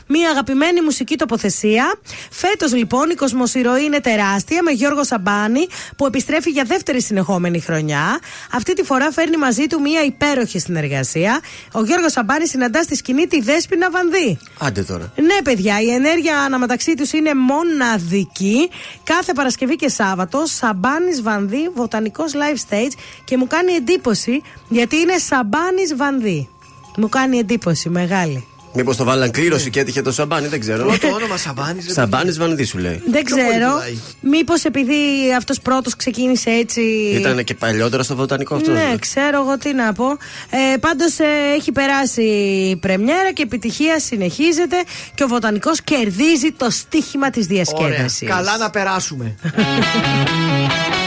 [0.06, 1.94] μια αγαπημένη μουσική τοποθεσία.
[2.30, 5.66] Φέτος λοιπόν η κοσμοσυρροή είναι τεράστια με Γιώργο Σαμπάνη
[5.96, 8.20] που επιστρέφει για δεύτερη συνεχόμενη χρονιά.
[8.52, 11.40] Αυτή τη φορά φέρνει μαζί του μια υπέροχη συνεργασία.
[11.72, 14.38] Ο Γιώργος Σαμπάνης συναντά στη σκηνή τη Δέσποινα Βανδή.
[14.58, 15.12] Άντε τώρα.
[15.16, 18.70] Ναι, παιδιά, η ενέργεια αναμεταξύ τους είναι μοναδική.
[19.04, 22.92] Κάθε Παρασκευή και Σάββατο, Σαμπάνης Βανδή, Βοτανικός live stage
[23.24, 26.48] και μου κάνει εντύπωση γιατί είναι Σαμπάνης Βανδή.
[26.96, 28.46] Μου κάνει εντύπωση μεγάλη.
[28.74, 30.84] Μήπως το βάλαν κλήρωση και έτυχε το σαμπάνι, δεν ξέρω.
[30.86, 31.92] Πρώτο όνομα Σαμπάνης.
[31.92, 33.02] Σαμπάνι Βανδί σου λέει.
[33.10, 33.70] Δεν Πιο πολύ ξέρω.
[33.72, 33.98] πουλάει.
[34.20, 34.94] Μήπως επειδή
[35.36, 36.80] αυτός πρώτος ξεκίνησε έτσι.
[37.14, 38.70] Ήταν και παλιότερο στο βοτανικό αυτό.
[38.70, 40.06] Ναι, ξέρω εγώ τι να πω.
[40.50, 41.16] Ε, Πάντως
[41.56, 42.22] έχει περάσει
[42.70, 44.76] η πρεμιέρα και επιτυχία συνεχίζεται
[45.14, 47.64] και ο Βοτανικός κερδίζει το στίχημα της Ωραία.
[47.64, 48.28] διασκέδασης.
[48.28, 49.34] Καλά να περάσουμε.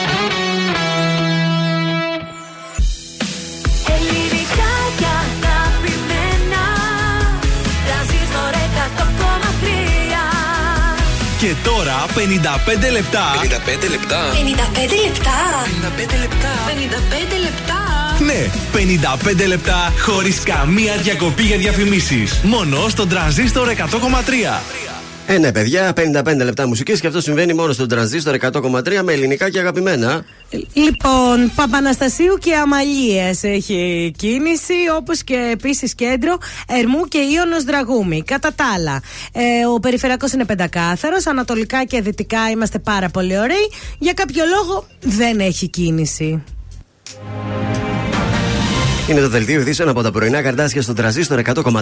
[11.45, 13.23] Και τώρα 55 λεπτά.
[13.41, 14.31] 55 λεπτά.
[14.31, 15.37] 55 λεπτά.
[15.95, 16.51] 55 λεπτά.
[16.67, 17.79] 55 λεπτά.
[18.19, 18.49] Ναι,
[19.43, 22.39] 55 λεπτά χωρίς καμία διακοπή για διαφημίσεις.
[22.43, 24.61] Μόνο στον τραζίστορ 100,3.
[25.27, 29.49] Ε, ναι, παιδιά, 55 λεπτά μουσικής και αυτό συμβαίνει μόνο στον τρανζίστορ 100,3 με ελληνικά
[29.49, 30.25] και αγαπημένα.
[30.73, 36.37] Λοιπόν, Παπαναστασίου και Αμαλίες έχει κίνηση, όπως και επίσης κέντρο
[36.67, 38.23] Ερμού και Ιωνος Δραγούμη.
[38.23, 43.71] Κατά τα άλλα, ε, ο περιφερειακός είναι πεντακάθαρος, ανατολικά και δυτικά είμαστε πάρα πολύ ωραίοι.
[43.99, 46.43] Για κάποιο λόγο δεν έχει κίνηση.
[49.09, 51.81] Είναι το δελτίο ειδήσεων από τα πρωινά καρτάσια στον τραζίστορ 100,3.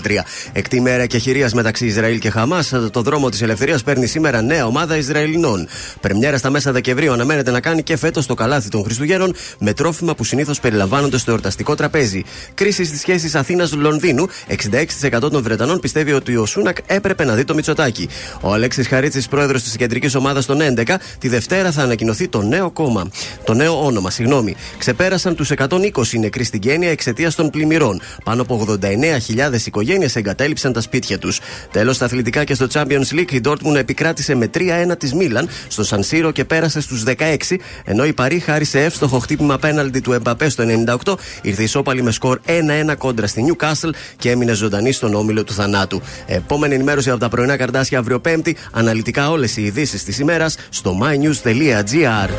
[0.53, 2.73] Εκτή μέρα και χειρίας μεταξύ Ισραήλ και Χαμάς.
[2.91, 5.67] Το δρόμο της ελευθερίας παίρνει σήμερα νέα ομάδα Ισραηλινών.
[6.01, 10.15] Πρεμιέρα στα μέσα Δεκεμβρίου αναμένεται να κάνει και φέτος το καλάθι των Χριστουγέννων με τρόφιμα
[10.15, 12.23] που συνήθως περιλαμβάνονται στο εορταστικό τραπέζι.
[12.53, 14.27] Κρίση στις σχέσεις Αθήνα-Λονδίνου.
[14.47, 18.09] 66% των Βρετανών πιστεύει ότι ο Σούνακ έπρεπε να δει το Μητσοτάκι.
[18.41, 22.71] Ο Αλέξης Χαρίτσης, πρόεδρος της κεντρικής ομάδας των 11, τη Δευτέρα θα ανακοινωθεί το νέο
[22.71, 23.09] κόμμα.
[23.43, 24.55] Το νέο όνομα, συγγνώμη.
[24.77, 28.01] Ξεπέρασαν τους 120 νεκροί στην Γένεια εξαιτίας των πλημμυρών.
[28.23, 31.39] Πάνω από 89.000 οικογένειες εγκατέλειψαν τα σπίτια τους.
[31.71, 35.83] Τέλος, στα αθλητικά και στο Champions League, η Dortmund επικράτησε με 3-1 της Μίλαν στο
[35.83, 40.49] Σανσίρο και πέρασε στους 16, ενώ η Παρή χάρη σε εύστοχο χτύπημα πέναλτι του Εμπαπέ
[40.49, 40.63] στο
[41.03, 45.53] 98, ήρθε ισόπαλη με σκορ 1-1 κόντρα στη Newcastle και έμεινε ζωντανή στον όμιλο του
[45.53, 46.01] θανάτου.
[46.25, 50.97] Επόμενη ενημέρωση από τα πρωινά καρτάσια αύριο Πέμπτη, αναλυτικά όλες οι ειδήσεις της ημέρας στο
[51.01, 52.29] mynews.gr.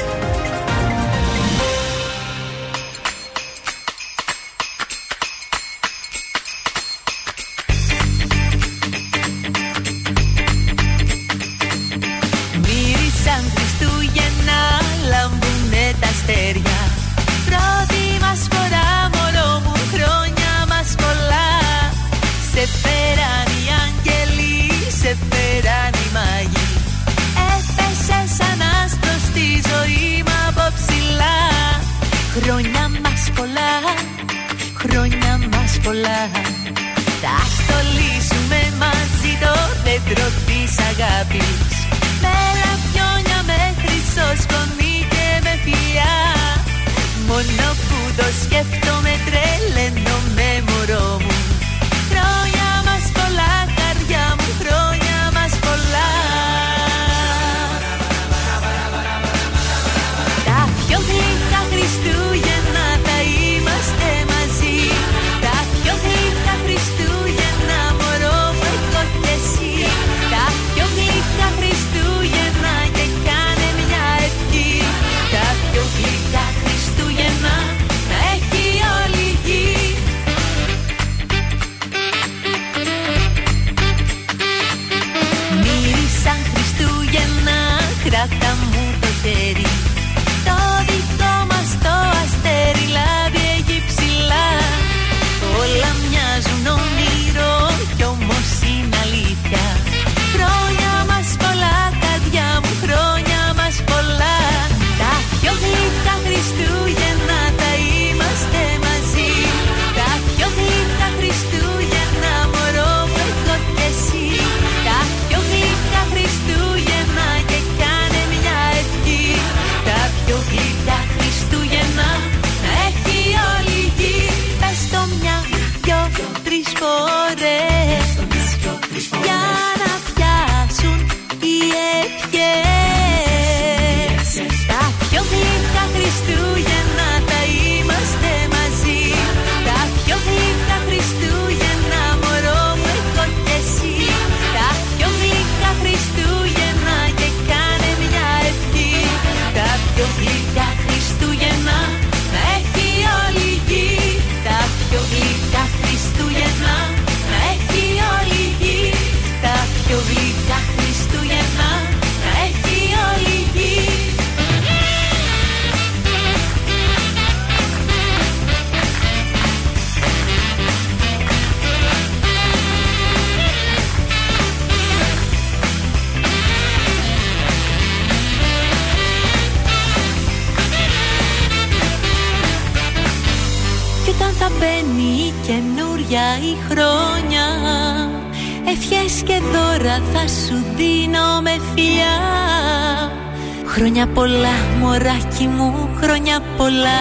[196.24, 197.00] χρόνια πολλά.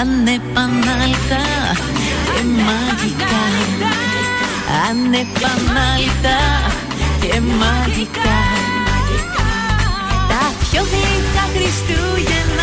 [0.00, 1.42] Ανεπανάληπτα
[2.24, 3.42] και μαγικά.
[4.88, 6.38] Ανεπανάληπτα
[7.20, 8.40] και μαγικά.
[10.28, 12.61] Τα πιο γλυκά Χριστούγεννα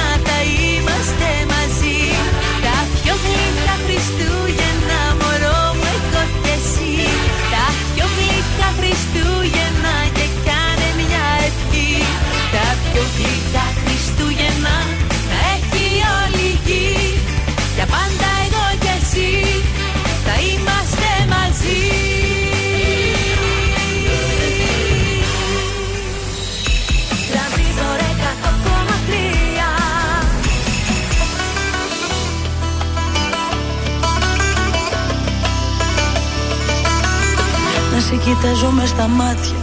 [38.30, 39.60] κοιτάζω με στα μάτια.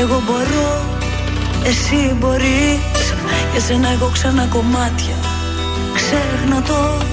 [0.00, 0.84] Εγώ μπορώ,
[1.64, 3.04] εσύ μπορείς.
[3.52, 5.16] Για σένα έχω ξανά κομμάτια.
[5.94, 7.04] Ξέχνα το,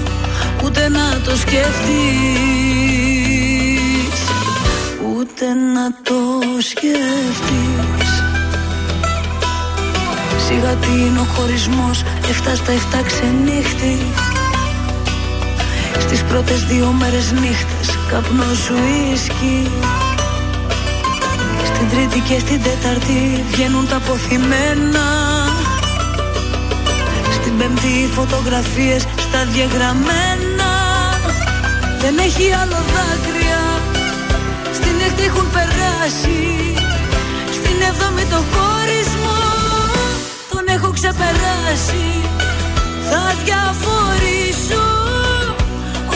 [0.64, 1.78] ούτε να το σκεφτείς
[5.16, 5.44] Ούτε
[5.74, 6.20] να το
[6.58, 8.10] σκεφτείς
[10.46, 12.02] Σιγά τι είναι ο χωρισμός.
[12.28, 13.98] Εφτά στα εφτά ξενύχτη.
[15.98, 17.98] Στις πρώτες δύο μέρες νύχτες.
[18.10, 18.74] Καπνός σου
[19.12, 19.70] ίσκι
[21.78, 25.06] Στην τρίτη και στην τέταρτη Βγαίνουν τα αποθυμένα.
[27.32, 30.72] Στην πέμπτη οι φωτογραφίες Στα διαγραμμένα.
[32.00, 33.62] Δεν έχει άλλο δάκρυα.
[34.72, 36.40] Στην έκτη έχουν περάσει.
[37.58, 39.42] Στην έβδομη το χωρισμό
[40.50, 42.06] Τον έχω ξεπεράσει.
[43.10, 44.84] Θα διαφορήσω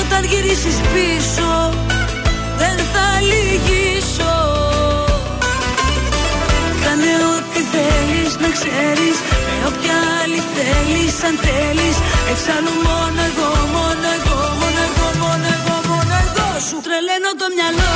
[0.00, 1.50] Όταν γυρίσεις πίσω.
[2.58, 4.41] Δεν θα λυγίσω
[7.02, 9.16] Κάνε ό,τι θέλεις να ξέρεις
[9.48, 11.96] Με όποια άλλη θέλεις αν θέλεις.
[12.30, 17.94] Εξάλλου μόνο εγώ, μόνο εγώ, μόνο εγώ, μόνο εγώ, μόνο εγώ Σου τρελαίνω το μυαλό.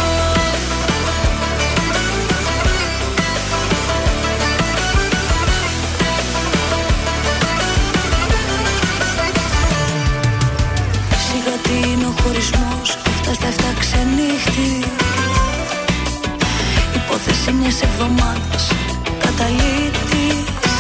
[11.26, 14.70] Σιγά τι είναι ο χωρισμός Αυτά στα εφτά ξενύχτη.
[16.94, 18.64] Υπόθεση μιας εβδομάδας
[19.36, 20.72] Καταλήτης.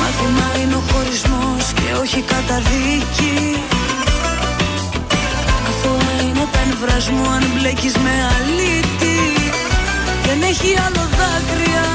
[0.00, 3.36] Μάθημα είναι ο χωρισμός Και όχι καταδίκη.
[5.68, 9.18] Αθώα είναι τα εμβρασμού Αν μπλέκεις με αλήτη.
[10.26, 11.86] Δεν έχει άλλο δάκρυα.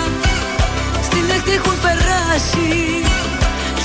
[1.07, 2.71] Στην έκτη έχουν περάσει.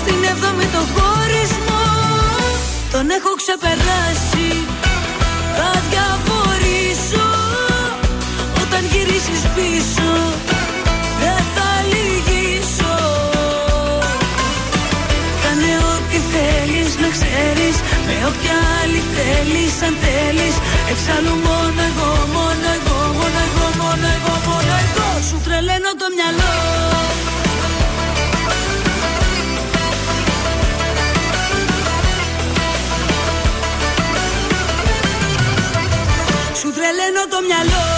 [0.01, 1.87] Στην έβδομη το χωρισμό.
[2.93, 4.49] Τον έχω ξεπεράσει.
[5.57, 7.27] Θα διαβορήσω
[8.62, 10.11] Όταν γυρίσεις πίσω
[16.89, 20.55] θέλεις να ξέρεις Με όποια άλλη θέλεις αν θέλεις.
[20.90, 25.06] Εξάλλου μόνο εγώ, μόνο εγώ, μόνο εγώ, μόνο εγώ, μόνο εγώ.
[25.28, 26.55] Σου τρελαίνω το μυαλό.
[36.60, 37.98] Σου τρελαίνω το μυαλό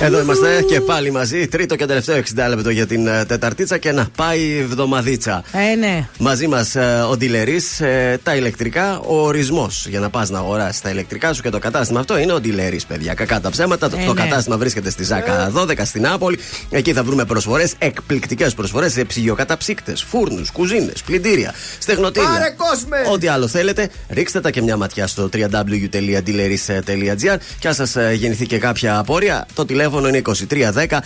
[0.00, 1.46] Εδώ είμαστε και πάλι μαζί.
[1.48, 5.42] Τρίτο και τελευταίο 60 λεπτό για την ε, Τεταρτίτσα και να πάει η εβδομαδίτσα.
[5.52, 6.08] Ε, ναι.
[6.18, 6.74] Μαζί μας
[7.10, 7.80] ο Ντιλερής,
[8.22, 12.00] τα ηλεκτρικά, ο ορισμός για να πας να αγοράσεις τα ηλεκτρικά σου και το κατάστημα
[12.00, 13.14] αυτό είναι ο Ντιλερής, παιδιά.
[13.14, 13.90] Κακά τα ψέματα.
[13.90, 14.20] Το, Ε, το ναι.
[14.22, 16.38] κατάστημα βρίσκεται στη Ζάκα 12 στην Νάπολη.
[16.70, 22.28] Εκεί θα βρούμε προσφορές, εκπληκτικές προσφορές σε ψυγειοκαταψύκτες, φούρνους, κουζίνες, πλυντήρια, στεγνοτήρια.
[22.28, 22.96] Πάρε κόσμε!
[23.12, 28.58] Ό,τι άλλο θέλετε, ρίξτε τα και μια ματιά στο www.dealeris.gr και αν σας γεννηθεί και
[28.58, 30.98] κάποια απόρρια, το τηλέφωνο είναι 2310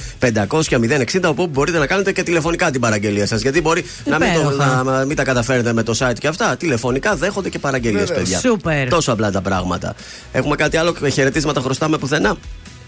[0.49, 3.41] 500 060 όπου μπορείτε να κάνετε και τηλεφωνικά την παραγγελία σας.
[3.43, 4.83] Γιατί μπορεί να μην, το, Υπέροχα.
[4.83, 6.57] να μην τα καταφέρετε με το site και αυτά.
[6.57, 8.19] Τηλεφωνικά δέχονται και παραγγελίες, Βεβαίως.
[8.29, 8.39] παιδιά.
[8.39, 8.89] Σούπερ.
[8.89, 9.95] Τόσο απλά τα πράγματα.
[10.33, 12.37] Έχουμε κάτι άλλο, χαιρετίσματα χρωστάμε πουθενά.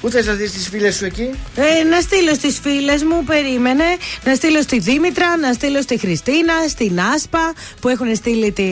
[0.01, 3.85] Πού θες να δεις τις φίλες σου εκεί; Ε, να στείλω στις φίλες μου, περίμενε.
[4.25, 8.65] Να στείλω στη Δήμητρα, να στείλω στη Χριστίνα, στην Άσπα που έχουν στείλει τη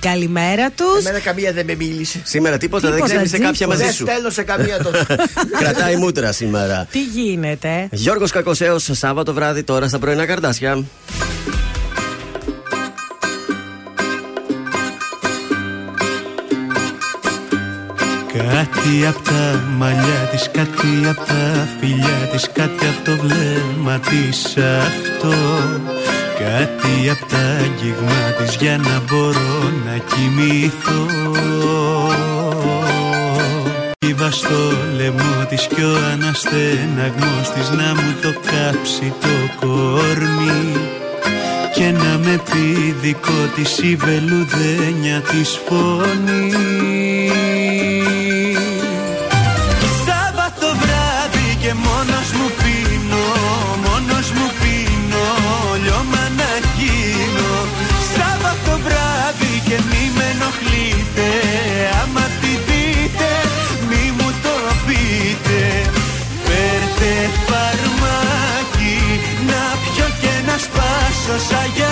[0.00, 0.98] καλημέρα τους.
[1.04, 3.70] Εμένα καμία δεν με μίλησε Σήμερα τίποτα, δεν Τίποτα, ξύπνησε κάποια τζίφο.
[3.70, 4.04] μαζί Δεν σου.
[4.06, 5.06] στέλνω σε καμία τόσο
[5.60, 6.86] Κρατάει μούτρα σήμερα.
[6.90, 10.84] Τι γίνεται; Γιώργος Κακοσέος, Σάββατο βράδυ τώρα στα πρωινά καρτάσια.
[18.36, 24.56] Κάτι απ' τα μαλλιά της, κάτι απ' τα φιλιά της Κάτι απ' το βλέμμα της.
[24.56, 25.34] Αυτό
[26.38, 31.06] Κάτι απ' τα αγγίγμα της για να μπορώ να κοιμηθώ.
[33.98, 40.76] Κύβα στο λαιμό της κι ο αναστεναγμός της Να μου το κάψει το κορμί
[41.74, 46.96] και να με πει δικό της η βελουδένια της φωνής
[71.26, 71.85] φαρμάκι να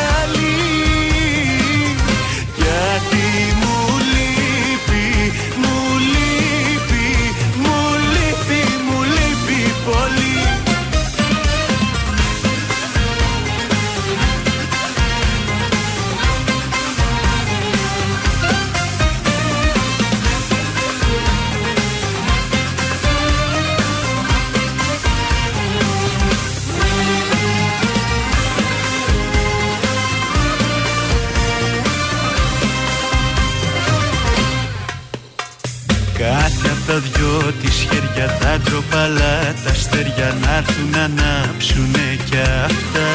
[37.52, 43.10] της χέρια τα ντροπαλά τα αστέρια να έρθουν να ανάψουνε κι αυτά.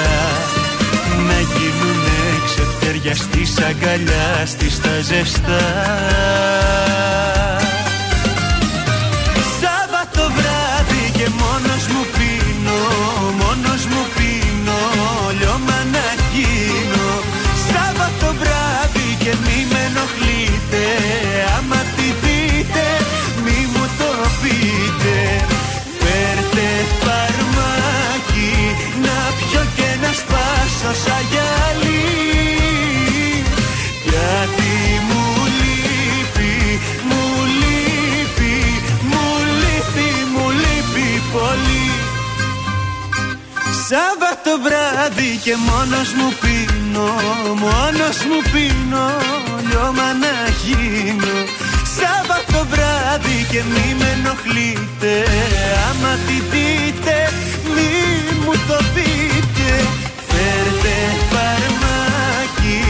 [1.28, 5.64] Να γίνουνε ξεφτέρια στις αγκαλιάς στις τα ζεστά
[30.90, 32.04] σπάσω σαν γυαλί.
[34.04, 34.74] Γιατί
[35.08, 35.24] μου
[35.60, 37.24] λείπει, μου
[37.60, 38.56] λείπει,
[39.10, 39.26] μου
[39.60, 41.92] λείπει, μου λείπει πολύ.
[43.88, 47.10] Σάββατο βράδυ και μόνος μου πίνω,
[47.64, 49.08] μόνος μου πίνω,
[49.70, 51.36] λιώμα να γίνω.
[51.98, 55.14] Σάββατο βράδυ και μη με ενοχλείτε,
[55.90, 57.16] άμα τη δείτε
[57.76, 57.90] μη
[58.46, 59.29] μου το πείτε
[60.50, 60.98] Φέρτε
[61.32, 62.82] φαρμάκι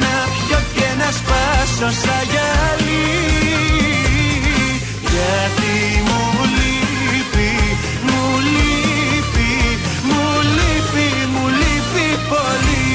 [0.00, 3.06] να πιω και να σπάσω σαν γυαλί
[5.12, 7.50] Γιατί μου λείπει,
[8.02, 8.22] μου
[8.54, 9.52] λείπει,
[10.08, 10.24] μου
[10.56, 12.88] λείπει, μου λείπει πολύ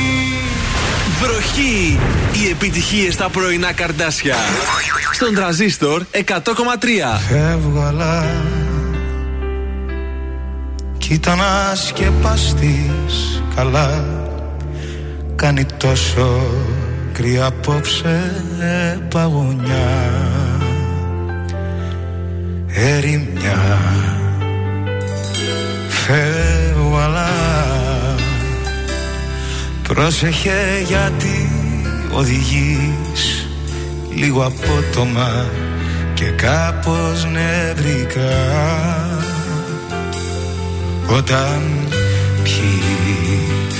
[1.21, 1.99] Βροχή!
[2.33, 4.35] Οι επιτυχίες στα πρωινά καρδάσια.
[5.13, 6.19] Στον τραζίστορ 100,3.
[7.29, 8.25] Φεύγω αλλά
[11.07, 14.05] Κοίτα να σκεπαστείς καλά.
[15.35, 16.41] Κάνει τόσο
[17.13, 18.43] κρύα απόψε
[19.09, 20.11] παγωνιά.
[22.67, 23.79] Ερημιά.
[25.87, 27.29] Φεύγω αλλά
[29.83, 31.49] Πρόσεχε γιατί
[32.11, 33.47] οδηγείς
[34.15, 35.45] Λίγο απότομα
[36.13, 39.32] και κάπως νευρικά
[41.17, 41.61] Όταν
[42.43, 43.79] πιείς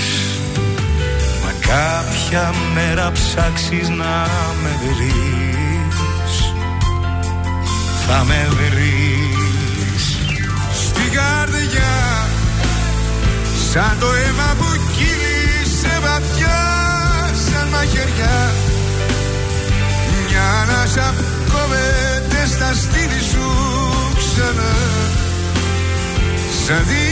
[1.43, 4.27] Μα κάποια μέρα ψάξεις να
[4.64, 6.53] με βρεις.
[8.07, 10.18] Θα με βρεις
[10.85, 12.27] Στην καρδιά
[13.72, 14.65] Σαν το αίμα που
[14.97, 16.61] κύλησε βαθιά
[17.49, 18.51] Σαν μαχαιριά.
[20.27, 21.14] Μια ανάσα
[21.51, 23.49] κόβεται στα στήθη σου
[24.18, 25.23] ξανά
[26.65, 27.03] Σαν τη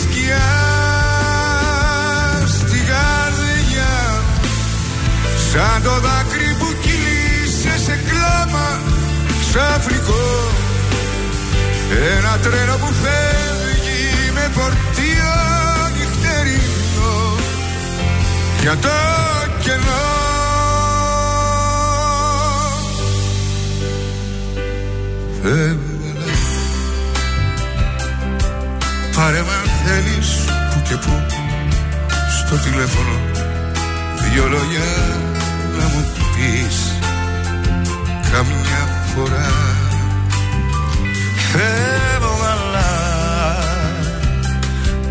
[0.00, 0.50] σκιά
[2.46, 3.94] Στην καρδιά
[5.52, 8.80] Σαν το δάκρυ που κύλησε σε κλάμα
[9.40, 10.52] Ξαφνικό
[11.90, 15.34] ένα τρένο που φεύγει με φορτίο
[15.96, 17.36] νυχτερινό
[18.60, 18.88] για το
[19.62, 20.12] κενό.
[25.42, 25.83] Φεύγω
[29.24, 30.28] πάρε με αν θέλεις
[30.70, 31.12] που και που
[32.38, 33.16] στο τηλέφωνο.
[34.16, 34.90] Δυο λόγια
[35.78, 36.92] να μου πεις
[38.32, 38.82] καμιά
[39.14, 39.52] φορά.
[41.50, 42.92] Φεύγω αλλά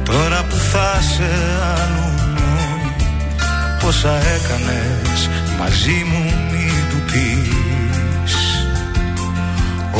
[0.03, 1.29] Τώρα που θα σε
[1.81, 2.13] αλλού
[3.79, 5.29] Πόσα έκανες
[5.59, 8.35] μαζί μου μη του πεις.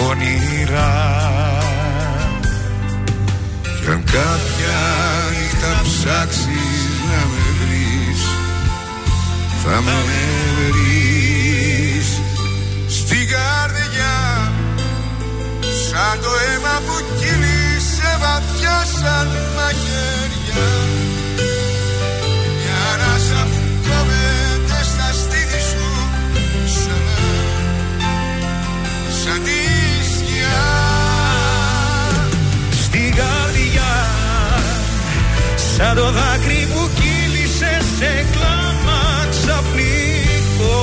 [0.10, 1.33] Όνειρα
[3.84, 4.82] Κι αν κάποια
[5.32, 8.22] νύχτα ψάξεις να με βρεις
[9.64, 9.98] Θα με
[10.58, 12.08] βρεις
[12.88, 14.52] Στην καρδιά.
[15.90, 21.03] Σαν το αίμα που κύλησε βαθιά σαν μαχαίρια
[35.76, 40.82] Σαν το δάκρυ που κύλησε σε κλάμα ξαφνικό.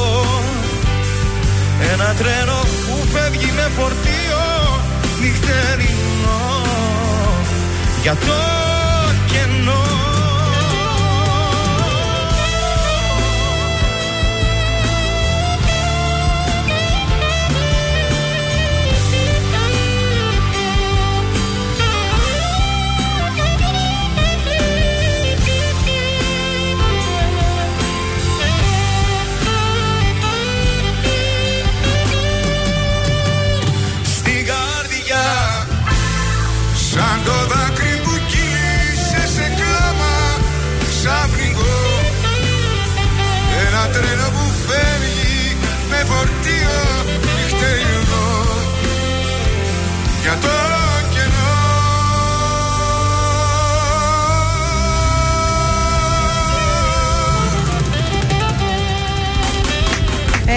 [1.93, 4.45] Ένα τρένο που φεύγει με φορτίο
[5.21, 6.63] νυχτερινό.
[8.03, 8.41] Για το
[9.31, 10.00] κενό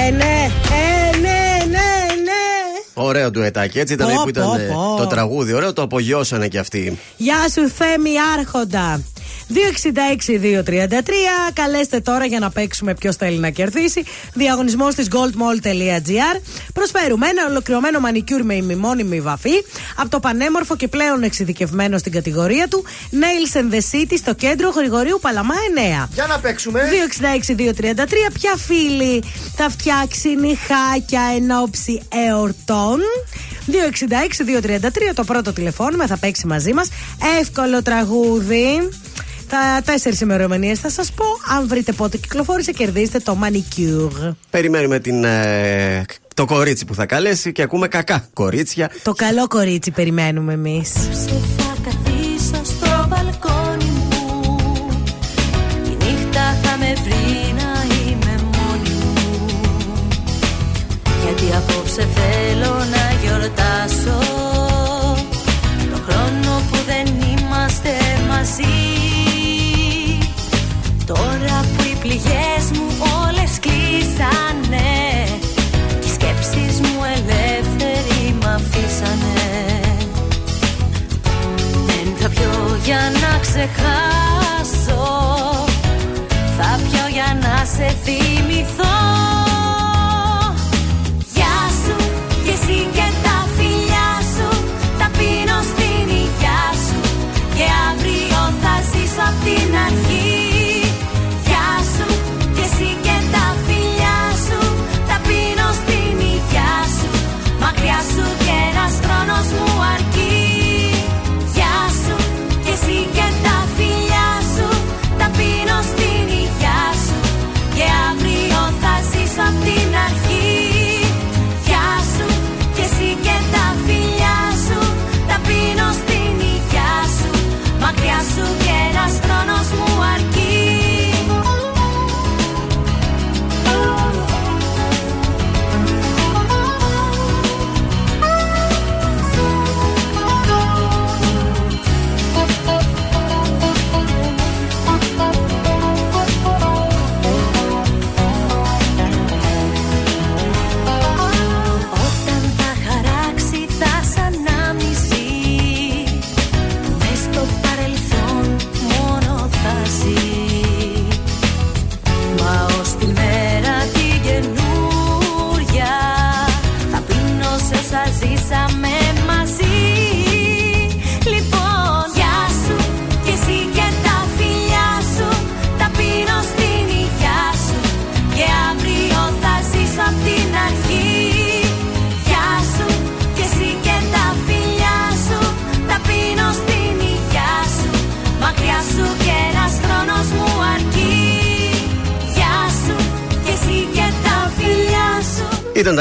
[0.06, 2.34] Ε, ναι, ε, ναι, ναι, ναι.
[2.94, 3.80] Ωραίο ντουετάκι.
[3.80, 4.96] Έτσι ήταν Πω, που ήταν πω, ε, πω.
[4.98, 5.54] το τραγούδι.
[5.54, 7.00] Ωραίο, το απογειώσανε κι αυτοί.
[7.18, 9.02] Γεια σου Θέμη Άρχοντα
[9.50, 9.54] 266-233
[11.54, 14.04] Καλέστε τώρα για να παίξουμε ποιος θέλει να κερδίσει.
[14.34, 16.42] Διαγωνισμός της goldmall.gr.
[16.74, 19.64] Προσφέρουμε ένα ολοκληρωμένο μανικιούρ με ημιμόνιμη βαφή
[19.96, 24.70] από το πανέμορφο και πλέον εξειδικευμένο στην κατηγορία του Nails and the City στο κέντρο
[24.70, 25.56] Γρηγορίου Παλαμά
[26.04, 26.08] 9.
[26.14, 26.82] Για να παίξουμε.
[27.58, 28.32] 266-233.
[28.34, 29.24] Ποια φίλη
[29.56, 33.00] θα φτιάξει νυχάκια εν ώψη εορτών;
[33.72, 36.90] 266-233 το πρώτο τηλεφώνημα θα παίξει μαζί μας
[37.40, 38.90] Εύκολο τραγούδι.
[39.54, 41.26] Τα τέσσερις ημερομηνίες θα σας πω.
[41.58, 44.36] Αν βρείτε πότε κυκλοφόρησε, κερδίστε το manicure.
[44.50, 48.90] Περιμένουμε την, ε, το κορίτσι που θα καλέσει και ακούμε κακά κορίτσια.
[49.04, 50.92] Το καλό κορίτσι περιμένουμε εμείς.
[51.58, 54.58] Θα καθίσω στο μπαλκόνι μου
[55.86, 59.58] Η νύχτα θα με βρει να είμαι μόνη μου
[61.24, 64.20] Γιατί απόψε θέλω να γιορτάσω
[65.92, 67.90] Το χρόνο που δεν είμαστε
[68.28, 68.93] μαζί
[83.56, 84.23] να ξεχάσω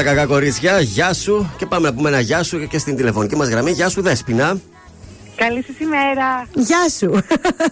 [0.04, 0.80] τα κακά κορίτσια.
[0.80, 1.54] Γεια σου.
[1.56, 3.70] Και πάμε να πούμε ένα γεια σου και στην τηλεφωνική μας γραμμή.
[3.70, 4.60] Γεια σου, Δέσπινα.
[5.36, 6.48] Καλή σας ημέρα.
[6.54, 7.10] Γεια σου.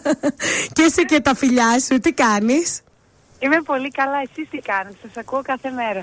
[0.76, 2.80] και εσύ και τα φιλιά σου, τι κάνεις;
[3.38, 4.18] Είμαι πολύ καλά.
[4.30, 6.00] Εσείς τι κάνετε; Σας ακούω κάθε μέρα.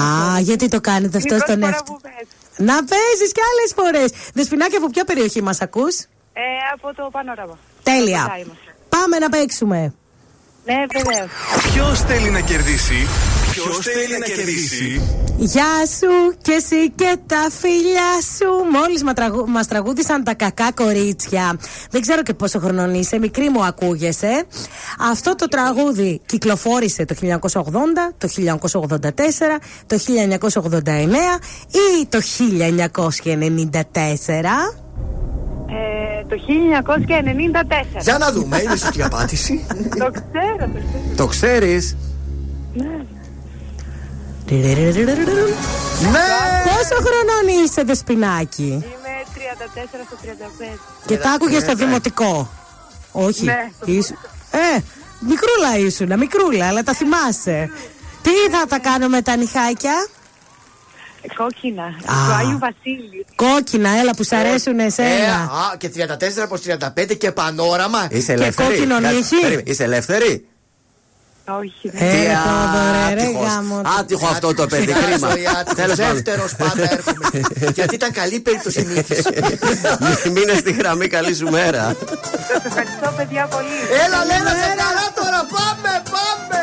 [0.00, 1.92] Α, γιατί το κάνετε αυτό Είναι η στον πρώτη φορά εαυτό.
[1.92, 2.70] που παίζω.
[2.70, 4.30] Να παίζεις κι άλλες φορές.
[4.34, 5.96] Δεσπινάκι, από ποια περιοχή μας ακούς;
[6.32, 6.40] Ε,
[6.74, 7.58] από το πανόραμα.
[7.82, 8.22] Τέλεια.
[8.22, 8.74] Κοντά είμαστε.
[8.88, 9.94] Πάμε να παίξουμε.
[10.64, 11.30] Ναι, βεβαίως.
[11.72, 13.06] Ποιος θέλει να κερδίσει.
[13.50, 15.00] Ποιος θέλει να κερδίσει;
[15.36, 18.48] Γεια σου και εσύ και τα φιλιά σου.
[18.72, 19.48] Μόλις μα τραγου...
[19.48, 21.58] μας τραγούδισαν τα κακά κορίτσια.
[21.90, 24.44] Δεν ξέρω και πόσο χρονών είσαι, μικρή μου ακούγεσαι.
[25.10, 27.22] Αυτό το τραγούδι κυκλοφόρησε το 1980,
[28.18, 29.10] το 1984,
[29.86, 29.98] το
[30.82, 30.88] 1989
[31.70, 32.70] ή το 1994.
[35.66, 36.36] Ε, το
[37.98, 38.02] 1994.
[38.02, 39.66] Για να δούμε, είναι σωστή απάντηση.
[39.68, 40.10] το ξέρω,
[40.58, 41.14] το ξέρω.
[41.16, 41.96] Το ξέρεις.
[44.50, 45.12] Ναι.
[46.10, 46.26] Ναι!
[46.64, 48.82] Πόσο χρονών είσαι, Δεσπινάκι; Είμαι
[49.34, 50.78] 34 στο 35.
[51.06, 52.50] Και τα άκουγε στο δημοτικό.
[53.12, 53.44] Όχι.
[53.44, 53.70] Ναι.
[53.84, 54.16] Ήσου-
[54.50, 54.80] Ε,
[55.20, 57.70] μικρούλα ήσουν, μικρούλα, αλλά τα θυμάσαι.
[58.22, 60.06] Τι θα τα κάνω με τα νυχάκια;
[61.36, 61.82] Κόκκινα.
[61.84, 61.92] Α.
[62.28, 63.26] Το Άγιο Βασίλη.
[63.36, 65.34] Κόκκινα, έλα που σ' αρέσουν Ε, εσένα.
[65.34, 68.08] α, και 34 προς 35 και πανόραμα.
[68.10, 68.68] Είσαι Και ελεύθερη.
[68.68, 69.34] κόκκινο Κάτσε, νύχι.
[69.40, 69.62] περίμενε.
[69.66, 70.48] Είσαι ελεύθερη.
[71.58, 71.90] Όχι.
[71.92, 73.46] Ε, ρε, Θόδωρε, ρε, άτυχος.
[73.46, 73.80] γάμο.
[73.98, 75.28] Άτυχος αυτό το παιδί, Σιγά κρίμα.
[75.28, 75.74] ζωή, άτυχος.
[75.74, 76.14] Τέλος πάντων.
[76.14, 77.40] Δεύτερος πάντα έρχομαι.
[77.74, 79.22] Γιατί ήταν καλή περίπτωση νύχης.
[80.34, 81.96] Μείνε στη γραμμή, καλή σου μέρα.
[82.52, 83.78] Σας ευχαριστώ, παιδιά, πολύ.
[84.04, 85.40] Έλα, Λένα, σε καλά τώρα.
[85.56, 86.58] Πάμε, πάμε.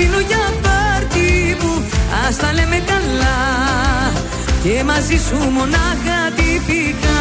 [0.00, 1.84] Πίνω για πάρτι μου
[2.28, 3.40] Ας τα λέμε καλά.
[4.62, 7.19] Και μαζί σου μονάχα τυπικά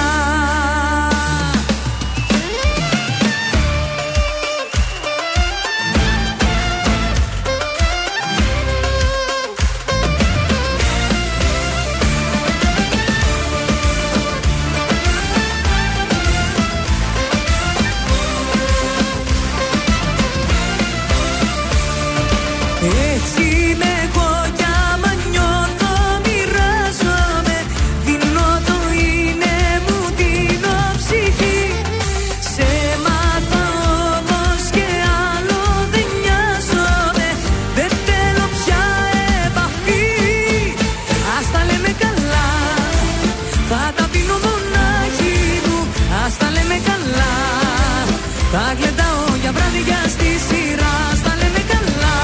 [48.61, 50.93] Θα γλεντάω για βράδια στη σειρά.
[51.11, 52.17] Ας τα λέμε καλά.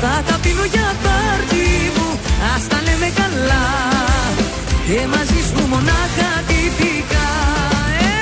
[0.00, 1.66] Θα τα πίνω για πάρτι
[1.96, 2.08] μου.
[2.54, 3.64] Ας τα λέμε καλά.
[4.86, 7.28] Και μαζί σου μονάχα τυπικά.
[8.00, 8.18] Ε.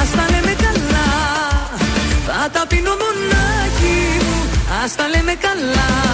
[0.00, 1.10] Ας τα λέμε καλά.
[2.26, 4.38] Θα τα πίνω μονάχη μου.
[4.84, 6.07] Ας τα λέμε καλά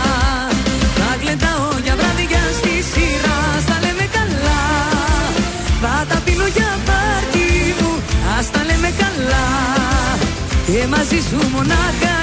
[11.04, 12.13] μαζί σου μονάχα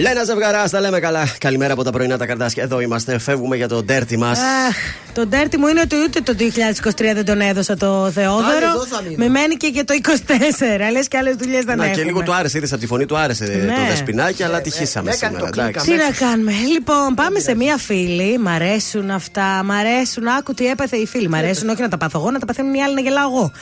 [0.00, 1.28] Λένα ζευγαρά, τα λέμε καλά.
[1.38, 2.62] Καλημέρα από τα πρωινά τα καρδάσια.
[2.62, 4.38] Εδώ είμαστε, φεύγουμε για το ντέρτι μας.
[4.38, 4.76] Αχ,
[5.14, 8.66] το ντέρτι μου είναι ότι ούτε το 2023 δεν τον έδωσα το Πάλι Θεόδωρο.
[8.74, 9.14] εδώ θα μείνω.
[9.16, 10.90] Με μένει και για το 24.
[10.92, 11.96] Λες και άλλες δουλειές δεν Να έχουμε.
[11.98, 13.74] και λίγο του άρεσε, είδες από τη φωνή του άρεσε Ναι.
[13.74, 15.50] το δεσπινάκι, αλλά τυχήσαμε με έκανε σήμερα.
[15.52, 15.90] το κλικ εντάξει.
[15.90, 16.52] Τι να κάνουμε.
[16.72, 18.38] Λοιπόν, πάμε σε μία φίλη.
[18.38, 19.62] Μ' αρέσουν αυτά.
[19.64, 20.28] Μ' αρέσουν.
[20.28, 21.28] Άκου τι έπαθε η φίλη.
[21.28, 23.52] Μ' αρέσουν όχι να τα πάθω εγώ, να τα παθαίνουν οι άλλοι να γελάω εγώ.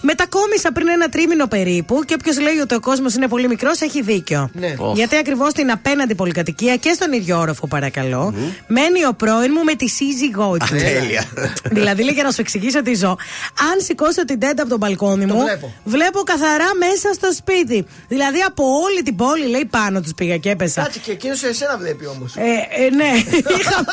[0.00, 4.02] Μετακόμισα πριν ένα τρίμηνο περίπου και όποιος λέει ότι ο κόσμος είναι πολύ μικρός έχει
[4.02, 4.50] δίκιο.
[4.52, 4.74] Ναι.
[4.78, 4.96] Οχ.
[4.96, 8.34] Γιατί ακριβώς στην απέναντι πολυκατοικία και στον ίδιο όροφο, παρακαλώ,
[8.66, 10.66] μένει ο πρώην μου με τη σύζυγό του.
[10.76, 11.24] Τέλεια.
[11.70, 13.08] δηλαδή, λέει για να σου εξηγήσω τι ζω.
[13.72, 15.44] Αν σηκώσω την τέντα από τον μπαλκόνι Το μου,
[15.84, 16.22] βλέπω.
[16.22, 17.86] καθαρά μέσα στο σπίτι.
[18.08, 20.82] Δηλαδή από όλη την πόλη, λέει πάνω τους πήγα και έπεσα.
[20.82, 22.34] Κάτσε και εκείνος εσένα βλέπει όμως.
[22.36, 22.40] Ε,
[22.84, 23.10] ε, ναι.
[23.58, 23.84] Είχα-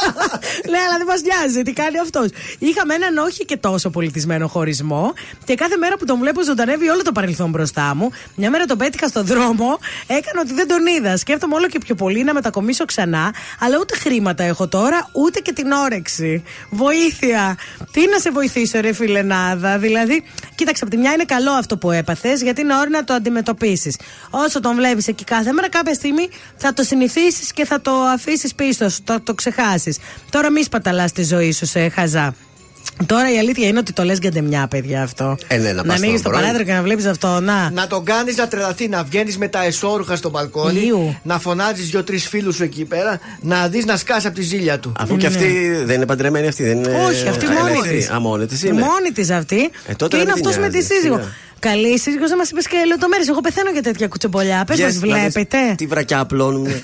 [0.71, 2.27] ναι, αλλά δεν μας νοιάζει τι κάνει αυτός.
[2.59, 5.13] Είχαμε έναν όχι και τόσο πολιτισμένο χωρισμό
[5.45, 8.09] και κάθε μέρα που τον βλέπω ζωντανεύει όλο το παρελθόν μπροστά μου.
[8.35, 11.17] Μια μέρα τον πέτυχα στον δρόμο, έκανα ότι δεν τον είδα.
[11.17, 15.53] Σκέφτομαι όλο και πιο πολύ να μετακομίσω ξανά, αλλά ούτε χρήματα έχω τώρα, ούτε και
[15.53, 16.43] την όρεξη.
[16.69, 17.57] Βοήθεια.
[17.91, 20.23] Τι να σε βοηθήσω, ρε φιλενάδα; Δηλαδή,
[20.55, 23.97] κοίταξε, από τη μια είναι καλό αυτό που έπαθες, γιατί είναι ώρα να το αντιμετωπίσεις.
[24.29, 28.55] Όσο τον βλέπεις εκεί κάθε μέρα, κάποια στιγμή θα το συνηθίσεις και θα το αφήσεις
[28.55, 29.97] πίσω, σου, θα το ξεχάσεις.
[30.29, 32.33] Τώρα μη σπαταλάς τη ζωή σου σε χαζά.
[33.05, 35.37] Τώρα η αλήθεια είναι ότι το λες για μια παιδιά αυτό.
[35.47, 36.43] Ε, ναι, να πας ανοίγεις στον το πρώην.
[36.45, 37.39] παράθυρο και να βλέπεις αυτό.
[37.39, 37.69] Να.
[37.69, 41.15] Να τον κάνεις να τρελαθεί, να βγαίνεις με τα εσόρουχα στο μπαλκόνι, Ιου.
[41.23, 44.91] να φωνάζεις δύο-τρει φίλους σου εκεί πέρα, να δεις να σκάσει από τη ζήλια του.
[44.99, 47.03] Αφού και αυτή δεν είναι παντρεμένη αυτή, δεν είναι.
[47.07, 47.97] Όχι, αυτή Α, μόνη ελεύθερη.
[47.97, 48.09] της.
[48.09, 48.73] Α, μόνη της είναι.
[48.81, 49.69] Μόνη της αυτή.
[49.87, 51.19] Ε, τότε και δεν είναι την αυτός με τη νοιάζει, σύζυγο.
[51.69, 51.81] Σιγά.
[51.81, 53.27] Καλή σύζυγο, δεν μας είπες και λεπτομέρειες.
[53.27, 54.63] Εγώ πεθαίνω για τέτοια κουτσομπολιά.
[54.67, 55.75] Πες μας, Βγες να δεις βλέπετε.
[55.75, 56.83] Τι βρακιά απλώνουμε.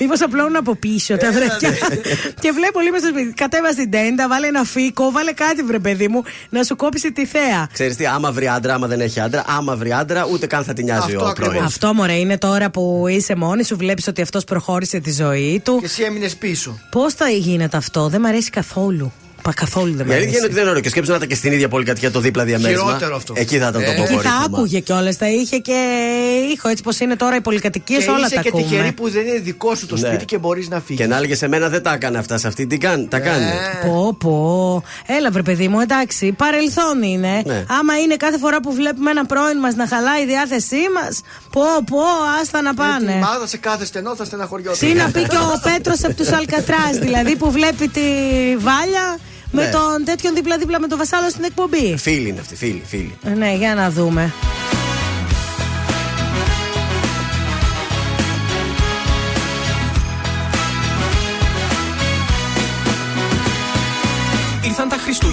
[0.00, 1.70] Μήπως απλώνουν από πίσω τα βρακιά.
[2.40, 3.32] και βλέπω λίγο στο σπίτι.
[3.32, 7.26] Κατέβα στην τέντα, βάλε ένα φίκο, βάλε κάτι βρε παιδί μου να σου κόψει τη
[7.26, 7.68] θέα.
[7.72, 10.72] Ξέρεις τι, άμα βρει άντρα, άμα δεν έχει άντρα, άμα βρει άντρα, ούτε καν θα
[10.72, 11.52] την νοιάζει Αυτό ο ακριβώς.
[11.52, 11.64] πρώην.
[11.66, 15.78] Αυτό μωρέ είναι τώρα που είσαι μόνη σου, βλέπεις ότι αυτός προχώρησε τη ζωή του.
[15.78, 16.78] Και εσύ έμεινες πίσω.
[16.90, 19.12] Πώς θα γίνεται αυτό, δεν μ' αρέσει καθόλου.
[19.46, 20.44] Πα καθόλου δεν Η με αλήθεια είναι αρέσει.
[20.44, 20.82] ότι δεν είναι ωραίο.
[20.82, 22.84] Και σκέψου να ήταν και στην ίδια πολυκατοικία το δίπλα διαμέρισμα.
[22.84, 23.32] Χειρότερο αυτό.
[23.36, 24.34] Εκεί θα ήταν το Ε, Εκεί αποκόρυφωμα.
[24.38, 25.72] θα άκουγε κιόλας, θα είχε και
[26.54, 26.68] ήχο.
[26.68, 28.92] Έτσι πως είναι τώρα οι πολυκατοικίες, Και όλα είσαι τα και τυχερή ακούμε.
[28.92, 30.06] που δεν είναι δικό σου το Ναι.
[30.08, 31.00] σπίτι και μπορείς να φύγεις.
[31.02, 32.38] Και να έλεγε σε μένα δεν τα έκανε αυτά.
[32.38, 33.44] Σε αυτή τι κάνει, τα κάνει.
[33.86, 34.82] Πω, πω.
[35.06, 36.32] Έλα, βρε παιδί μου, εντάξει.
[36.32, 37.42] Παρελθόν είναι.
[37.44, 37.64] Ναι.
[37.78, 41.20] Άμα είναι κάθε φορά που βλέπουμε ένα πρώην μας να χαλάει η διάθεσή μας,
[41.52, 41.98] πω, πω,
[42.42, 43.14] άστα να Η πάνε.
[43.14, 44.88] μάδα σε κάθε στενό θα στεναχωριόταν.
[44.88, 48.00] Τι να πει και ο Πέτρος από τους Αλκατράς, δηλαδή που βλέπει τη
[48.58, 49.18] βάλια
[49.50, 49.70] με Ναι.
[49.70, 51.96] τον τέτοιον δίπλα-δίπλα με τον Βασάλο στην εκπομπή.
[51.98, 53.18] Φίλοι είναι αυτοί, φίλοι, φίλοι.
[53.24, 54.32] Ε, Ναι, για να δούμε.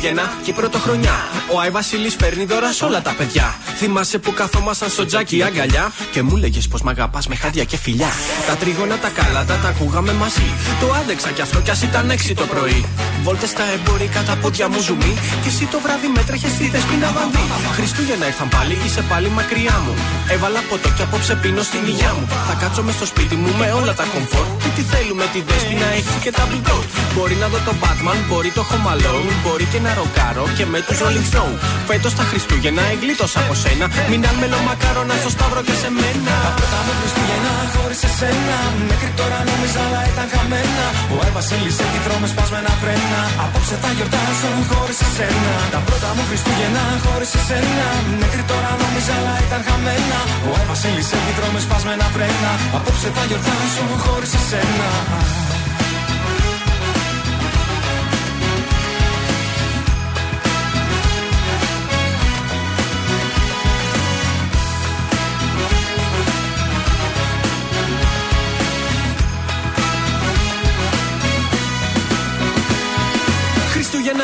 [0.03, 1.15] Χριστούγεννα και η πρωτοχρονιά.
[1.53, 3.55] Ο Άι Βασίλης φέρνει δώρα σε όλα τα παιδιά.
[3.77, 7.77] Θυμάσαι που καθόμασταν στο τζάκι αγκαλιά και μου λέγες πως μ' αγαπάς με χάδια και
[7.77, 8.11] φιλιά.
[8.47, 10.47] Τα τρίγωνα τα κάλατα τα ακούγαμε μαζί.
[10.81, 12.85] Το άντεξα κι αυτό κι ας ήταν έξι το πρωί.
[13.23, 15.13] Βόλτες στα εμπόρικα τα πόδια μου ζουμί.
[15.43, 17.45] Και εσύ το βράδυ με τρέχε στη δεσπίνα βανδύ.
[17.77, 19.93] Χριστούγεννα ήρθαν πάλι, είσαι πάλι μακριά μου.
[20.33, 22.25] Έβαλα ποτό και απόψε πίνω στην υγειά μου.
[22.47, 24.45] Θα κάτσω μες στο σπίτι μου με όλα τα κομφόρ.
[24.63, 26.77] Και τι θέλουμε τη δέσπινα έχει και τα μπλουτό.
[27.15, 30.79] Μπορεί να δω το Batman, μπορεί το Home Alone, μπορεί και να ροκάρω και με
[30.85, 31.55] τους Rolling Stone.
[31.89, 33.85] Φέτος τα Χριστούγεννα εγκλήτωσα από σένα.
[34.11, 36.33] Μην άλμελο μακάρονα στο Σταύρο και σε μένα.
[36.47, 38.57] Τα πρώτα μου Χριστούγεννα χωρίς εσένα
[38.91, 40.85] Μέχρι τώρα νόμιζα αλλά ήταν χαμένα.
[41.13, 46.23] Ο Άι Βασίλης έχει δρόμες σπασμένα φρένα Απόψε θα γιορτάσω χωρίς εσένα Τα πρώτα μου
[46.29, 47.87] Χριστούγεννα χωρίς εσένα
[48.21, 50.19] Μέχρι τώρα νόμιζα αλλά ήταν χαμένα.
[50.47, 54.89] Ο Άι Βασίλης έχει δρόμες σπασμένα φρένα Απόψε θα γιορτάσω χωρίς εσένα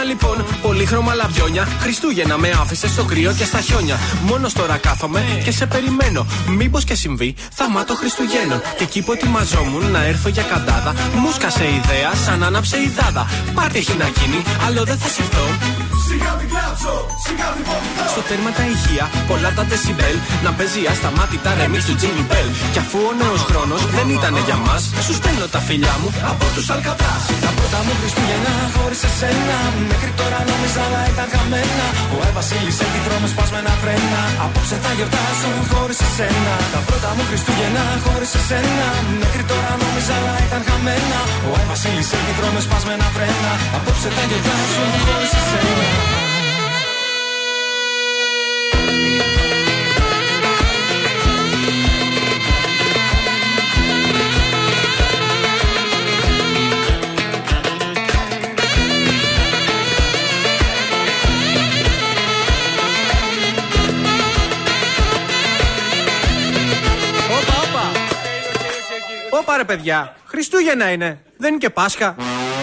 [0.09, 1.67] Χριστούγεννα λοιπόν, πολύχρωμα λαμπιόνια.
[1.79, 3.97] Χριστούγεννα με άφησε στο κρύο και στα χιόνια.
[4.25, 6.25] Μόνο τώρα κάθομαι και σε περιμένω.
[6.47, 8.61] Μήπως και συμβεί θαύμα Χριστουγέννων.
[8.77, 10.91] Και εκεί που ετοιμαζόμουν να έρθω για καντάδα,
[11.21, 13.23] μου σκάσε ιδέα σαν άναψε η δάδα.
[13.53, 15.45] Πάρτι έχει να γίνει, άλλο δεν θα συρθώ.
[16.07, 16.93] Σιγά μην κλάψω,
[17.25, 20.15] σιγά μην βομηθώ Στο τέρμα τα ηχεία, πολλά τα δεσιμπέλ.
[20.45, 22.49] Να παίζει ασταμάτητα ρεμίξ του Jingle Bell.
[22.73, 26.45] Κι αφού ο νέος χρόνος δεν ήταν για μας, σου στέλνω τα φιλιά μου από
[26.55, 27.23] τους Αλκατράς.
[27.45, 29.57] Τα πρώτα μου Χριστούγεννα χωρίς εσένα
[29.91, 31.87] Μέχρι τώρα νόμιζα αλλά ήταν χαμένα.
[32.15, 34.21] Ο Άι Βασίλης έχει δρόμες σπασμένα φρένα.
[34.45, 36.53] Απόψε θα γιορτάσω χωρίς εσένα.
[36.73, 38.87] Τα πρώτα μου Χριστούγεννα χωρίς εσένα.
[39.21, 41.19] Μέχρι τώρα νόμιζα αλλά ήταν χαμένα.
[41.47, 43.51] Ο Άι Βασίλης έχει δρόμες σπασμένα φρένα.
[43.77, 46.18] Απόψε θα γιορτάσω χωρίς εσένα
[69.49, 69.99] Όπα ρε παιδιά,
[70.31, 71.09] Χριστούγεννα είναι,
[71.41, 72.09] δεν είναι και Πάσχα.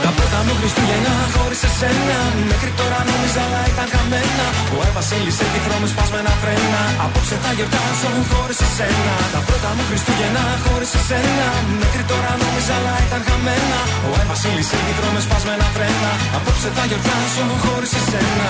[0.04, 2.18] Τα πρώτα μου Χριστούγεννα χωρίς εσένα
[2.52, 4.46] Μέχρι τώρα νόμιζα αλλά ήταν χαμένα.
[4.74, 9.84] Ο Άι Βασίλης έχει δρόμες σπασμένα φρένα Απόψε θα γιορτάσω χωρίς εσένα Τα πρώτα μου
[9.88, 11.48] Χριστούγεννα χωρίς εσένα
[11.82, 13.80] Μέχρι τώρα νόμιζα αλλά ήταν χαμένα.
[14.08, 18.48] Ο Άι Βασίλης έχει δρόμες σπασμένα φρένα Απόψε θα γιορτάσω χωρίς εσένα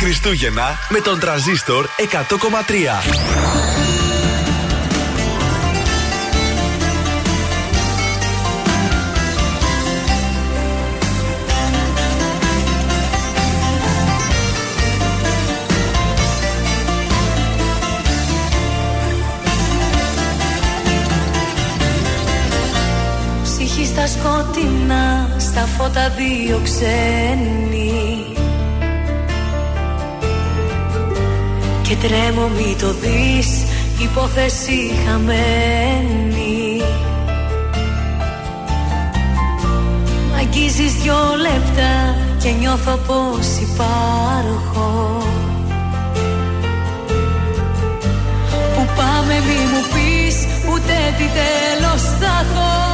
[0.00, 4.03] Χριστούγεννα με τον τραζίστορ 100,3.
[23.96, 28.24] Στα σκοτεινά, στα φώτα δύο ξένοι.
[31.82, 33.64] Και τρέμω μη το δεις,
[34.02, 36.82] υπόθεση χαμένη.
[40.30, 45.18] Μ' αγγίζεις δυο λεπτά και νιώθω πως υπάρχω.
[48.74, 50.36] Που πάμε μη μου πεις
[50.72, 52.93] ούτε τι τέλος θα έχω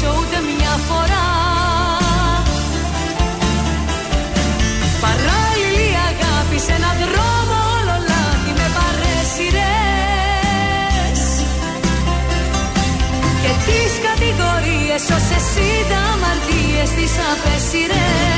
[0.00, 1.26] να ζήσω ούτε μια φορά.
[5.04, 9.60] Παράλληλη αγάπη σε έναν δρόμο όλο λάθη με παρέσιρες
[13.42, 18.37] Και τις κατηγορίες όσες είδα αμαρτίες τις απέσιρες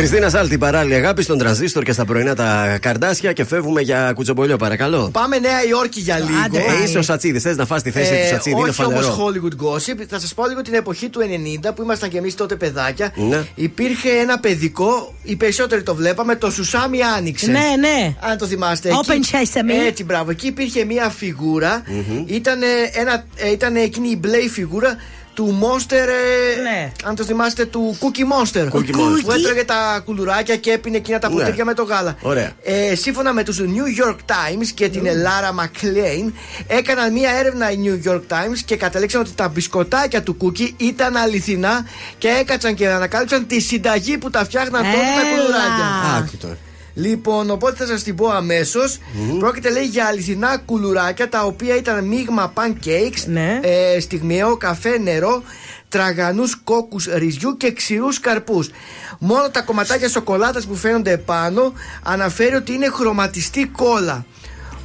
[0.00, 4.56] Χριστίνα Σάλτη, παράλληλη αγάπη στον τρανζίστορ και στα πρωινά τα καρδάσια και φεύγουμε για κουτσομπολιό,
[4.56, 5.10] παρακαλώ.
[5.12, 6.70] Πάμε Νέα Υόρκη για λίγο.
[6.80, 9.24] Ε, είσαι ο Σατσίδης, θες να φας τη θέση του Σατσίδη, είναι όχι όμως φανερό.
[9.24, 10.04] Hollywood Gossip.
[10.08, 11.20] Θα σας πω λίγο την εποχή του
[11.64, 13.12] 90 που ήμασταν κι εμείς τότε παιδάκια.
[13.16, 13.42] Ναι.
[13.54, 17.50] Υπήρχε ένα παιδικό, οι περισσότεροι το βλέπαμε, το Σουσάμι Άνοιξε.
[17.50, 18.14] Ναι, ναι.
[18.20, 18.90] Αν το θυμάστε.
[18.90, 19.86] Open Sesame.
[19.86, 20.30] Έτσι, μπράβο.
[20.30, 21.82] Εκεί υπήρχε μια φιγούρα.
[22.26, 22.58] Ήταν,
[22.92, 24.96] ένα, ε, ήταν εκείνη η μπλε φιγούρα
[25.34, 25.92] του Monster.
[25.92, 26.92] ε, Ναι.
[27.04, 28.64] Αν το θυμάστε, του Cookie Monster.
[28.64, 29.22] Cookie Monster.
[29.24, 31.34] Που έτρωγε τα κουλουράκια και έπινε εκείνα τα Ναι.
[31.34, 32.16] ποτήρια με το γάλα.
[32.20, 32.52] Ωραία.
[32.62, 36.32] Ε, σύμφωνα με τους New York Times και την Lara McLean
[36.66, 41.16] έκαναν μία έρευνα οι New York Times και κατέληξαν ότι τα μπισκοτάκια του Cookie ήταν
[41.16, 41.86] αληθινά
[42.18, 45.30] και έκατσαν και ανακάλυψαν τη συνταγή που τα φτιάχναν τότε τα Έλα.
[45.30, 46.16] κουλουράκια.
[46.18, 46.56] Άκου τώρα.
[46.94, 48.98] Λοιπόν, οπότε θα σας την πω αμέσως.
[49.38, 53.60] Πρόκειται λέει για αληθινά κουλουράκια τα οποία ήταν μείγμα pancakes, Ναι.
[53.62, 55.42] ε, στιγμιαίο καφέ, νερό,
[55.88, 58.70] τραγανούς κόκκους ρυζιού και ξηρούς καρπούς.
[59.18, 61.72] Μόνο τα κομματάκια σοκολάτας που φαίνονται επάνω
[62.02, 64.24] αναφέρει ότι είναι χρωματιστή κόλλα.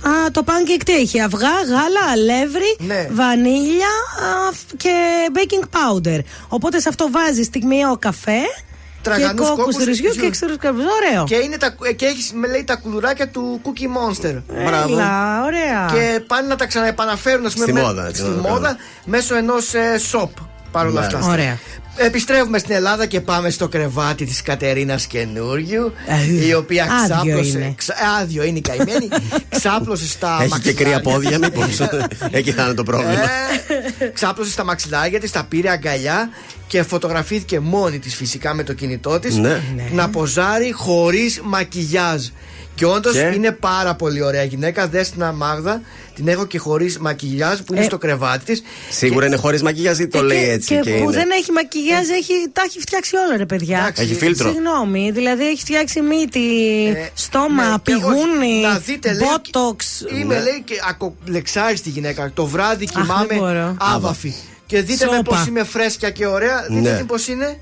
[0.02, 3.07] Α, το pancake τι έχει, αυγά, γάλα, αλεύρι, Ναι.
[3.11, 4.94] βανίλια α, φ- και
[5.34, 6.19] baking powder.
[6.48, 8.40] Οπότε σε αυτό βάζεις στιγμιαίο καφέ
[9.11, 10.23] και Τραγανούς κόκκους κόκκους ρυζιού ρυζιού.
[10.23, 10.84] και ξηρούς καρπούς.
[10.84, 11.23] Ωραίο.
[11.23, 14.41] Και, είναι τα, ε, και έχεις, με λέει, τα κουλουράκια του Cookie Monster.
[14.56, 15.86] Έλα, ωραία.
[15.94, 18.61] Και πάνε να τα ξαναεπαναφέρουν ας πούμε, Στη με- μόδα, έτσι, στη να το μόδα
[18.68, 18.77] κάνουν.
[19.06, 19.72] μέσω ενός
[20.11, 20.30] shop.
[20.72, 21.18] Παρ' όλα Μάλιστα.
[21.19, 21.32] αυτά.
[21.32, 21.57] Ωραία.
[21.98, 25.94] Επιστρέφουμε στην Ελλάδα και πάμε στο κρεβάτι της Κατερίνας καινούριου
[26.40, 27.58] Ε, η οποία άδειο ξάπλωσε.
[27.58, 27.74] είναι.
[27.78, 29.08] ξα- άδειο είναι η καημένη.
[29.58, 31.80] ξάπλωσε στα Έχει και κρύα πόδια, μήπως;
[32.32, 33.22] Εκεί θα είναι το πρόβλημα.
[34.00, 36.30] Ε, ξάπλωσε στα μαξιλάρια της, τα πήρε αγκαλιά
[36.68, 39.62] και φωτογραφήθηκε μόνη της φυσικά με το κινητό της Ναι.
[39.92, 42.26] να ποζάρει χωρίς μακιγιάζ.
[42.76, 44.87] Και όντως Και; είναι πάρα πολύ ωραία γυναίκα.
[44.87, 45.81] Δες την Αμάγδα,
[46.15, 48.62] την έχω και χωρίς μακιγιάζ που είναι Ε, στο κρεβάτι της.
[48.89, 50.68] Σίγουρα είναι χωρίς μακιγιάζ ή το Ε, λέει και- έτσι.
[50.76, 51.12] Και, και που είναι.
[51.12, 53.78] δεν έχει μακιγιάζ, έχει, τα έχει φτιάξει όλα ρε παιδιά.
[53.78, 54.02] Εντάξει.
[54.02, 54.49] Έχει φίλτρο.
[54.52, 56.39] Συγγνώμη, δηλαδή έχει φτιάξει μύτη,
[56.87, 60.05] Ε, στόμα, ναι, και πηγούνι, όχι, να δείτε, λέει, μπότοξ.
[60.20, 60.41] Είμαι Ναι.
[60.44, 62.31] λέει και ακομπλεξάριστη γυναίκα.
[62.34, 63.76] Το βράδυ δεν κοιμάμαι μπορώ.
[63.79, 64.34] άβαφη.
[64.68, 65.35] Και δείτε με Σόπα.
[65.35, 66.65] πώ είμαι φρέσκια και ωραία.
[66.69, 66.97] Δείτε Ναι.
[66.97, 67.60] τι πώ είναι.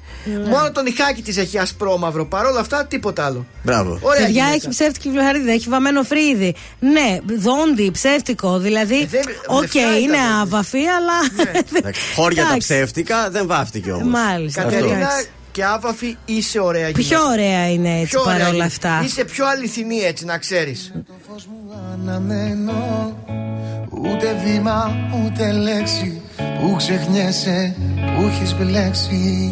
[0.49, 2.25] Μόνο το νυχάκι της έχει ασπρόμαυρο.
[2.25, 3.45] Παρ' όλα αυτά τίποτα άλλο.
[3.63, 3.99] Μπράβο.
[4.01, 4.53] Ωραία Παιδιά γυναίκα.
[4.53, 6.55] έχει ψεύτικη βλαχαρίδα, έχει βαμμένο φρύδι.
[6.79, 8.59] Ναι, δόντι, ψεύτικο.
[8.59, 10.41] Δηλαδή, Ε, δεν- οκ, λεφτά ήταν είναι δόντι.
[10.41, 11.43] αβαφή, αλλά.
[11.77, 12.67] Εντάξει, Χώρια τα Εντάξει.
[12.67, 14.07] ψεύτικα δεν βάφτηκε όμως.
[14.07, 14.61] Μάλιστα.
[14.61, 15.27] Κατερίνα εντάξει.
[15.53, 17.07] Και άβαφη είσαι ωραία γυναίκα.
[17.07, 18.65] Πιο ωραία είναι έτσι Πιο ωραία παρόλα γυναίκα.
[18.65, 19.01] αυτά.
[19.05, 20.91] Είσαι πιο αληθινή έτσι να ξέρεις.
[21.93, 22.73] αναμένω
[23.89, 24.91] Ούτε βήμα
[25.25, 26.21] ούτε λέξη
[26.59, 27.75] που ξεχνιέσαι
[28.15, 29.51] που έχεις μπλέξει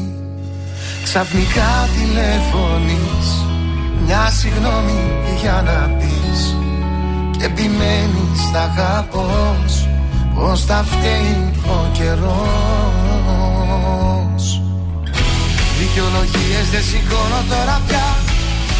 [1.04, 3.28] Ξαφνικά τηλεφωνείς
[4.06, 5.00] μια συγγνώμη
[5.42, 6.56] για να πεις
[7.38, 9.90] Και επιμένεις θα αγαπώς
[10.36, 13.11] πως θα φταίει ο καιρός
[15.94, 18.08] Δικαιολογίες δεν σηκώνω τώρα πια.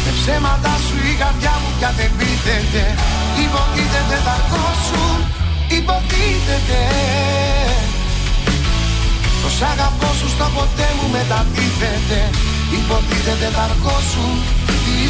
[0.04, 2.82] Με ψέματα σου η καρδιά μου πια δεν πείθεται.
[3.44, 5.16] Υποτίθεται θα αρκώσουν
[5.78, 6.80] Υποτίθεται.
[9.42, 12.20] Το σ' αγαπώ σου στο ποτέ μου μετατίθεται.
[12.78, 14.34] Υποτίθεται θα αρκώσουν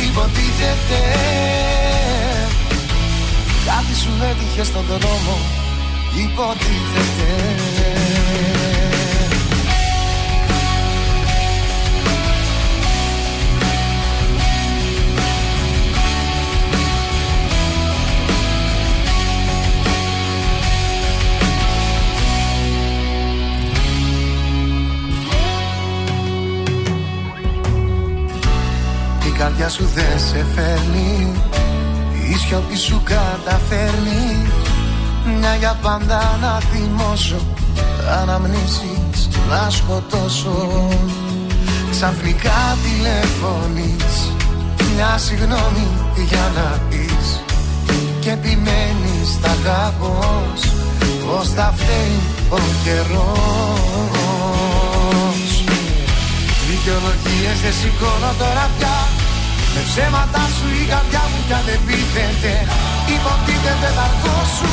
[0.09, 1.01] Υποτίθεται.
[3.69, 5.37] Κάτι σου έτυχε στον δρόμο
[6.25, 8.02] Υποτίθεται
[29.43, 31.33] καρδιά σου δεν σε φέρνει.
[32.31, 34.47] Η σιωπή σου καταφέρνει.
[35.39, 37.41] Μια για πάντα να θυμώσω.
[38.21, 40.89] Αναμνήσεις να σκοτώσω.
[41.91, 44.15] Ξαφνικά τηλεφωνείς.
[44.95, 45.89] Μια συγγνώμη
[46.29, 47.43] για να πεις.
[48.21, 50.61] Και επιμένεις τα αγαπώς.
[51.27, 53.23] Πως θα φταίει ο καιρός.
[56.69, 59.22] Δικαιολογίες δεν σηκώνω τώρα πια
[59.75, 62.55] Με ψέματα σου η καρδιά μου πια δεν πείθεται
[63.15, 64.07] Υποτίθεται θα
[64.57, 64.73] σου.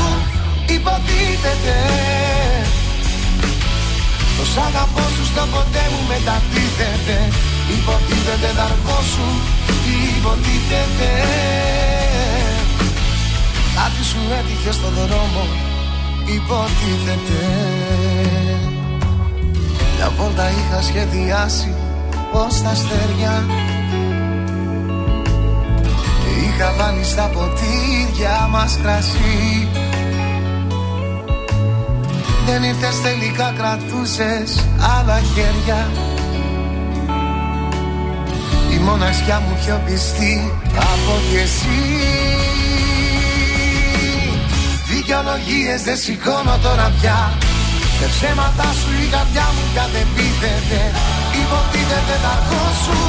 [0.76, 1.76] Υποτίθεται.
[4.38, 7.18] Το σ' αγαπώ σου στο ποτέ μου μετατίθεται.
[7.76, 8.68] Υποτίθεται θα
[9.12, 9.28] σου.
[10.18, 11.12] Υποτίθεται.
[13.76, 15.44] Κάτι σου έτυχε στο δρόμο.
[16.38, 17.42] Υποτίθεται.
[19.96, 21.74] Μια βόλτα είχα σχεδιάσει.
[22.32, 23.46] Ως τα αστέρια
[26.60, 29.68] Και είχα βάλει στα ποτήρια μας κρασί.
[32.46, 34.66] Δεν ήρθες τελικά κρατούσες
[34.98, 35.88] άλλα χέρια.
[38.74, 40.52] Η μοναξιά μου πιο πιστή
[40.92, 41.80] από ότι εσύ.
[44.90, 47.20] Δικαιολογίες δεν σηκώνω τώρα πια.
[48.00, 50.82] Με ψέματα σου η καρδιά μου πια δεν πείθεται.
[51.42, 52.36] Υποτίθεται τα
[52.84, 53.00] σου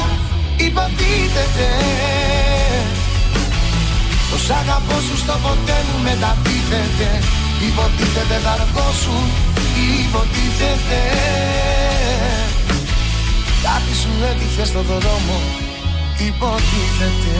[0.67, 1.67] Υποτίθεται
[4.31, 7.09] Το σ' αγαπώ σου στο ποτέ μου μεταπίθεται
[7.67, 8.53] Υποτίθεται θα
[9.01, 9.17] σου
[9.99, 10.99] Υποτίθεται.
[13.63, 15.37] Κάτι σου έτυχε στο δρόμο
[16.27, 17.37] Υποτίθεται.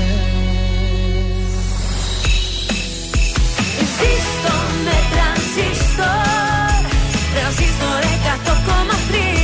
[3.95, 4.55] Ζήστο
[4.85, 6.81] με τρανζίστορ
[7.33, 8.03] Τρανζίστορ
[9.35, 9.40] 100,3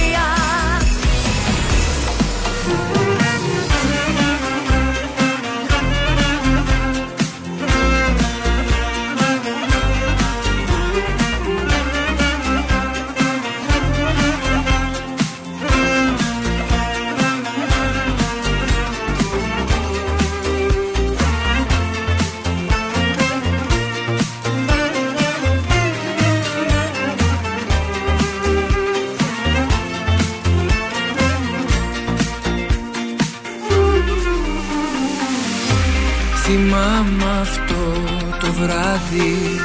[39.12, 39.60] βράδυ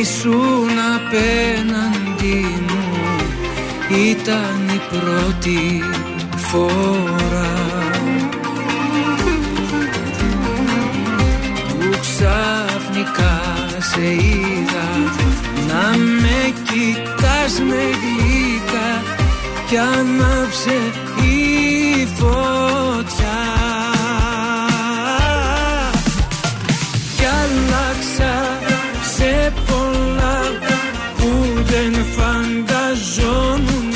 [0.00, 2.96] Ήσουν απέναντι μου.
[4.10, 5.82] Ήταν η πρώτη
[6.36, 7.54] φορά.
[11.68, 13.40] Που ξαφνικά
[13.92, 14.88] σε είδα
[15.68, 19.02] Να με κοιτάς με γλυκά
[19.68, 20.78] Κι άναψε
[21.22, 22.55] η φωτιά
[31.90, 33.94] δεν φανταζόμουν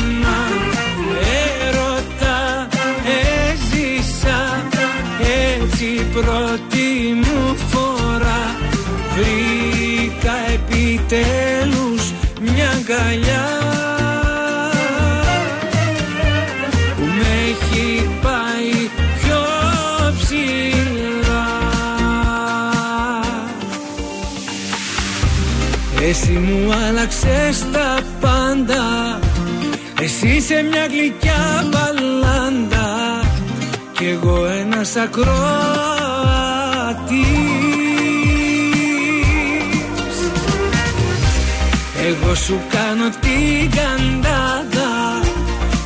[1.63, 2.69] Έρωτα
[3.51, 4.69] έζησα
[5.57, 8.57] έτσι πρώτη μου φορά.
[9.15, 13.60] Βρήκα επιτέλους μια αγκαλιά
[26.31, 29.19] Εσύ μου άλλαξες τα πάντα.
[30.01, 33.21] Εσύ είσαι μια γλυκιά μπαλάντα.
[33.93, 35.37] Κι εγώ ένας ακροατής.
[42.09, 45.21] Εγώ σου κάνω την καντάδα.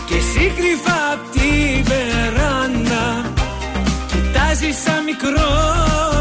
[0.07, 3.33] Και εσύ κρυφά απ' τη βεράντα
[4.07, 6.14] Κοιτάζεις σαν μικρό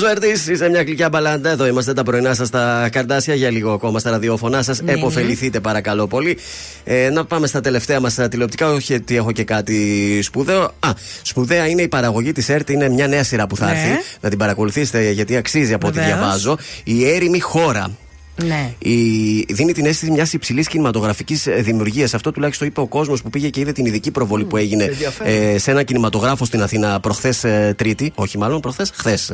[0.00, 1.50] Βέρτης, είσαι μια γλυκιά μπαλάντα.
[1.50, 4.80] Εδώ είμαστε τα πρωινά σας στα καρτάσια για λίγο ακόμα στα ραδιόφωνά σας.
[4.82, 6.38] Ναι, Εποφεληθείτε παρακαλώ πολύ.
[6.84, 8.70] Ε, να πάμε στα τελευταία μας τηλεοπτικά.
[8.72, 10.62] Όχι ότι έχω και κάτι σπουδαίο.
[10.62, 10.90] Α,
[11.22, 12.70] σπουδαία είναι η παραγωγή της ΕΡΤ.
[12.70, 13.70] Είναι μια νέα σειρά που θα Ναι.
[13.72, 14.02] έρθει.
[14.20, 16.18] Να την παρακολουθήσετε γιατί αξίζει από ό,τι Βεβαίως.
[16.18, 16.58] διαβάζω.
[16.84, 17.90] Η έρημη χώρα.
[18.44, 18.72] Ναι.
[18.78, 18.94] Η,
[19.50, 22.14] δίνει την αίσθηση μιας υψηλής κινηματογραφικής δημιουργίας.
[22.14, 25.32] Αυτό τουλάχιστον είπε ο κόσμος που πήγε και είδε την ειδική προβολή που έγινε ενδιαφέρον.
[25.54, 27.44] ε, σε ένα κινηματογράφο στην Αθήνα προχθές
[27.76, 28.12] Τρίτη.
[28.14, 29.30] Όχι, μάλλον προχθές, χθες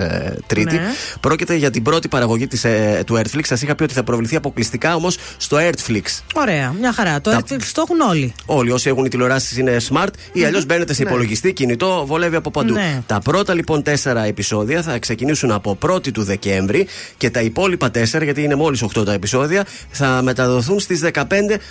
[0.46, 0.74] Τρίτη.
[0.74, 0.82] Ναι.
[1.20, 3.40] Πρόκειται για την πρώτη παραγωγή της, ε, του Airtflix.
[3.42, 6.02] Σας είχα πει ότι θα προβληθεί αποκλειστικά όμως στο Airtflix.
[6.34, 7.20] Ωραία, μια χαρά.
[7.20, 8.32] Το Τα- Netflix το έχουν όλοι.
[8.46, 11.08] Όλοι όσοι έχουν οι τηλεοράσεις είναι smart ή αλλιώς μπαίνετε σε Ναι.
[11.10, 12.72] υπολογιστή, κινητό, βολεύει από παντού.
[12.72, 13.02] Ναι.
[13.06, 18.24] Τα πρώτα λοιπόν τέσσερα επεισόδια θα ξεκινήσουν από 1η του Δεκέμβρη και τα υπόλοιπα τέσσερα,
[18.24, 21.22] γιατί είναι μόλις 8 τα επεισόδια, θα μεταδοθούν στις 15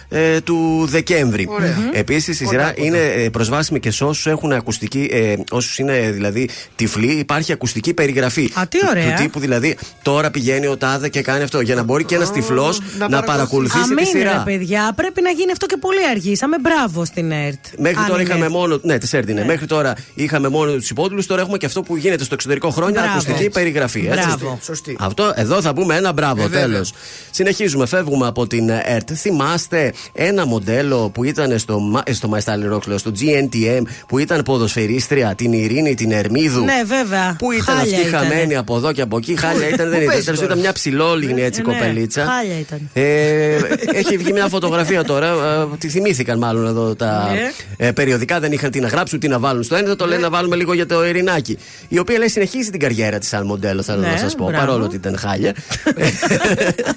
[0.10, 1.48] ε, του Δεκέμβρη.
[1.50, 1.76] Ωραία.
[1.78, 1.90] Μμμ.
[1.94, 2.86] Επίσης η Κοντά, σειρά κοντά.
[2.88, 7.94] είναι ε, προσβάσιμη και σε όσους έχουν ακουστική, ε, όσους είναι δηλαδή τυφλοί, υπάρχει ακουστική
[7.94, 8.52] περιγραφή.
[8.54, 9.16] Α, τι Του- ωραία.
[9.16, 11.62] Του, τύπου δηλαδή τώρα πηγαίνει ο Τάδε και κάνει αυτό.
[11.62, 14.42] Για να μπορεί και ένας τυφλός να, να παρακολουθήσει τη Αμήν, ρε σειρά.
[14.46, 16.58] παιδιά, πρέπει να γίνει αυτό και πολύ αργήσαμε.
[16.60, 17.66] Μπράβο στην ΕΡΤ.
[17.78, 18.30] Μέχρι Αν τώρα είναι.
[18.30, 18.80] είχαμε μόνο.
[18.84, 19.46] Ναι, της έρτινε.
[19.46, 21.26] Μέχρι τώρα είχαμε μόνο τους υπότιτλους.
[21.26, 23.02] Τώρα έχουμε και αυτό που γίνεται στο εξωτερικό χρόνια.
[23.02, 23.18] Μπράβο.
[23.20, 24.00] Ακουστική περιγραφή.
[24.12, 24.26] Έτσι.
[24.28, 24.60] Μπράβο.
[24.64, 24.96] Σωστή.
[25.00, 26.62] Αυτό εδώ θα πούμε ένα μπράβο, Ε, βέβαια.
[26.68, 26.94] τέλος.
[27.32, 29.10] Συνεχίζουμε, φεύγουμε από την ΕΡΤ.
[29.16, 33.82] Θυμάστε ένα μοντέλο που ήταν στο, Ma- ε, στο My Style Rock, λέω, στο GNTM,
[34.08, 36.64] που ήταν ποδοσφαιρίστρια, την Ειρήνη, την Ερμίδου.
[36.64, 37.36] Ναι, βέβαια.
[37.40, 38.28] Που ήταν Χάλια αυτή ήτανε.
[38.28, 39.36] χαμένη από εδώ και από εκεί.
[39.40, 40.08] Χάλια ήταν, δεν Πού ήταν.
[40.08, 42.26] παίζει Τέλος, τώρα; ήταν μια ψηλόλιγνη έτσι Ε, ναι, κοπελίτσα.
[42.26, 42.90] χάλια ήταν.
[42.94, 43.56] Ε,
[43.94, 45.28] έχει βγει μια φωτογραφία τώρα.
[45.28, 47.88] ε, τη θυμήθηκαν μάλλον εδώ τα Ναι.
[47.88, 48.40] ε, περιοδικά.
[48.40, 49.88] Δεν είχαν τι να γράψουν, τι να βάλουν στο ένα.
[49.88, 51.58] Θα το λένε να βάλουμε λίγο για το Ειρηνάκι.
[51.88, 54.46] Η οποία λέει συνεχίζει την καριέρα της σαν μοντέλο, θέλω Ναι, να σας πω.
[54.46, 54.66] μπράβο.
[54.66, 55.54] Παρόλο ότι ήταν χάλια.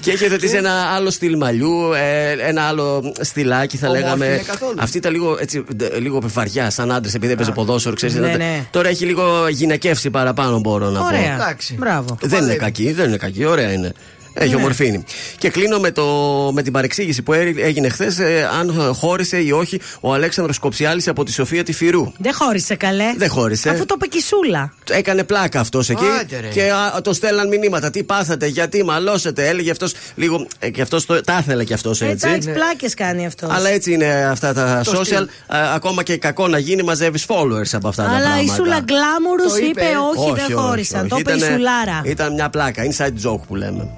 [0.00, 4.26] και έχει υιοθετήσει ένα άλλο στυλ μαλλιού, ε, ένα άλλο στυλάκι θα Όμορφη λέγαμε.
[4.26, 4.74] είναι καθόλου.
[4.78, 8.14] Αυτή ήταν λίγο, έτσι, ντε- λίγο πεφαριά, σαν άντρες, επειδή έπαιζε ποδόσφαιρο, ξέρεις.
[8.14, 8.66] Ναι, ναι.
[8.70, 11.06] Τώρα έχει λίγο γυναικεύσει παραπάνω, μπορώ να πω.
[11.06, 11.34] Ωραία.
[11.34, 11.74] Εντάξει.
[11.78, 12.16] Μπράβο.
[12.22, 13.92] Δεν είναι κακή, δεν είναι κακή, ωραία είναι.
[14.38, 14.56] Έχει Ναι.
[14.56, 15.04] ομορφήνη.
[15.38, 16.04] Και κλείνω με, το,
[16.54, 18.18] με την παρεξήγηση που έ- έγινε χθες,
[18.60, 22.12] αν χώρισε ή όχι ο Αλέξανδρος Κοψιάλης από τη Σοφία τη Φυρού.
[22.18, 23.14] Δεν χώρισε καλέ.
[23.16, 23.68] Δεν χώρισε.
[23.68, 24.72] Αφού το είπε και η Σούλα.
[24.90, 26.48] Έκανε πλάκα αυτός εκεί Άντε, ρε.
[26.48, 27.90] και α, το στέλναν μηνύματα.
[27.90, 29.48] Τι πάθατε, γιατί μαλώσετε.
[29.48, 30.46] Έλεγε αυτός λίγο.
[30.58, 32.28] Ε, και αυτός τα ήθελε κι αυτός έτσι.
[32.28, 33.50] Εντάξει, πλάκες κάνει αυτός.
[33.52, 35.04] Αλλά έτσι είναι αυτά τα Το social.
[35.04, 35.22] στυλ.
[35.22, 35.28] Α,
[35.74, 38.42] ακόμα και κακό να γίνει, μαζεύεις followers από αυτά τα Αλλά πράγματα.
[38.52, 39.66] η Σούλα Γκλάμουρους Το είπε.
[39.66, 39.84] είπε
[40.16, 41.08] όχι, δεν χώρισαν.
[41.08, 42.00] Το είπε η Ήτανε- Σουλάρα.
[42.04, 43.88] Ήταν μια πλάκα, inside joke που λέμε.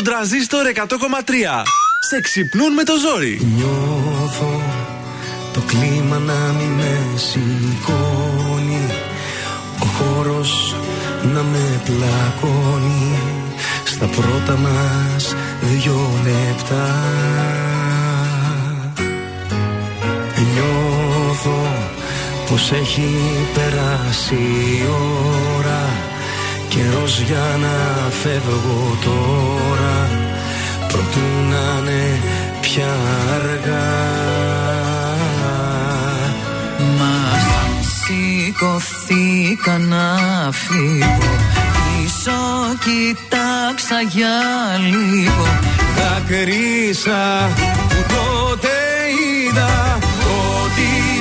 [0.00, 1.62] Στον τραζίστορ 100,3.
[2.08, 3.40] Σε ξυπνούν με το ζόρι.
[3.56, 4.62] Νιώθω
[5.52, 8.86] το κλίμα να μην με σηκώνει
[9.80, 10.74] Ο χώρος
[11.22, 13.18] να με πλακώνει
[13.84, 16.88] Στα πρώτα μας δυο λεπτά
[20.54, 21.58] Νιώθω
[22.48, 23.10] πως έχει
[23.54, 24.82] περάσει η
[25.58, 25.69] ώρα
[26.70, 30.08] Καιρός για να φεύγω τώρα.
[30.88, 32.20] Προτού να είναι
[32.60, 32.96] πια
[33.34, 33.88] αργά.
[36.98, 37.14] Μα
[37.96, 40.18] σηκωθήκα να
[40.52, 41.18] φύγω.
[41.76, 42.40] Πίσω
[42.84, 44.38] κοιτάξα για
[44.90, 45.46] λίγο.
[45.96, 47.50] Δακρύσα
[47.88, 48.70] που τότε
[49.20, 49.98] είδα
[50.62, 51.19] ότι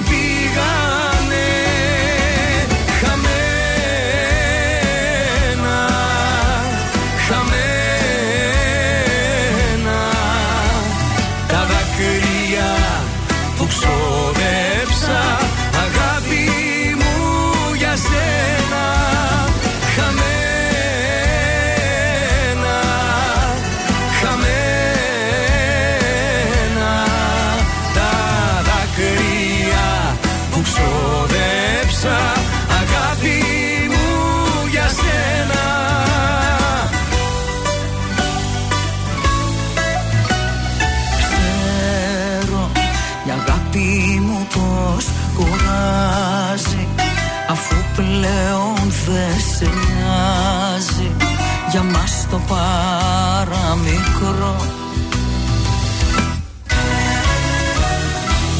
[51.71, 54.55] Για μας το παραμικρό.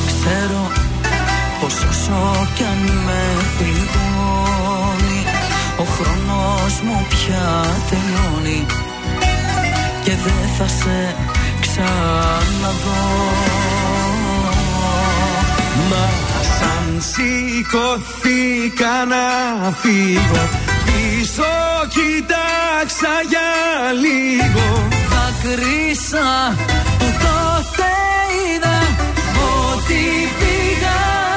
[0.05, 0.71] Ξέρω
[1.61, 3.23] πως όσο κι αν με
[3.57, 5.25] πληγώνει
[5.79, 8.65] Ο χρόνος μου πια τελειώνει
[10.03, 11.15] Και δεν θα σε
[11.61, 13.31] ξαναδώ.
[15.89, 16.09] Μα
[16.41, 19.25] σαν σηκωθήκα να
[19.71, 20.68] φύγω
[21.29, 21.43] Πίσω
[21.87, 23.49] κοιτάξα για
[24.03, 24.87] λίγο.
[25.09, 26.55] Δακρύσα
[26.99, 27.89] που τότε
[28.55, 28.79] είδα
[29.73, 30.03] ότι
[30.39, 31.28] πήγανε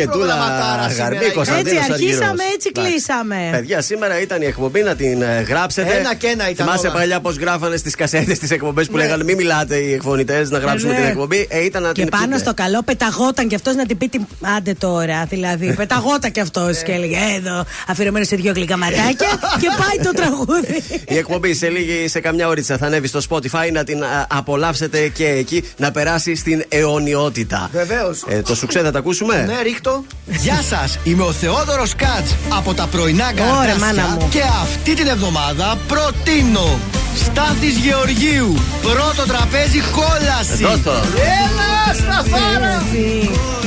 [0.00, 1.34] Και τούλα Προγραμματάρα σήμερα Γαρμπή, είναι.
[1.34, 2.54] Κωνσταντίνο Έτσι αρχίσαμε, Αργυρός.
[2.54, 2.90] έτσι Εντάξει.
[2.92, 3.48] κλείσαμε.
[3.52, 5.92] Παιδιά, σήμερα ήταν η εκπομπή να την ε, γράψετε.
[5.96, 6.96] Ένα και ένα ήταν Θυμάσαι όλα.
[6.96, 9.02] παλιά πώς γράφανε στις κασέτες τις εκπομπές που Ναι.
[9.02, 11.10] λέγανε Μην μιλάτε οι εκφωνητές να γράψουμε Ε, την ναι.
[11.10, 11.46] εκπομπή.
[11.50, 12.38] Ε, ήταν να Και την πάνω πείτε.
[12.38, 14.26] στο καλό πεταγόταν και αυτός να την πει την.
[14.56, 15.72] Άντε τώρα, δηλαδή.
[15.74, 16.82] πεταγόταν και αυτός Ε.
[16.82, 19.28] και έλεγε «Ε, Εδώ, αφιερωμένο σε δύο γλυκά ματάκια
[19.62, 20.82] και πάει το τραγούδι.
[21.08, 25.08] Η εκπομπή σε λίγη, σε καμιά ώριτσα θα ανέβει στο Spotify να την α, απολαύσετε
[25.08, 27.68] και εκεί να περάσει στην αιωνιότητα.
[27.72, 28.24] Βεβαίως.
[28.28, 29.89] Ε, το σουξέ θα τα ακούσουμε; Ναι, ρίχτω.
[30.26, 34.28] Γεια σας, είμαι ο Θεόδωρος Κάτς από τα πρωινά Ωραία, μάνα καρτάσια μου.
[34.30, 36.78] και αυτή την εβδομάδα προτείνω
[37.24, 40.62] Στάθης Γεωργίου, πρώτο τραπέζι κόλαση.
[40.64, 40.90] Δώσ' το.
[40.90, 42.82] Έλα, Σταθάρα!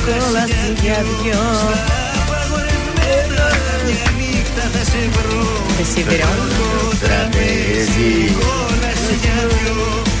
[0.06, 1.42] Κόλαση για δυο.
[5.80, 6.92] Εσύ βρω.
[7.00, 8.34] Τραπέζι.
[8.80, 10.13] Θα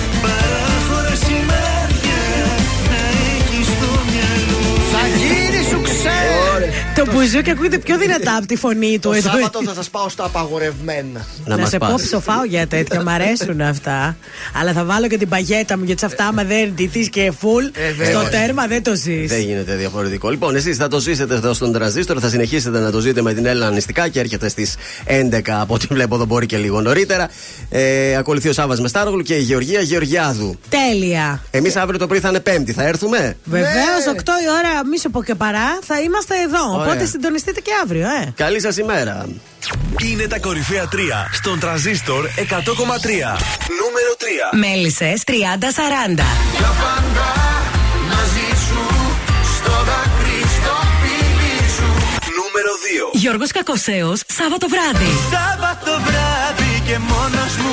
[6.94, 9.30] Το μπουζούκι ακούγεται πιο δυνατά από τη φωνή του Το εδώ.
[9.30, 11.26] Σάββατο θα σας πάω στα απαγορευμένα.
[11.44, 11.90] Να Να, μας σε πας.
[11.90, 14.16] πω ψοφάω για τέτοια, μ' αρέσουν αυτά.
[14.60, 17.70] Αλλά θα βάλω και την παγέτα μου γιατί σε αυτά, άμα δεν ντυθεί και full,
[17.96, 18.20] βέβαια.
[18.20, 19.28] στο τέρμα δεν το ζεις.
[19.30, 20.30] Δεν γίνεται διαφορετικό.
[20.30, 23.46] Λοιπόν, εσείς θα το ζήσετε εδώ στον τραζίστρο, θα συνεχίσετε να το ζείτε με την
[23.46, 24.74] Έλληνα Ανιστικά και έρχεται στις
[25.06, 27.28] 11 από ό,τι βλέπω εδώ μπορεί και λίγο νωρίτερα.
[27.70, 30.58] Ε, ακολουθεί ο Σάβα Μεστάρογλου και η Γεωργία Γεωργιάδου.
[30.68, 31.42] Τέλεια.
[31.50, 35.10] Εμείς αύριο το πρωί θα είναι Πέμπτη, θα έρθουμε; Βεβαίως, 8 η ώρα, μη σου
[35.10, 36.70] πω και παρά, θα είμαστε εδώ.
[36.70, 36.84] Ωραία.
[36.84, 38.32] Οπότε συντονιστείτε και αύριο, ε.
[38.36, 39.26] Καλή σας ημέρα.
[40.02, 40.96] Είναι τα κορυφαία 3
[41.32, 43.38] στον τραζίστορ 100,3.
[43.80, 44.12] Νούμερο
[44.52, 44.56] 3.
[44.58, 45.32] Μέλισσες 30-40.
[46.58, 47.28] Για πάντα
[48.12, 48.82] μαζί σου
[49.56, 51.88] στο δάκρυ στο φίλι σου
[52.38, 52.72] Νούμερο
[53.12, 53.18] 2.
[53.18, 55.10] Γιώργος Κακοσέος, Σάββατο βράδυ.
[55.34, 57.72] Σάββατο βράδυ και μόνος μου